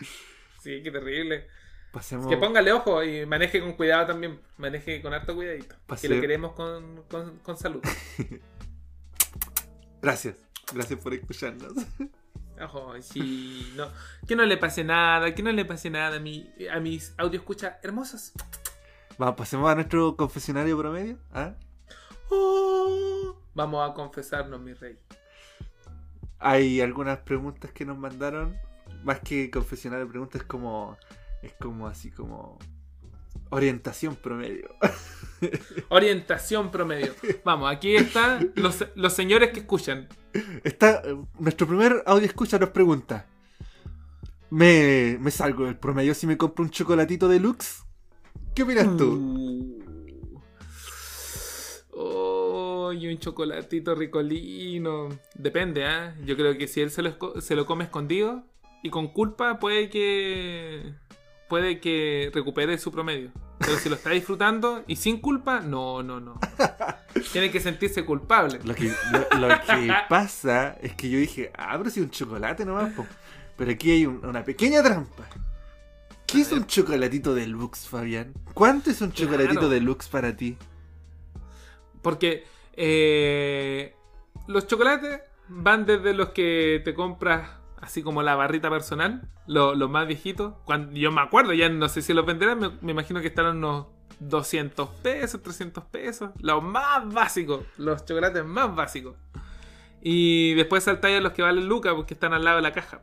[0.61, 1.47] sí, qué terrible.
[1.93, 2.27] Pasemos.
[2.29, 6.21] Que póngale ojo y maneje con cuidado también, maneje con harto cuidadito, Pase- que lo
[6.21, 7.83] queremos con, con, con salud.
[10.01, 10.37] Gracias.
[10.73, 11.73] Gracias por escucharnos.
[12.63, 13.89] Ojo, sí, no,
[14.27, 17.41] que no le pase nada, que no le pase nada a, mi, a mis audio
[17.41, 18.33] escucha hermosas.
[19.19, 21.19] Vamos, pasemos a nuestro confesionario promedio.
[21.33, 21.55] ¿ah?
[22.31, 24.99] Oh, vamos a confesarnos, mi rey.
[26.39, 28.57] Hay algunas preguntas que nos mandaron.
[29.03, 30.97] Más que confesionario, preguntas como.
[31.43, 32.59] Es como así como.
[33.51, 34.75] Orientación promedio.
[35.89, 37.15] Orientación promedio.
[37.45, 40.09] Vamos, aquí están los, los señores que escuchan.
[40.65, 43.27] Está, eh, nuestro primer audio escucha nos pregunta.
[44.51, 47.85] ¿Me, ¿Me salgo del promedio si me compro un chocolatito deluxe?
[48.55, 49.81] ¿Qué opinas tú?
[51.95, 55.09] Oh, y un chocolatito ricolino.
[55.35, 56.15] Depende, ¿ah?
[56.25, 58.45] Yo creo que si él se lo, se lo come escondido
[58.83, 60.95] y con culpa, puede que.
[61.53, 63.31] Puede que recupere su promedio.
[63.59, 66.41] Pero si lo está disfrutando y sin culpa, no, no, no.
[67.33, 68.59] Tiene que sentirse culpable.
[68.65, 72.65] Lo que, lo, lo que pasa es que yo dije, ah, pero si un chocolate
[72.65, 73.05] nomás, po.
[73.59, 75.25] Pero aquí hay un- una pequeña trampa.
[76.27, 78.33] ¿Qué es un chocolatito deluxe, Fabián?
[78.55, 79.31] ¿Cuánto es un Claro.
[79.33, 80.57] chocolatito deluxe para ti?
[82.01, 82.47] Porque
[82.79, 83.95] eh,
[84.47, 87.51] los chocolates van desde los que te compras,
[87.83, 90.55] así como la barrita personal, lo- los más viejitos.
[90.65, 93.59] Cuando, yo me acuerdo, ya no sé si los venderán, me, me imagino que estarán
[93.59, 93.89] unos
[94.21, 96.31] 200 pesos, 300 pesos.
[96.41, 99.17] Los más básicos, los chocolates más básicos.
[100.01, 103.03] Y después saltáis a los que valen lucas porque están al lado de la caja.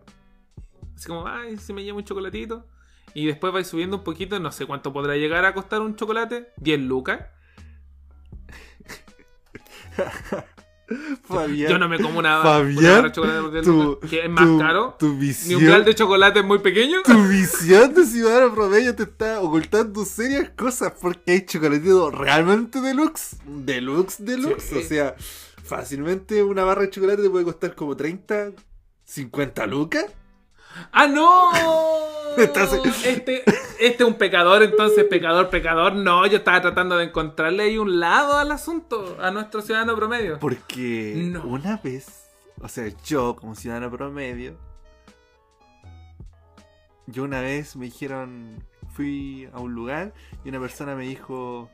[0.95, 2.65] Así como, ay, si me llevo un chocolatito.
[3.14, 6.53] Y después vais subiendo un poquito, no sé cuánto podrá llegar a costar un chocolate.
[6.57, 7.22] 10 lucas.
[11.23, 11.71] Fabián.
[11.71, 14.29] Yo no me como una, Fabián, una barra de chocolate por 10 tu- que es
[14.29, 14.95] más tu- caro.
[14.99, 17.01] Tu visión, umbral de chocolate es muy pequeño.
[17.03, 23.37] tu visión de ciudadano promedio te está ocultando serias cosas porque hay chocolatito realmente deluxe.
[23.45, 24.63] Deluxe, deluxe.
[24.69, 24.75] Sí.
[24.77, 25.15] O sea,
[25.63, 28.51] fácilmente una barra de chocolate te puede costar como 30,
[29.05, 30.05] 50 lucas.
[30.91, 31.51] ¡Ah, no!
[32.37, 32.73] Estás-
[33.05, 33.43] Este,
[33.79, 35.93] este es un pecador, entonces, pecador, pecador.
[35.95, 40.39] No, yo estaba tratando de encontrarle ahí un lado al asunto, a nuestro ciudadano promedio.
[40.39, 41.43] Porque No.
[41.43, 42.29] una vez,
[42.61, 44.57] o sea, yo como ciudadano promedio,
[47.07, 48.63] yo una vez me dijeron,
[48.93, 50.13] fui a un lugar
[50.45, 51.69] y una persona me dijo,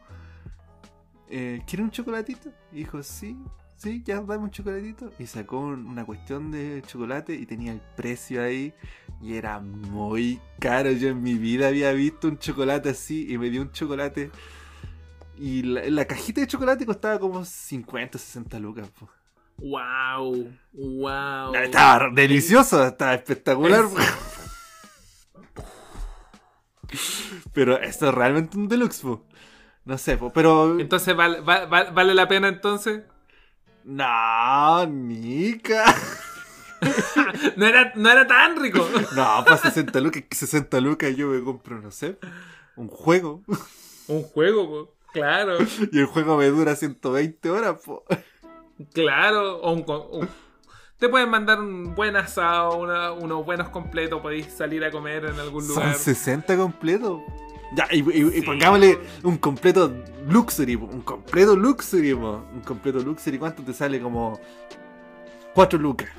[1.30, 2.49] eh, ¿quiere un chocolatito?
[2.72, 3.38] Y dijo, sí,
[3.77, 5.11] sí, ya dame un chocolatito.
[5.19, 8.73] Y sacó un- una cuestión de chocolate y tenía el precio ahí
[9.22, 10.91] y era muy caro.
[10.91, 14.31] Yo en mi vida había visto un chocolate así y me dio un chocolate.
[15.38, 18.89] Y la, la cajita de chocolate costaba como 50, 60 lucas.
[18.97, 19.10] po.
[19.57, 20.52] ¡Wow!
[20.73, 21.56] ¡Wow!
[21.56, 23.85] Estaba delicioso, estaba espectacular.
[27.53, 29.26] Pero esto es realmente un deluxe, po.
[29.85, 30.80] No sé, po, pero...
[30.80, 33.03] Entonces, ¿vale, va- va- ¿vale la pena entonces?
[33.86, 35.86] No, Nica.
[37.56, 38.88] No era, no era tan rico.
[39.16, 42.20] No, para 60 lucas, que 60 lucas yo me compro, no sé,
[42.76, 43.41] un juego.
[44.07, 44.94] Un juego, po.
[45.14, 45.57] claro.
[45.91, 48.03] Y el juego me dura 120 horas, po.
[48.94, 50.30] Claro, o un,
[50.99, 55.40] te pueden mandar un buen asado, una- unos buenos completos, podéis salir a comer en
[55.40, 55.95] algún Son lugar.
[55.95, 57.22] 60 completos.
[57.76, 59.91] Ya, y, y- pongámosle un completo
[60.27, 63.99] luxury, un completo luxury, un completo luxury, ¿cuánto te sale?
[63.99, 64.39] Como
[65.53, 66.10] 4 lucas.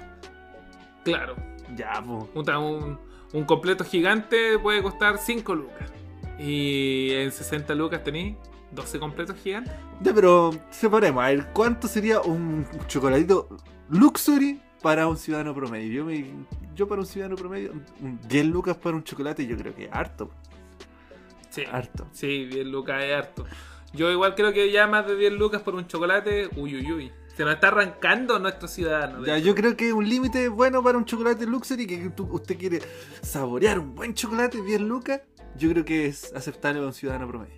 [1.05, 1.37] Claro,
[1.77, 2.99] Ya, un,
[3.33, 5.91] un completo gigante puede costar 5 lucas.
[6.39, 8.37] Y en 60 lucas tenéis
[8.73, 9.73] 12 completos gigantes.
[10.03, 13.49] Ya, pero separemos, a ver, ¿cuánto sería un chocolatito
[13.89, 15.93] luxury para un ciudadano promedio?
[15.93, 16.27] Yo, me,
[16.75, 17.73] yo para un ciudadano promedio,
[18.03, 20.31] un 10 lucas para un chocolate, yo creo que es harto,
[21.57, 22.07] Sí, harto.
[22.13, 23.45] sí, 10 lucas es harto.
[23.93, 27.13] Yo igual creo que ya más de 10 lucas por un chocolate, uy, uy, uy.
[27.37, 29.25] Se nos está arrancando nuestro ciudadano.
[29.25, 32.81] Ya, yo creo que un límite bueno para un chocolate Luxury, que tú- usted quiere
[33.21, 35.21] saborear un buen chocolate bien lucas,
[35.57, 37.55] yo creo que es aceptable para un ciudadano promedio.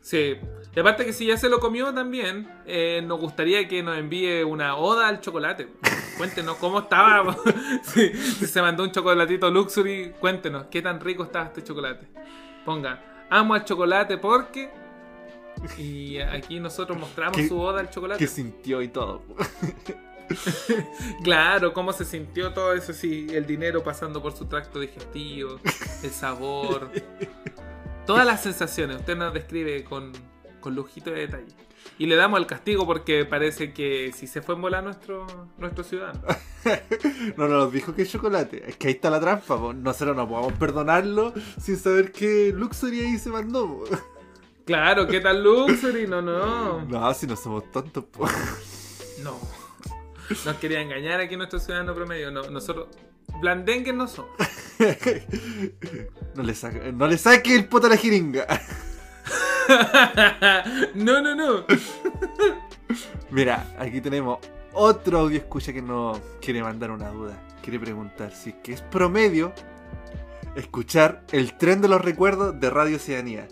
[0.00, 0.36] Sí.
[0.74, 4.44] Y aparte que si ya se lo comió también, eh, nos gustaría que nos envíe
[4.44, 5.68] una oda al chocolate.
[6.16, 7.36] Cuéntenos cómo estaba.
[7.82, 12.06] si, si se mandó un chocolatito luxury, cuéntenos qué tan rico estaba este chocolate.
[12.64, 14.70] Ponga, amo al chocolate porque...
[15.76, 18.18] Y aquí nosotros mostramos ¿Qué- su oda al chocolate.
[18.18, 19.22] Que sintió y todo.
[21.24, 25.58] Claro, cómo se sintió todo eso, sí, el dinero pasando por su tracto digestivo,
[26.04, 26.90] el sabor,
[28.06, 30.12] todas las sensaciones, usted nos describe con,
[30.60, 31.52] con lujito de detalle.
[31.98, 35.26] Y le damos el castigo porque parece que si se fue en volar nuestro,
[35.58, 36.20] nuestro ciudadano.
[37.38, 38.62] No nos dijo que es chocolate.
[38.68, 39.58] Es que ahí está la trampa.
[39.58, 39.72] po.
[39.72, 43.84] Nosotros no podemos perdonarlo sin saber qué Luxury ahí se mandó.
[44.66, 46.06] Claro, ¿qué tal Luxury?
[46.06, 48.04] No, no, No, si no somos tontos.
[48.04, 48.26] po.
[49.22, 49.38] no.
[50.44, 52.30] Nos quería engañar aquí nuestro ciudadano promedio.
[52.30, 52.88] No, nosotros,
[53.40, 54.30] blandengues no somos.
[56.34, 58.46] No le, saca- no le saque el poto a la jeringa.
[60.94, 61.64] no, no, no.
[63.30, 64.38] Mira, aquí tenemos
[64.72, 67.36] otro audio escucha que nos quiere mandar una duda.
[67.62, 69.52] Quiere preguntar si es que es promedio
[70.54, 73.48] escuchar el tren de los recuerdos de Radio Oceanía.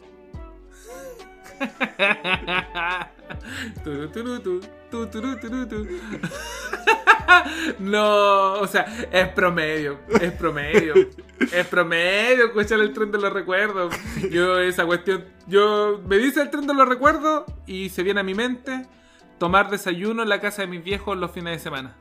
[7.78, 10.94] No, o sea, es promedio, es promedio,
[11.52, 13.94] es promedio escuchar el tren de los recuerdos.
[14.30, 18.24] Yo esa cuestión, yo me dice el tren de los recuerdos y se viene a
[18.24, 18.86] mi mente
[19.38, 21.96] tomar desayuno en la casa de mis viejos los fines de semana.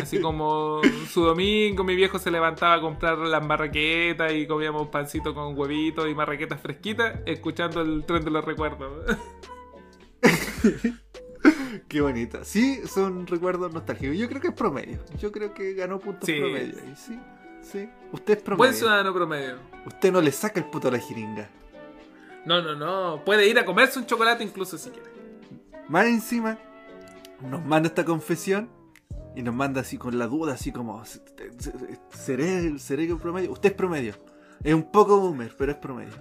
[0.00, 5.34] Así como su domingo, mi viejo se levantaba a comprar las marraquetas y comíamos pancito
[5.34, 9.16] con huevitos y marraquetas fresquitas, escuchando el tren de los recuerdos.
[11.88, 12.44] Qué bonita.
[12.44, 14.16] Sí, son recuerdos nostálgicos.
[14.16, 14.98] Yo creo que es promedio.
[15.18, 16.38] Yo creo que ganó puntos Sí.
[16.38, 16.74] promedio.
[16.96, 17.18] sí,
[17.62, 17.88] sí.
[18.12, 18.72] Usted es Buen promedio.
[18.74, 19.56] ciudadano promedio.
[19.86, 21.48] Usted no le saca el puto a la jeringa.
[22.44, 23.24] No, no, no.
[23.24, 25.10] Puede ir a comerse un chocolate incluso si quiere.
[25.88, 26.58] Más encima,
[27.42, 28.68] nos manda esta confesión
[29.34, 31.02] y nos manda así con la duda, así como,
[32.10, 33.52] ¿seré, seré que promedio?
[33.52, 34.14] Usted es promedio.
[34.64, 36.14] Es un poco boomer, pero es promedio.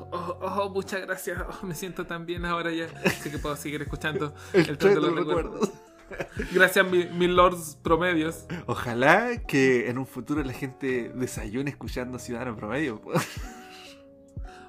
[0.00, 1.40] Oh, oh, muchas gracias.
[1.48, 2.86] Oh, me siento tan bien ahora ya.
[3.04, 5.60] Así que puedo seguir escuchando El, el tren de los recuerdos.
[5.60, 5.72] recuerdos.
[6.52, 8.44] Gracias, mi- mis lords promedios.
[8.66, 13.00] Ojalá que en un futuro la gente desayune escuchando Ciudadano Promedio.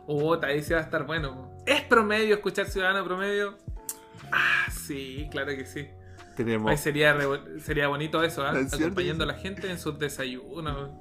[0.06, 1.52] Oh, ahí sí va a estar bueno.
[1.66, 3.58] ¿Es promedio escuchar Ciudadano Promedio?
[4.32, 5.88] Ah, sí, claro que sí.
[6.38, 6.70] Tenemos.
[6.72, 8.52] Ahí sería, re- sería bonito eso, ¿ah?
[8.52, 10.92] Es cierto, Acompañando a la gente en sus desayunos.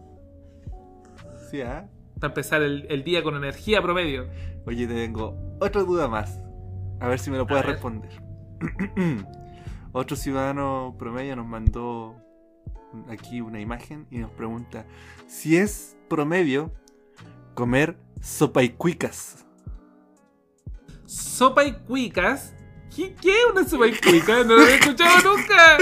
[1.51, 1.89] Sí, ¿ah?
[2.23, 4.29] Para empezar el, el día con energía promedio.
[4.65, 6.39] Oye, te tengo otra duda más.
[7.01, 8.13] A ver si me lo puedes responder.
[9.93, 12.15] Otro ciudadano promedio nos mandó
[13.09, 14.87] aquí una imagen y nos pregunta
[15.27, 16.73] si es promedio
[17.55, 19.45] comer sopa y cuicas.
[21.05, 22.55] Sopa y cuicas.
[22.95, 24.47] ¿Qué, qué es una sopa y cuicas?
[24.47, 25.77] No lo había escuchado nunca.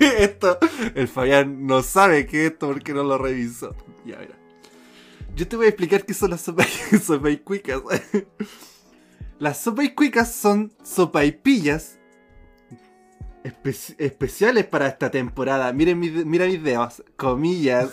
[0.00, 0.58] esto,
[0.94, 3.76] el Fabián no sabe qué es esto porque no lo revisó.
[4.06, 4.45] Ya, mira.
[5.36, 6.64] Yo te voy a explicar qué son las sopa
[7.30, 7.82] y, cuicas.
[9.38, 11.98] Las sopa y cuicas son sopaipillas
[13.44, 15.70] espe- especiales para esta temporada.
[15.74, 17.90] Miren mis, mira mis dedos, comillas.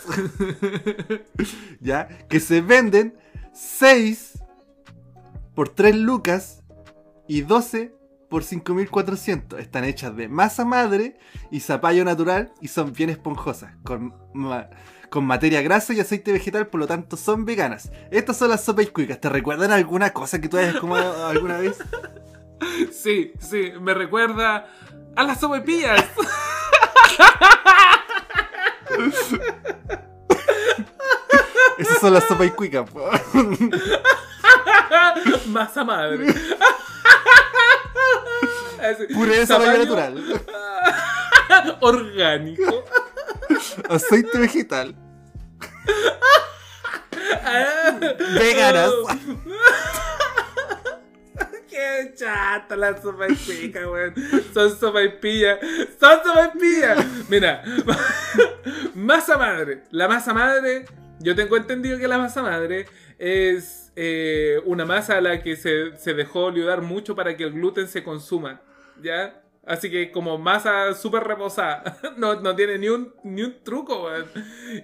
[1.80, 2.08] ¿Ya?
[2.28, 3.14] Que se venden
[3.52, 4.42] 6
[5.54, 6.62] por 3 lucas
[7.28, 7.94] y 12
[8.30, 9.60] por 5400.
[9.60, 11.18] Están hechas de masa madre
[11.50, 14.14] y zapallo natural y son bien esponjosas, con,
[15.14, 17.92] con materia grasa y aceite vegetal, por lo tanto son veganas.
[18.10, 19.20] Estas son las sopas cuicas.
[19.20, 21.78] ¿Te recuerdan alguna cosa que tú hayas comido alguna vez?
[22.90, 24.66] Sí, sí, me recuerda
[25.14, 26.02] a las sopepillas.
[31.78, 32.88] Esas son las sopas cuicas.
[35.46, 36.34] Masa madre.
[39.12, 40.42] Puré de zapallo natural.
[41.80, 42.84] Orgánico.
[43.90, 45.03] Aceite vegetal.
[48.38, 48.92] Veganas.
[51.68, 54.14] Qué chata la sopa y pica, weón.
[54.52, 55.58] Son sopa y pilla.
[55.98, 56.96] Son sopa y pilla.
[57.28, 57.64] Mira,
[58.94, 59.82] masa madre.
[59.90, 60.84] La masa madre,
[61.18, 62.86] yo tengo entendido que la masa madre
[63.18, 67.52] es eh, una masa a la que se, se dejó liudar mucho para que el
[67.52, 68.60] gluten se consuma.
[69.02, 69.42] ¿Ya?
[69.66, 71.82] Así que como masa súper reposada.
[72.16, 74.08] No, no tiene ni un, ni un truco.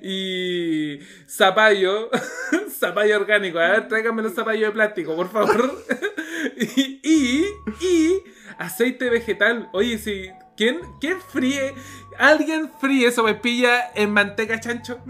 [0.03, 0.99] Y
[1.29, 2.11] zapallo.
[2.71, 3.59] zapallo orgánico.
[3.59, 5.85] A ver, tráigame los zapallos de plástico, por favor.
[6.57, 7.01] y,
[7.81, 8.23] y,
[8.59, 9.69] aceite vegetal.
[9.73, 10.31] Oye, si.
[10.57, 11.75] ¿Quién, quién fríe?
[12.19, 15.01] ¿Alguien fríe sopaipilla en manteca chancho?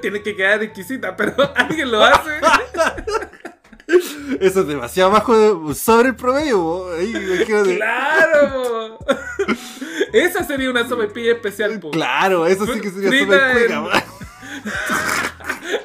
[0.00, 2.40] Tiene que quedar exquisita, pero alguien lo hace.
[4.40, 6.56] Eso es demasiado bajo sobre el promedio.
[6.58, 6.90] po.
[6.92, 7.12] Ahí.
[7.76, 8.98] ¡Claro!
[10.12, 11.90] Esa sería una sopaipilla especial, po.
[11.90, 13.90] Claro, eso sí que sería super cueca, en- po.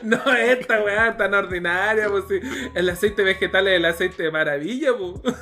[0.02, 2.40] No, esta weá tan ordinaria, pues sí.
[2.74, 5.36] El aceite vegetal es el aceite de maravilla, pues.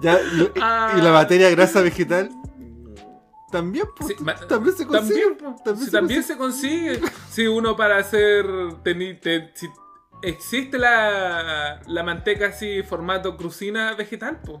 [0.00, 0.94] Ya, y, Ah.
[0.96, 2.30] y la materia grasa vegetal
[3.50, 5.20] también, po, Sí, ma- también se consigue.
[5.20, 5.56] También, po.
[5.64, 7.00] También Sí, se también se consigue.
[7.30, 8.44] Si uno para hacer.
[8.84, 9.18] teni-
[9.54, 9.68] si
[10.22, 14.58] existe la, la manteca así, formato crucina vegetal, pues.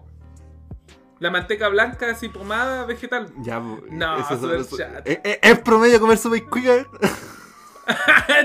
[1.20, 3.32] La manteca blanca así, pomada vegetal.
[3.42, 5.02] Ya, po, No, eso- chato.
[5.04, 6.84] ¿Es, es- es promedio comer sopa y cuica?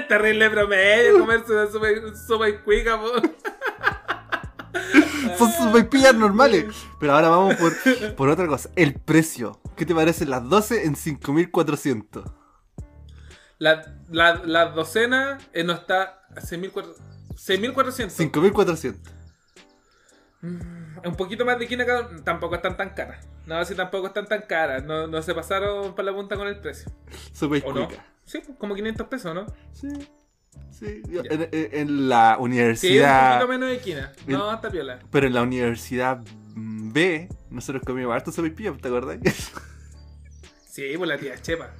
[0.08, 1.88] Terrible promedio comerse una sopa,
[2.28, 3.12] sopa y cuica, po.
[5.38, 6.66] Son sopaipillas normales.
[7.00, 7.74] Pero ahora vamos por,
[8.16, 8.70] por otra cosa.
[8.76, 9.60] El precio.
[9.76, 12.26] ¿Qué te parecen las 12 en 5400?
[13.60, 16.96] La, la, la docena eh, no está a 6.400.
[17.38, 18.10] 6.400.
[18.10, 19.14] 5400.
[20.42, 21.86] Un poquito más de quina
[22.24, 23.28] Tampoco están tan caras.
[23.46, 24.84] No, si tampoco están tan caras.
[24.84, 26.92] No, no se pasaron para la punta con el precio.
[27.08, 27.88] Y ¿O no?
[28.26, 29.46] Sí, como 500 pesos, ¿no?
[29.72, 29.88] Sí.
[30.72, 31.02] Sí.
[31.14, 33.40] En, la Sí, un universidad.
[33.40, 34.12] poquito menos de quina.
[34.28, 35.00] No, está piola.
[35.12, 36.20] pero en la universidad
[36.56, 39.18] mm, B, nosotros comíamos harto sopaipilla, ¿te acordás?
[40.70, 41.72] Sí, pues la tía Chepa.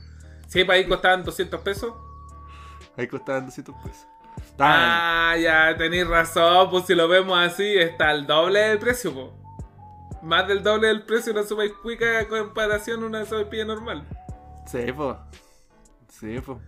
[0.48, 1.94] Sí, pues ahí costaban 200 pesos.
[2.96, 4.08] Ahí costaban 200 pesos.
[4.60, 6.70] Ah, ya tenéis razón.
[6.70, 9.28] Pues si lo vemos así, está el doble del precio, pues.
[10.24, 14.04] Más del doble del precio de una sopa cuica en comparación a una sopa normal.
[14.66, 15.18] sí, po.
[16.10, 16.60] Sí, po.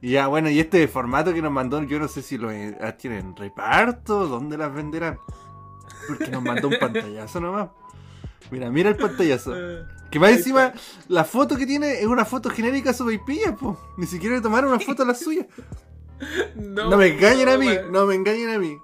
[0.00, 2.76] Y ya, bueno, y este formato que nos mandó, yo no sé si lo eh,
[2.98, 5.16] tienen reparto, ¿dónde las venderán?
[6.08, 7.68] Porque nos mandó un pantallazo nomás.
[8.50, 9.54] Mira, mira el pantallazo.
[10.12, 10.74] Que más encima,
[11.08, 13.80] la foto que tiene es una foto genérica sopaipilla, po.
[13.96, 15.46] Ni siquiera le tomaron una foto a la suya.
[16.54, 18.76] No, No me engañen a mí, no me engañen a mí.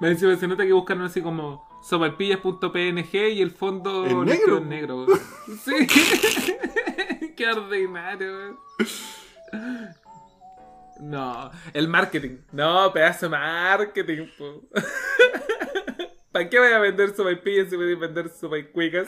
[0.00, 4.60] Me encima se nota que buscaron así como sopaipillas.png y el fondo ¿En les quedó
[4.60, 5.06] negro?
[5.06, 5.20] negro.
[5.64, 5.86] Sí.
[7.36, 8.58] Qué ordinario.
[11.00, 12.38] No, el marketing.
[12.52, 14.26] No, pedazo de marketing.
[16.32, 19.06] ¿Para qué voy a vender sopaipillas si voy a vender sopaicuicas?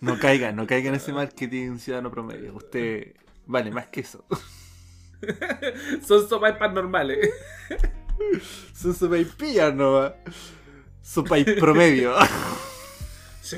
[0.00, 2.54] No caigan, no caigan en ese marketing ciudadano promedio.
[2.54, 3.14] Usted
[3.46, 4.24] vale más que eso.
[6.06, 7.30] Son sopaipas normales.
[8.74, 10.12] Son sopaipillas nomás.
[11.02, 12.14] Sopaip promedio.
[13.42, 13.56] Sí.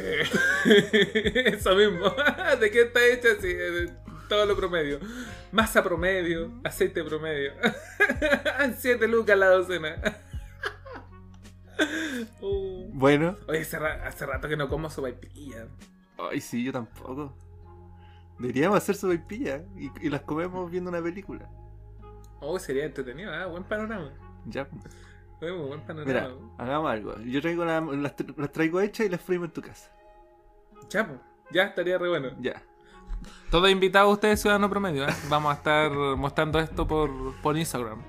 [1.45, 2.15] Eso mismo.
[2.59, 3.29] ¿De qué está hecha?
[3.39, 3.93] Sí, de
[4.27, 5.01] todo lo promedio.
[5.51, 7.53] Masa promedio, aceite promedio.
[8.79, 9.97] 7 lucas la docena.
[12.41, 12.89] Uh.
[12.95, 15.67] Bueno, Oye, hace rato que no como sopaipilla.
[16.31, 17.37] ay sí, yo tampoco.
[18.43, 21.49] Deberíamos hacer sopaipillas y, y las comemos viendo una película.
[22.41, 23.47] Oh, sería entretenido, ¿ah?
[23.47, 24.11] Buen panorama.
[24.47, 24.67] Ya.
[25.41, 26.07] Oye, buen panorama.
[26.07, 27.19] Mira, hagamos algo.
[27.21, 29.91] Yo traigo la- las, tra- las traigo hechas y las freímos en tu casa.
[30.91, 31.15] Ya, po.
[31.53, 32.31] ya estaría re bueno.
[32.41, 32.61] Ya.
[33.51, 35.07] Todos invitados ustedes, Ciudadano Promedio.
[35.09, 35.13] ¿eh?
[35.29, 37.11] Vamos a estar mostrando esto por,
[37.43, 38.03] por Instagram.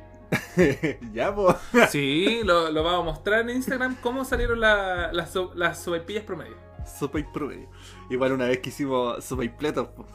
[1.13, 1.55] ya, pues.
[1.91, 6.23] Sí, lo, lo vamos a mostrar en Instagram cómo salieron la- las so- las sopaipillas
[6.23, 6.55] promedio.
[6.85, 7.69] Sopa y promedio.
[8.09, 10.05] Igual una vez que hicimos sopa y pletos, po.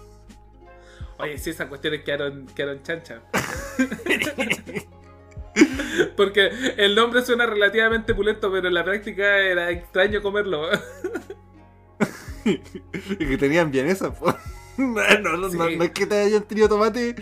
[1.19, 3.20] Oye, sí, esas cuestiones quedaron, quedaron chanchas.
[6.16, 10.69] Porque el nombre suena relativamente pulento, pero en la práctica era extraño comerlo.
[12.45, 12.59] y
[13.16, 14.35] que tenían vienesa, po.
[14.78, 17.16] No, no, es que te hayan tenido tomate,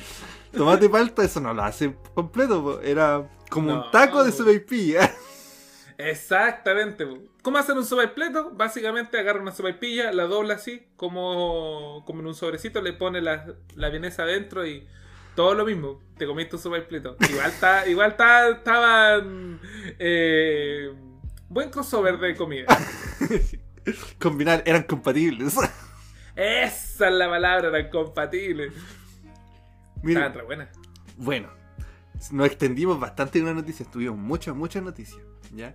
[0.55, 2.81] tomate palta, eso no lo hace completo, po.
[2.81, 5.11] Era como un taco de sopaipilla.
[5.99, 7.07] Exactamente.
[7.43, 8.51] ¿Cómo hacer un sopaipleto?
[8.51, 13.47] Básicamente agarra una sopaipilla, la dobla así, como, como en un sobrecito, le pone la,
[13.75, 14.87] la vienesa adentro y
[15.35, 16.01] todo lo mismo.
[16.19, 17.17] Te comiste un sopaipleto.
[17.31, 19.61] Igual, está, igual está, estaban...
[19.99, 20.93] eh,
[21.49, 22.67] buen crossover de comida.
[24.19, 25.55] Combinar, eran compatibles.
[26.35, 28.73] Esa es la palabra, eran compatibles.
[30.03, 30.69] Mira, buenas.
[31.17, 31.49] bueno,
[32.33, 35.21] nos extendimos bastante en una noticia, tuvimos muchas, muchas noticias,
[35.55, 35.75] ¿ya?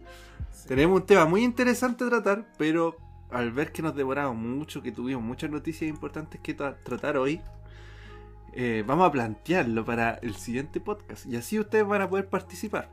[0.68, 2.96] Tenemos un tema muy interesante a tratar, pero
[3.30, 7.42] al ver que nos demoramos mucho, que tuvimos muchas noticias importantes que tra- tratar hoy,
[8.54, 11.26] eh, vamos a plantearlo para el siguiente podcast.
[11.26, 12.90] Y así ustedes van a poder participar.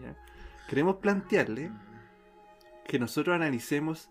[0.00, 0.16] ¿ya?
[0.68, 1.70] Queremos plantearle
[2.86, 4.08] que nosotros analicemos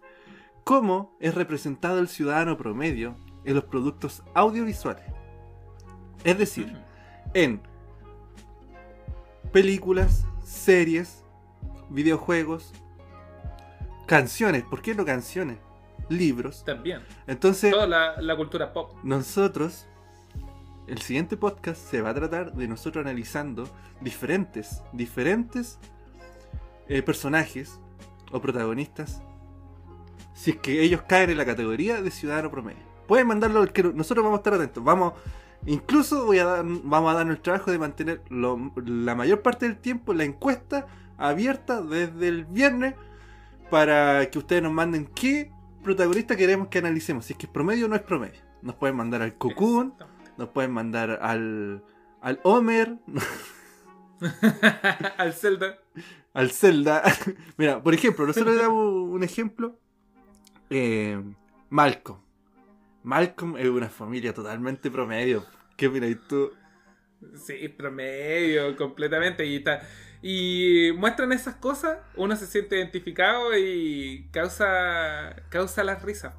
[0.63, 3.15] cómo es representado el ciudadano promedio
[3.45, 5.05] en los productos audiovisuales.
[6.23, 6.72] Es decir,
[7.34, 7.61] en
[9.52, 11.23] películas, series,
[11.90, 12.73] videojuegos,
[14.07, 15.57] canciones, ¿por qué no canciones?
[16.10, 16.64] Libros.
[16.65, 17.02] También.
[17.28, 18.94] Entonces, Toda la, la cultura pop.
[19.03, 19.88] nosotros,
[20.88, 23.69] el siguiente podcast se va a tratar de nosotros analizando
[24.02, 25.80] diferentes, diferentes
[26.90, 27.80] eh, personajes
[28.32, 29.22] o protagonistas,
[30.34, 32.82] si es que ellos caen en la categoría de ciudadano promedio.
[33.07, 34.84] Pueden mandarlo, al que nosotros vamos a estar atentos.
[34.84, 35.14] Vamos,
[35.65, 39.67] incluso voy a dar, vamos a darnos el trabajo de mantener lo- la mayor parte
[39.67, 42.95] del tiempo la encuesta abierta desde el viernes
[43.69, 45.51] para que ustedes nos manden qué
[45.83, 47.25] protagonista queremos que analicemos.
[47.25, 48.39] Si es que es promedio o no es promedio.
[48.61, 49.93] Nos pueden mandar al Cocoon,
[50.38, 51.83] nos pueden mandar al,
[52.21, 52.97] al Homer,
[55.17, 55.77] Al Zelda.
[56.33, 57.03] al Zelda.
[57.57, 59.77] Mira, por ejemplo, nosotros le damos un ejemplo.
[60.69, 61.21] Eh,
[61.69, 62.19] Malcolm.
[63.03, 65.45] Malcolm es una familia totalmente promedio.
[65.78, 66.52] ¿Qué opinas tú?
[67.36, 69.45] Sí, promedio, completamente.
[69.45, 69.64] Y,
[70.22, 76.36] y muestran esas cosas, uno se siente identificado y causa, causa las risas.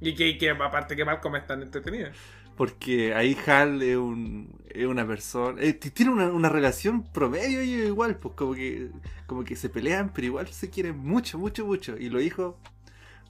[0.00, 2.10] Y que, que aparte que Malcolm es tan entretenido.
[2.56, 5.62] Porque ahí Hal es, un, es una persona.
[5.62, 8.90] eh, tiene una, una relación promedio y igual, pues como que,
[9.26, 11.96] como que se pelean, pero igual se quieren mucho, mucho, mucho.
[11.96, 12.56] Y los hijos,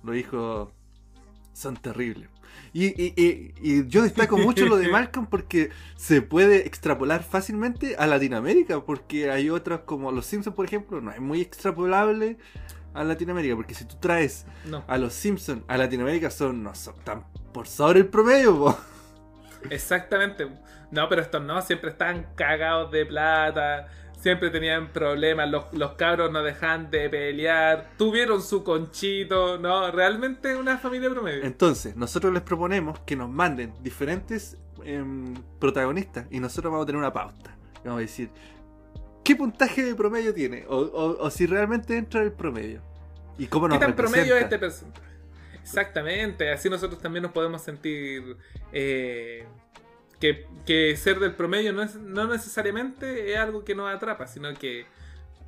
[0.02, 0.70] los hijos
[1.60, 2.28] son terribles.
[2.72, 7.96] Y, y- y- y yo destaco mucho lo de Malcolm porque se puede extrapolar fácilmente
[7.96, 12.38] a Latinoamérica, porque hay otros como Los Simpsons, por ejemplo, no es muy extrapolable
[12.94, 16.94] a Latinoamérica, porque si tú traes No, a Los Simpsons a Latinoamérica son, no son
[17.04, 18.78] tan por sobre el promedio, po.
[19.70, 20.48] exactamente.
[20.90, 23.88] No, pero estos no, siempre están cagados de plata.
[24.20, 30.55] Siempre tenían problemas, los, los cabros no dejan de pelear, tuvieron su conchito, no, realmente
[30.56, 31.42] una familia promedio.
[31.44, 36.98] Entonces, nosotros les proponemos que nos manden diferentes em, protagonistas y nosotros vamos a tener
[36.98, 37.56] una pauta.
[37.82, 38.28] Vamos a decir,
[39.24, 40.66] ¿qué puntaje de promedio tiene?
[40.68, 42.82] O, o- o si realmente entra en el promedio.
[43.38, 44.55] ¿Y cómo ¿Qué nos tan promedio es representa.
[44.56, 45.01] este personaje?
[45.62, 48.36] Exactamente, así nosotros también nos podemos sentir
[48.72, 49.47] eh,
[50.20, 54.52] que, que ser del promedio no, es, no necesariamente es algo que nos atrapa, sino
[54.55, 54.86] que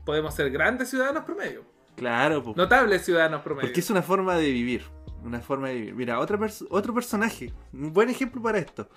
[0.05, 1.63] podemos ser grandes ciudadanos promedio,
[1.97, 2.55] Claro, po.
[2.57, 3.69] notables ciudadanos promedio.
[3.69, 4.83] porque es una forma de vivir.
[5.25, 5.95] Una forma de vivir.
[5.95, 7.53] Mira, otra pers- otro personaje.
[7.73, 8.89] Un buen ejemplo para esto.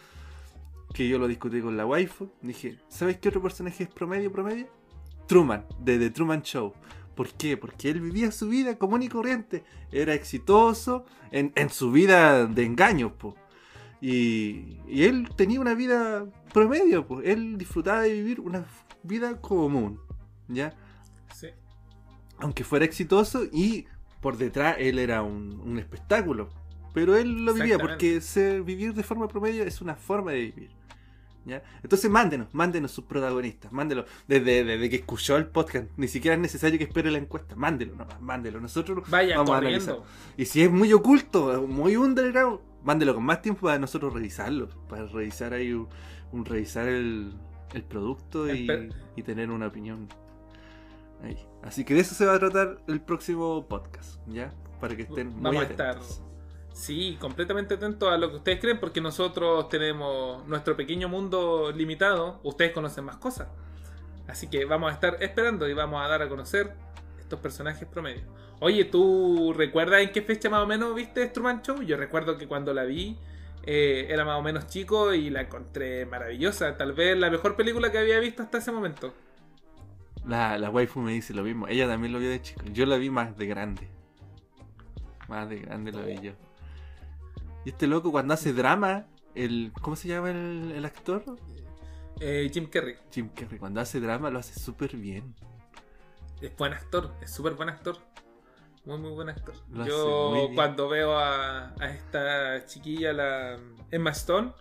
[0.94, 2.32] Que yo lo discutí con la waifu.
[2.42, 4.68] Dije, ¿sabes qué otro personaje es promedio, promedio?
[5.28, 6.74] Truman, de The Truman Show.
[7.16, 7.58] ¿Por qué?
[7.58, 9.64] Porque él vivía su vida común y corriente.
[9.92, 13.36] Era exitoso en, en su vida de engaños, po.
[14.08, 17.22] Y, y él tenía una vida promedio, po.
[17.22, 18.64] Él disfrutaba de vivir una
[19.02, 20.00] vida común,
[20.48, 20.74] ¿ya?
[21.34, 21.48] Sí.
[22.38, 23.88] aunque fuera exitoso y
[24.22, 26.50] por detrás él era un, un espectáculo.
[26.94, 30.70] Pero él lo vivía porque ser, vivir de forma promedio es una forma de vivir.
[31.46, 31.64] ¿ya?
[31.84, 34.06] Entonces mándenos, mándenos sus protagonistas, mándenos.
[34.28, 37.96] Desde, desde que escuchó el podcast, ni siquiera es necesario que espere la encuesta, mándelo
[37.96, 38.62] nomás, mándelo.
[38.62, 39.96] Nosotros Vaya vamos a analizar.
[39.96, 40.10] corriendo.
[40.38, 44.70] Y si es muy oculto, muy underground, mándelo con más tiempo para nosotros revisarlo.
[44.88, 45.90] Para revisar ahí un,
[46.32, 47.34] un- revisar el,
[47.74, 48.70] el producto y,
[49.18, 50.08] y tener una opinión.
[51.24, 51.38] Ahí.
[51.64, 54.54] Así que de eso se va a tratar el próximo podcast, ¿ya?
[54.80, 56.00] Para que estén muy Vamos a estar.
[56.74, 62.40] Sí, completamente atentos a lo que ustedes creen, porque nosotros tenemos nuestro pequeño mundo limitado.
[62.44, 63.48] Ustedes conocen más cosas.
[64.28, 66.74] Así que vamos a estar esperando y vamos a dar a conocer
[67.20, 68.24] estos personajes promedio.
[68.60, 71.82] Oye, ¿tú recuerdas en qué fecha más o menos viste Truman Show?
[71.82, 73.18] Yo recuerdo que cuando la vi
[73.64, 76.78] eh, era más o menos chico y la encontré maravillosa.
[76.78, 79.14] Tal vez la mejor película que había visto hasta ese momento.
[80.26, 81.68] La, la waifu me dice lo mismo.
[81.68, 82.64] Ella también lo vio de chico.
[82.72, 83.90] Yo la vi más de grande.
[85.28, 86.34] Más de grande la vi yo.
[87.66, 91.24] Y este loco cuando hace drama, el ¿cómo se llama el, el actor?
[92.20, 93.60] Eh, Jim Carrey Jim Carrey.
[93.60, 95.36] Cuando hace drama lo hace súper bien.
[96.42, 97.98] es buen actor, es súper buen actor.
[98.86, 99.56] Muy, muy buen actor.
[99.72, 103.58] Lo Yo cuando veo a, a esta chiquilla, la
[103.90, 104.54] Emma Stone,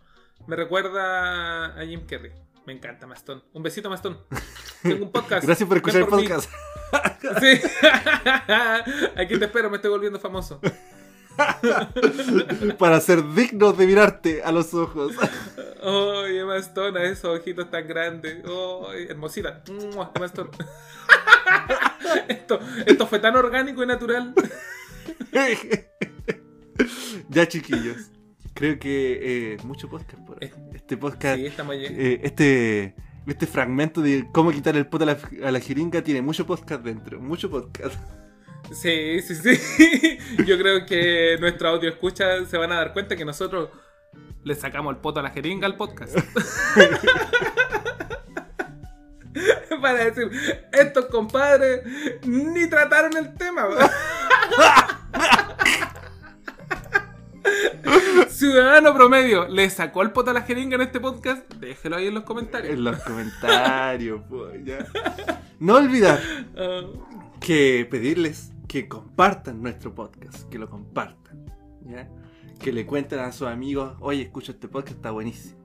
[0.46, 2.32] me recuerda a Jim Carrey.
[2.66, 3.42] Me encanta Emma Stone.
[3.52, 4.16] Un besito, Emma Stone.
[4.82, 5.44] Tengo un podcast.
[5.44, 6.50] Gracias por escuchar el podcast.
[7.40, 7.60] Sí.
[9.16, 10.60] Aquí te espero, me estoy volviendo famoso.
[12.78, 15.12] Para ser dignos de mirarte a los ojos.
[15.82, 18.44] Ay, Emma Stone, a esos ojitos tan grandes.
[18.44, 19.64] Ay, hermosita.
[19.66, 20.50] Emma Stone.
[22.28, 24.34] Esto, esto fue tan orgánico y natural.
[27.28, 28.10] ya, chiquillos.
[28.54, 30.50] Creo que eh, mucho podcast por ahí.
[30.74, 32.94] Este podcast, Sí, eh, este,
[33.26, 36.82] este fragmento de cómo quitar el poto a la, a la jeringa tiene mucho podcast
[36.82, 37.20] dentro.
[37.20, 37.96] Mucho podcast.
[38.72, 40.18] Sí, sí, sí.
[40.46, 43.70] Yo creo que nuestro audio escucha se van a dar cuenta que nosotros
[44.42, 46.16] le sacamos el poto a la jeringa al podcast.
[49.80, 50.30] Para decir,
[50.72, 51.82] estos compadres
[52.26, 53.66] ni trataron el tema.
[58.28, 61.52] Ciudadano promedio, ¿le sacó el poto a la jeringa en este podcast?
[61.54, 62.74] Déjelo ahí en los comentarios.
[62.74, 64.20] En los comentarios,
[64.64, 64.86] ya.
[65.58, 66.20] No olvidar
[67.40, 71.44] que pedirles que compartan nuestro podcast, que lo compartan,
[71.84, 72.08] ¿ya?
[72.58, 75.60] Que le cuenten a sus amigos, oye, escucha este podcast, está buenísimo,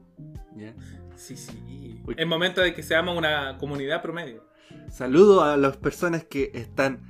[0.56, 0.74] ¿ya?
[1.20, 2.02] Sí, sí.
[2.08, 2.16] Uy.
[2.18, 4.50] Es momento de que seamos una comunidad promedio.
[4.90, 7.02] Saludo a las personas que están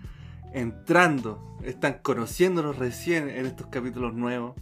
[0.53, 4.55] entrando, están conociéndonos recién en estos capítulos nuevos.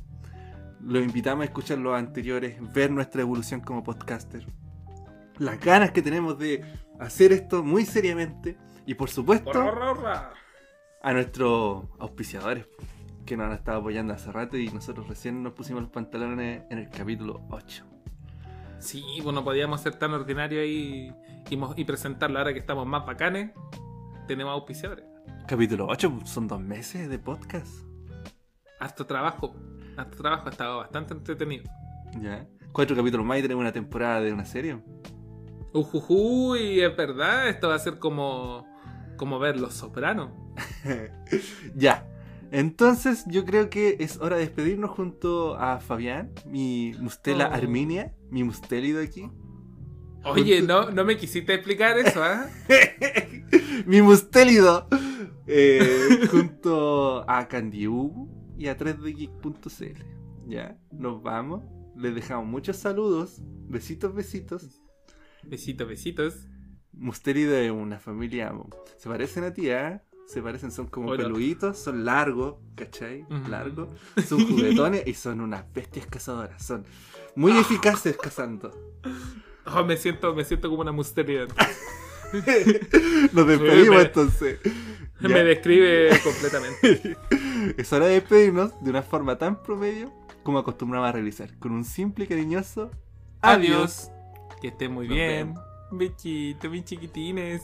[0.82, 4.46] Los invitamos a escuchar los anteriores, ver nuestra evolución como podcaster.
[5.38, 6.64] Las ganas que tenemos de
[7.00, 8.58] hacer esto muy seriamente.
[8.86, 9.52] Y por supuesto,
[11.02, 12.68] a nuestros auspiciadores
[13.26, 16.78] que nos han estado apoyando hace rato y nosotros recién nos pusimos los pantalones en
[16.78, 17.97] el capítulo 8.
[18.80, 21.12] Sí, bueno, podíamos ser tan ordinarios y,
[21.58, 23.52] mo- y presentarlo ahora que estamos más bacanes.
[24.28, 25.06] Tenemos auspiciadores.
[25.48, 27.68] Capítulo 8 son dos meses de podcast.
[28.80, 29.56] Harto trabajo.
[29.96, 30.48] Harto trabajo.
[30.48, 31.64] Ha estado bastante entretenido.
[32.22, 32.46] ¿Ya?
[32.72, 34.80] Cuatro capítulos más y tenemos una temporada de una serie.
[35.74, 37.48] Ujujuy, es verdad.
[37.50, 38.68] Esto va a ser como,
[39.18, 40.30] como ver Los Sopranos.
[41.76, 42.06] ya.
[42.52, 47.54] Entonces yo creo que es hora de despedirnos junto a Fabián, mi mustela Oh.
[47.54, 49.30] Arminia, mi mustélido aquí.
[50.24, 52.50] Oye, no, no me quisiste explicar eso, ¿ah?
[53.86, 54.88] mi mustélido.
[55.46, 60.04] Eh, junto a Candiubu y a 3dgeek.cl.
[60.48, 61.64] Ya, nos vamos.
[61.96, 63.42] Les dejamos muchos saludos.
[63.70, 64.82] Besitos, besitos.
[65.44, 66.48] Besitos, besitos.
[66.92, 68.54] Mustélido es una familia.
[68.98, 70.02] Se parecen a ti, ¿eh?
[70.28, 71.24] Se parecen, son como Hola.
[71.24, 73.24] peluditos, son largos, ¿cachai?
[73.24, 73.48] Ujú.
[73.50, 73.88] Largos.
[74.28, 76.62] Son juguetones y son unas bestias cazadoras.
[76.64, 76.86] Son
[77.36, 78.72] muy eficaces cazando.
[79.70, 81.46] Oh, me siento, me siento como una mustería.
[83.34, 84.60] Nos despedimos Me- entonces.
[85.20, 85.28] Ya.
[85.28, 87.18] Me describe completamente.
[87.78, 90.14] Es hora de despedirnos de una forma tan promedio
[90.44, 91.58] como acostumbramos a realizar.
[91.60, 92.92] Con un simple y cariñoso
[93.42, 94.10] Adiós.
[94.62, 95.54] Que estén muy Nos bien.
[95.92, 97.64] Bechito, mis chiquitines.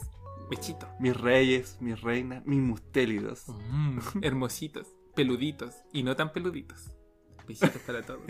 [0.53, 0.87] Bechito.
[0.99, 3.47] Mis reyes, mis reinas, mis mustélidos.
[3.47, 6.91] Mm, hermositos, peluditos y no tan peluditos.
[7.47, 8.21] Besitos para todos.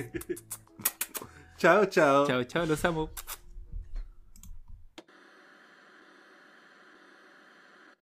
[1.58, 2.26] Chao, chao.
[2.26, 3.10] Chao, chao, los amo.